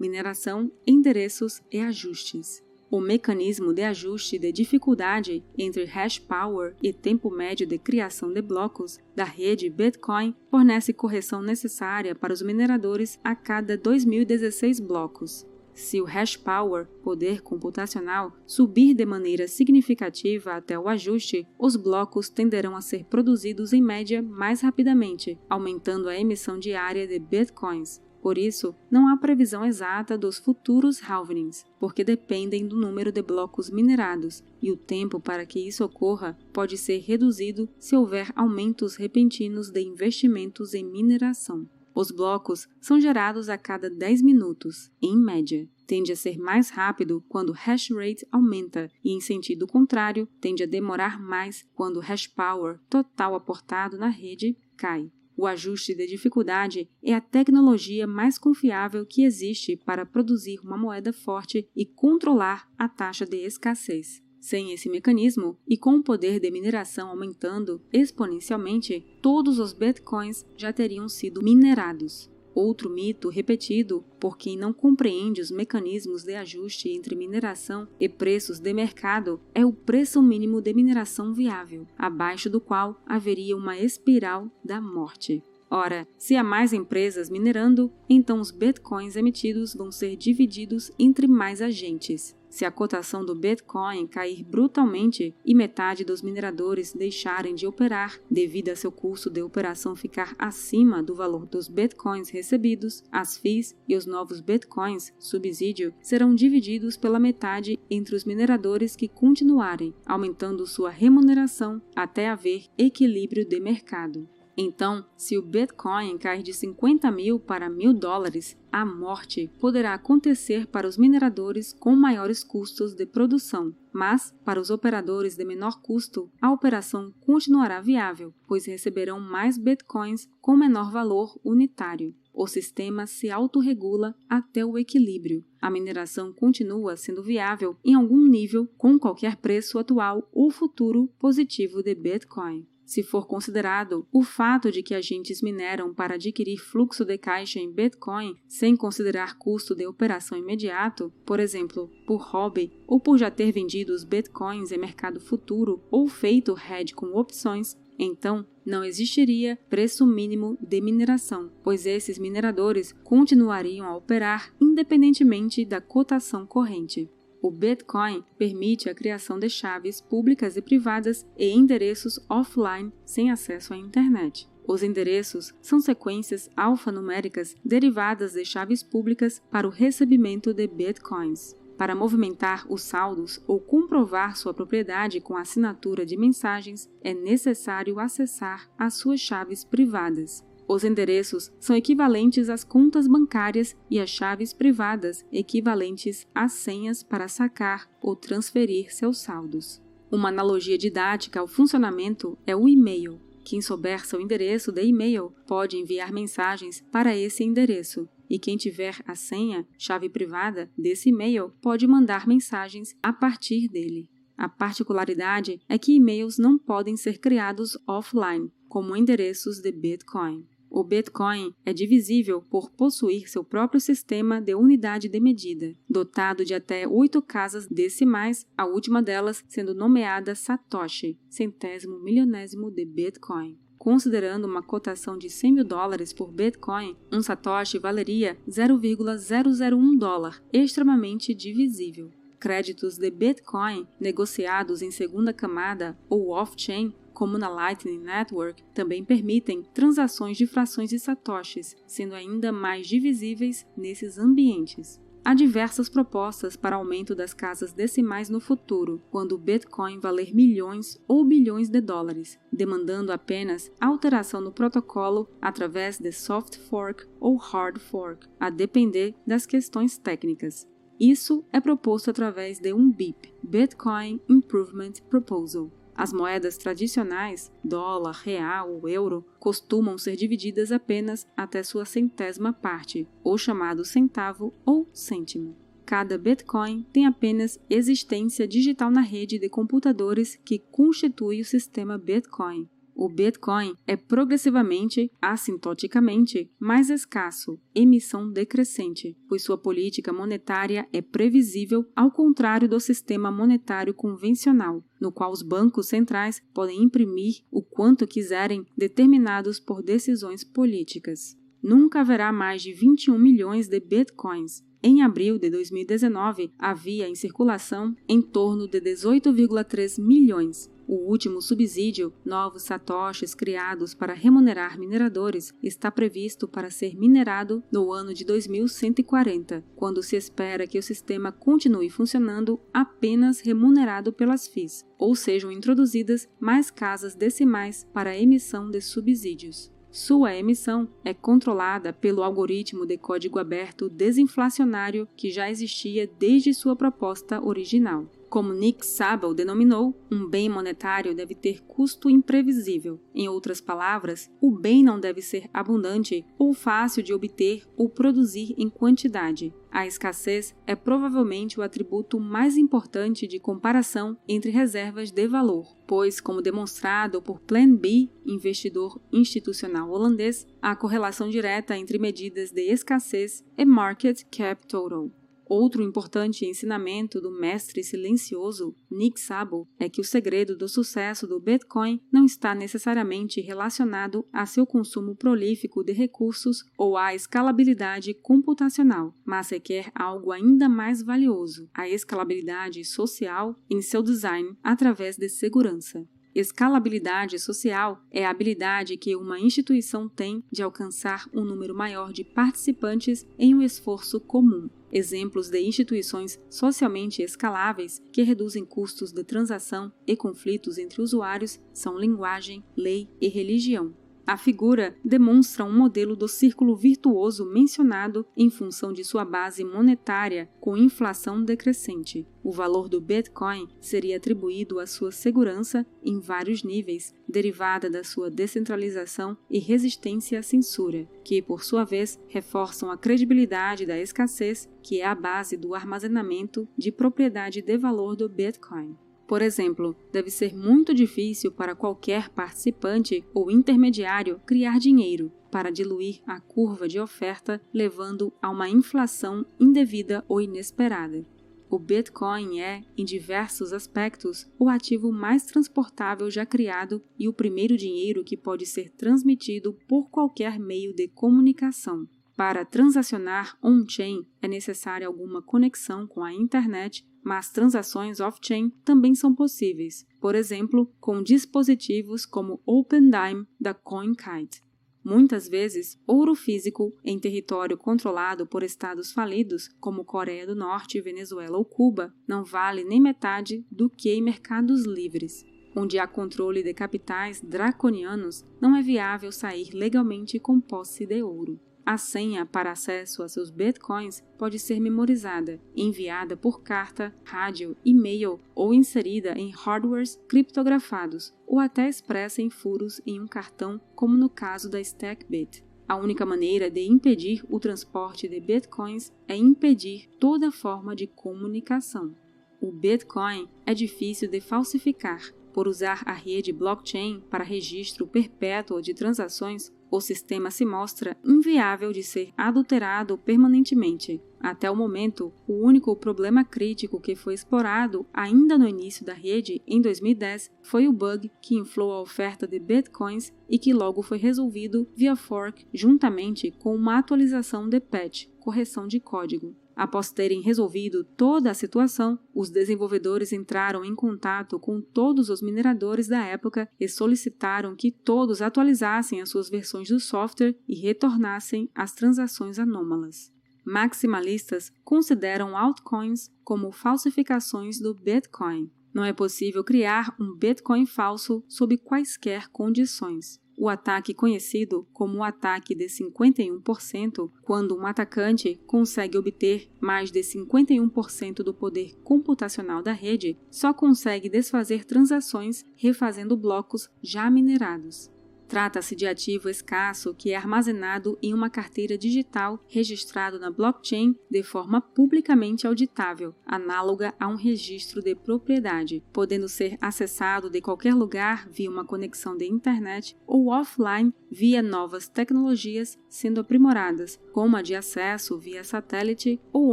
[0.00, 2.64] Mineração, endereços e ajustes.
[2.90, 8.40] O mecanismo de ajuste de dificuldade entre hash power e tempo médio de criação de
[8.40, 15.46] blocos da rede Bitcoin fornece correção necessária para os mineradores a cada 2016 blocos.
[15.74, 22.28] Se o hash power, poder computacional, subir de maneira significativa até o ajuste, os blocos
[22.28, 28.00] tenderão a ser produzidos em média mais rapidamente, aumentando a emissão diária de bitcoins.
[28.22, 33.68] Por isso, não há previsão exata dos futuros halvenings, porque dependem do número de blocos
[33.68, 39.70] minerados, e o tempo para que isso ocorra pode ser reduzido se houver aumentos repentinos
[39.70, 41.68] de investimentos em mineração.
[41.94, 45.68] Os blocos são gerados a cada 10 minutos, em média.
[45.86, 50.62] Tende a ser mais rápido quando o hash rate aumenta e, em sentido contrário, tende
[50.62, 55.10] a demorar mais quando o hash power total aportado na rede cai.
[55.36, 61.12] O ajuste de dificuldade é a tecnologia mais confiável que existe para produzir uma moeda
[61.12, 64.21] forte e controlar a taxa de escassez.
[64.42, 70.72] Sem esse mecanismo e com o poder de mineração aumentando exponencialmente, todos os bitcoins já
[70.72, 72.28] teriam sido minerados.
[72.52, 78.58] Outro mito repetido por quem não compreende os mecanismos de ajuste entre mineração e preços
[78.58, 84.50] de mercado é o preço mínimo de mineração viável, abaixo do qual haveria uma espiral
[84.64, 85.40] da morte.
[85.70, 91.62] Ora, se há mais empresas minerando, então os bitcoins emitidos vão ser divididos entre mais
[91.62, 92.34] agentes.
[92.52, 98.68] Se a cotação do Bitcoin cair brutalmente e metade dos mineradores deixarem de operar devido
[98.68, 103.96] a seu custo de operação ficar acima do valor dos Bitcoins recebidos, as FIIs e
[103.96, 110.90] os novos Bitcoins subsídio serão divididos pela metade entre os mineradores que continuarem, aumentando sua
[110.90, 114.28] remuneração até haver equilíbrio de mercado.
[114.56, 120.66] Então, se o Bitcoin cair de 50 mil para mil dólares, a morte poderá acontecer
[120.66, 126.30] para os mineradores com maiores custos de produção, mas para os operadores de menor custo,
[126.40, 132.14] a operação continuará viável, pois receberão mais bitcoins com menor valor unitário.
[132.34, 135.44] O sistema se autorregula até o equilíbrio.
[135.60, 141.82] A mineração continua sendo viável em algum nível com qualquer preço atual ou futuro positivo
[141.82, 142.66] de Bitcoin.
[142.92, 147.72] Se for considerado o fato de que agentes mineram para adquirir fluxo de caixa em
[147.72, 153.50] Bitcoin sem considerar custo de operação imediato, por exemplo, por hobby ou por já ter
[153.50, 160.06] vendido os Bitcoins em mercado futuro ou feito hedge com opções, então não existiria preço
[160.06, 167.08] mínimo de mineração, pois esses mineradores continuariam a operar independentemente da cotação corrente.
[167.42, 173.74] O Bitcoin permite a criação de chaves públicas e privadas e endereços offline sem acesso
[173.74, 174.48] à internet.
[174.64, 181.56] Os endereços são sequências alfanuméricas derivadas de chaves públicas para o recebimento de bitcoins.
[181.76, 188.70] Para movimentar os saldos ou comprovar sua propriedade com assinatura de mensagens, é necessário acessar
[188.78, 190.44] as suas chaves privadas.
[190.68, 197.28] Os endereços são equivalentes às contas bancárias e as chaves privadas equivalentes às senhas para
[197.28, 199.82] sacar ou transferir seus saldos.
[200.10, 203.20] Uma analogia didática ao funcionamento é o e-mail.
[203.44, 209.02] Quem souber seu endereço de e-mail pode enviar mensagens para esse endereço, e quem tiver
[209.06, 214.08] a senha, chave privada, desse e-mail pode mandar mensagens a partir dele.
[214.36, 220.46] A particularidade é que e-mails não podem ser criados offline, como endereços de Bitcoin.
[220.74, 226.54] O Bitcoin é divisível por possuir seu próprio sistema de unidade de medida, dotado de
[226.54, 233.58] até oito casas decimais, a última delas sendo nomeada Satoshi, centésimo milionésimo de Bitcoin.
[233.76, 241.34] Considerando uma cotação de 100 mil dólares por Bitcoin, um Satoshi valeria 0,001 dólar, extremamente
[241.34, 242.10] divisível.
[242.40, 249.62] Créditos de Bitcoin negociados em segunda camada ou off-chain como na Lightning Network, também permitem
[249.72, 255.00] transações de frações de satoshis, sendo ainda mais divisíveis nesses ambientes.
[255.24, 261.00] Há diversas propostas para aumento das casas decimais no futuro, quando o Bitcoin valer milhões
[261.06, 267.78] ou bilhões de dólares, demandando apenas alteração no protocolo através de soft fork ou hard
[267.78, 270.66] fork, a depender das questões técnicas.
[270.98, 275.70] Isso é proposto através de um BIP, Bitcoin Improvement Proposal.
[275.94, 283.06] As moedas tradicionais, dólar, real ou euro, costumam ser divididas apenas até sua centésima parte,
[283.22, 285.56] ou chamado centavo ou cêntimo.
[285.84, 292.68] Cada Bitcoin tem apenas existência digital na rede de computadores que constitui o sistema Bitcoin,
[293.02, 301.84] o Bitcoin é progressivamente, assintoticamente, mais escasso, emissão decrescente, pois sua política monetária é previsível,
[301.96, 308.06] ao contrário do sistema monetário convencional, no qual os bancos centrais podem imprimir o quanto
[308.06, 311.36] quiserem, determinados por decisões políticas.
[311.60, 317.94] Nunca haverá mais de 21 milhões de bitcoins, em abril de 2019, havia em circulação
[318.08, 325.90] em torno de 18,3 milhões, O último subsídio, novos satoshis criados para remunerar mineradores, está
[325.90, 331.88] previsto para ser minerado no ano de 2140, quando se espera que o sistema continue
[331.88, 338.82] funcionando apenas remunerado pelas FIIs, ou sejam introduzidas mais casas decimais para a emissão de
[338.82, 339.72] subsídios.
[339.90, 346.76] Sua emissão é controlada pelo algoritmo de código aberto desinflacionário que já existia desde sua
[346.76, 348.06] proposta original.
[348.32, 352.98] Como Nick Szabo denominou, um bem monetário deve ter custo imprevisível.
[353.14, 358.54] Em outras palavras, o bem não deve ser abundante ou fácil de obter ou produzir
[358.56, 359.52] em quantidade.
[359.70, 366.18] A escassez é provavelmente o atributo mais importante de comparação entre reservas de valor, pois,
[366.18, 373.44] como demonstrado por Plan B, investidor institucional holandês, há correlação direta entre medidas de escassez
[373.58, 375.10] e market cap total.
[375.46, 381.40] Outro importante ensinamento do mestre silencioso Nick Szabo é que o segredo do sucesso do
[381.40, 389.14] Bitcoin não está necessariamente relacionado a seu consumo prolífico de recursos ou à escalabilidade computacional,
[389.24, 396.06] mas requer algo ainda mais valioso: a escalabilidade social em seu design através de segurança.
[396.34, 402.24] Escalabilidade social é a habilidade que uma instituição tem de alcançar um número maior de
[402.24, 404.70] participantes em um esforço comum.
[404.92, 411.98] Exemplos de instituições socialmente escaláveis que reduzem custos de transação e conflitos entre usuários são
[411.98, 413.94] linguagem, lei e religião.
[414.24, 420.48] A figura demonstra um modelo do círculo virtuoso mencionado em função de sua base monetária
[420.60, 422.26] com inflação decrescente.
[422.44, 428.30] O valor do Bitcoin seria atribuído à sua segurança em vários níveis, derivada da sua
[428.30, 435.00] descentralização e resistência à censura, que, por sua vez, reforçam a credibilidade da escassez, que
[435.00, 438.96] é a base do armazenamento de propriedade de valor do Bitcoin.
[439.32, 446.20] Por exemplo, deve ser muito difícil para qualquer participante ou intermediário criar dinheiro para diluir
[446.26, 451.24] a curva de oferta, levando a uma inflação indevida ou inesperada.
[451.70, 457.74] O Bitcoin é, em diversos aspectos, o ativo mais transportável já criado e o primeiro
[457.74, 462.06] dinheiro que pode ser transmitido por qualquer meio de comunicação.
[462.42, 469.32] Para transacionar on-chain é necessária alguma conexão com a internet mas transações off-chain também são
[469.32, 474.60] possíveis, por exemplo, com dispositivos como OpenDime da CoinKite.
[475.04, 481.56] Muitas vezes, ouro físico em território controlado por estados falidos, como Coreia do Norte, Venezuela
[481.56, 485.44] ou Cuba, não vale nem metade do que em mercados livres.
[485.76, 491.60] Onde há controle de capitais draconianos, não é viável sair legalmente com posse de ouro.
[491.84, 498.38] A senha para acesso a seus bitcoins pode ser memorizada, enviada por carta, rádio, e-mail
[498.54, 504.28] ou inserida em hardwares criptografados ou até expressa em furos em um cartão, como no
[504.28, 505.64] caso da StackBit.
[505.88, 512.14] A única maneira de impedir o transporte de bitcoins é impedir toda forma de comunicação.
[512.60, 515.20] O Bitcoin é difícil de falsificar.
[515.52, 521.92] Por usar a rede blockchain para registro perpétuo de transações, o sistema se mostra inviável
[521.92, 524.22] de ser adulterado permanentemente.
[524.40, 529.60] Até o momento, o único problema crítico que foi explorado ainda no início da rede,
[529.66, 534.16] em 2010, foi o bug que inflou a oferta de bitcoins e que logo foi
[534.16, 539.54] resolvido via fork juntamente com uma atualização de patch, correção de código.
[539.74, 546.08] Após terem resolvido toda a situação, os desenvolvedores entraram em contato com todos os mineradores
[546.08, 551.92] da época e solicitaram que todos atualizassem as suas versões do software e retornassem as
[551.92, 553.32] transações anômalas.
[553.64, 558.70] Maximalistas consideram altcoins como falsificações do Bitcoin.
[558.92, 563.40] Não é possível criar um Bitcoin falso sob quaisquer condições.
[563.56, 570.20] O ataque conhecido como o ataque de 51%, quando um atacante consegue obter mais de
[570.20, 578.10] 51% do poder computacional da rede, só consegue desfazer transações refazendo blocos já minerados.
[578.52, 584.42] Trata-se de ativo escasso que é armazenado em uma carteira digital registrado na blockchain de
[584.42, 591.48] forma publicamente auditável, análoga a um registro de propriedade, podendo ser acessado de qualquer lugar
[591.48, 597.74] via uma conexão de internet ou offline via novas tecnologias sendo aprimoradas, como a de
[597.74, 599.72] acesso via satélite ou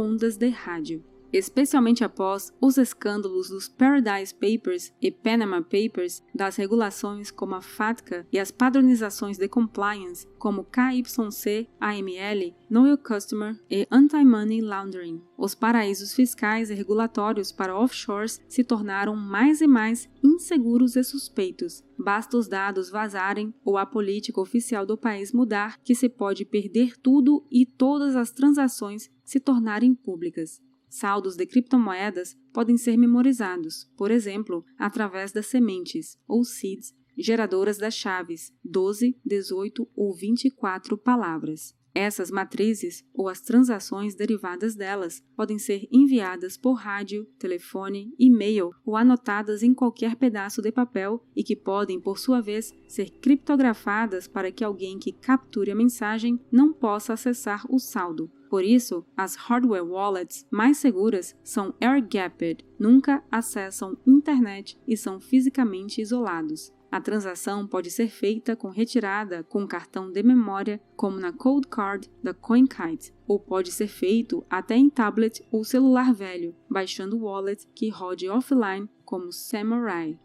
[0.00, 1.04] ondas de rádio.
[1.32, 8.26] Especialmente após os escândalos dos Paradise Papers e Panama Papers, das regulações como a FATCA
[8.32, 15.22] e as padronizações de compliance como KYC, AML, Know Your Customer e Anti-Money Laundering.
[15.36, 21.82] Os paraísos fiscais e regulatórios para offshores se tornaram mais e mais inseguros e suspeitos.
[21.98, 26.96] Basta os dados vazarem ou a política oficial do país mudar que se pode perder
[26.96, 30.62] tudo e todas as transações se tornarem públicas.
[30.90, 37.94] Saldos de criptomoedas podem ser memorizados, por exemplo, através das sementes, ou seeds, geradoras das
[37.94, 41.78] chaves 12, 18 ou 24 palavras.
[41.94, 48.96] Essas matrizes ou as transações derivadas delas podem ser enviadas por rádio, telefone, e-mail ou
[48.96, 54.50] anotadas em qualquer pedaço de papel e que podem, por sua vez, ser criptografadas para
[54.50, 58.30] que alguém que capture a mensagem não possa acessar o saldo.
[58.50, 66.02] Por isso, as hardware wallets mais seguras são air-gapped, nunca acessam internet e são fisicamente
[66.02, 66.72] isolados.
[66.90, 72.10] A transação pode ser feita com retirada com cartão de memória, como na Cold Card
[72.20, 77.64] da CoinKite, ou pode ser feito até em tablet ou celular velho, baixando o wallet
[77.72, 80.18] que rode offline, como Samurai.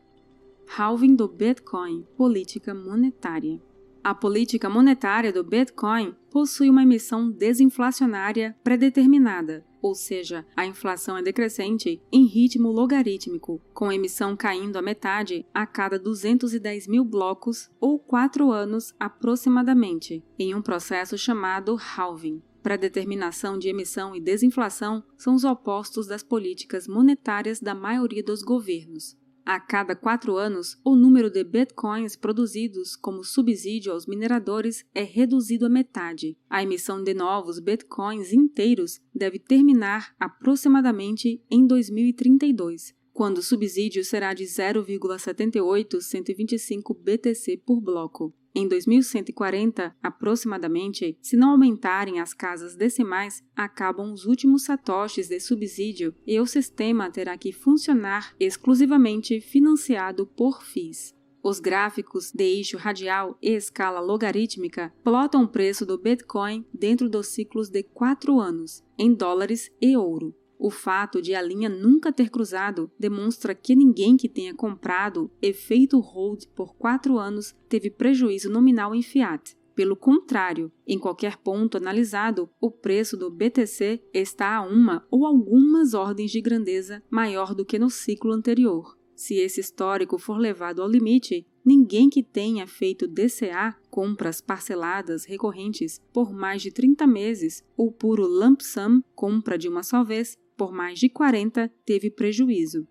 [0.76, 3.62] Halving do Bitcoin Política Monetária
[4.06, 11.23] A política monetária do Bitcoin possui uma emissão desinflacionária predeterminada, ou seja, a inflação é
[11.23, 17.72] decrescente em ritmo logarítmico, com a emissão caindo a metade a cada 210 mil blocos
[17.82, 22.44] ou 4 anos aproximadamente, em um processo chamado halving.
[22.61, 29.18] Predeterminação de emissão e desinflação são os opostos das políticas monetárias da maioria dos governos.
[29.46, 35.68] A cada quatro anos, o número de bitcoins produzidos como subsídio aos mineradores é reduzido
[35.68, 36.36] à metade.
[36.50, 44.34] A emissão de novos bitcoins inteiros deve terminar aproximadamente em 2032, quando o subsídio será
[44.34, 48.34] de 0,78125 BTC por bloco.
[48.57, 56.15] Em 2140, aproximadamente, se não aumentarem as casas decimais, acabam os últimos satoshis de subsídio
[56.26, 61.14] e o sistema terá que funcionar exclusivamente financiado por FIIs.
[61.44, 67.27] Os gráficos de eixo radial e escala logarítmica plotam o preço do Bitcoin dentro dos
[67.27, 70.34] ciclos de 4 anos, em dólares e ouro.
[70.57, 75.53] O fato de a linha nunca ter cruzado demonstra que ninguém que tenha comprado e
[75.53, 79.57] feito hold por quatro anos teve prejuízo nominal em fiat.
[79.76, 85.94] Pelo contrário, em qualquer ponto analisado, o preço do BTC está a uma ou algumas
[85.94, 88.98] ordens de grandeza maior do que no ciclo anterior.
[89.14, 96.02] Se esse histórico for levado ao limite, ninguém que tenha feito DCA, compras parceladas recorrentes,
[96.14, 100.72] por mais de 30 meses, ou puro lump sum, compra de uma só vez, por
[100.72, 102.88] mais de 40, teve prejuízo.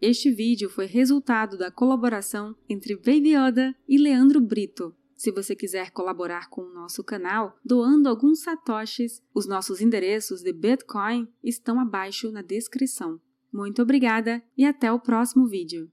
[0.00, 4.94] Este vídeo foi resultado da colaboração entre Baby Yoda e Leandro Brito.
[5.16, 10.52] Se você quiser colaborar com o nosso canal doando alguns satoshis, os nossos endereços de
[10.52, 13.18] Bitcoin estão abaixo na descrição.
[13.50, 15.90] Muito obrigada e até o próximo vídeo.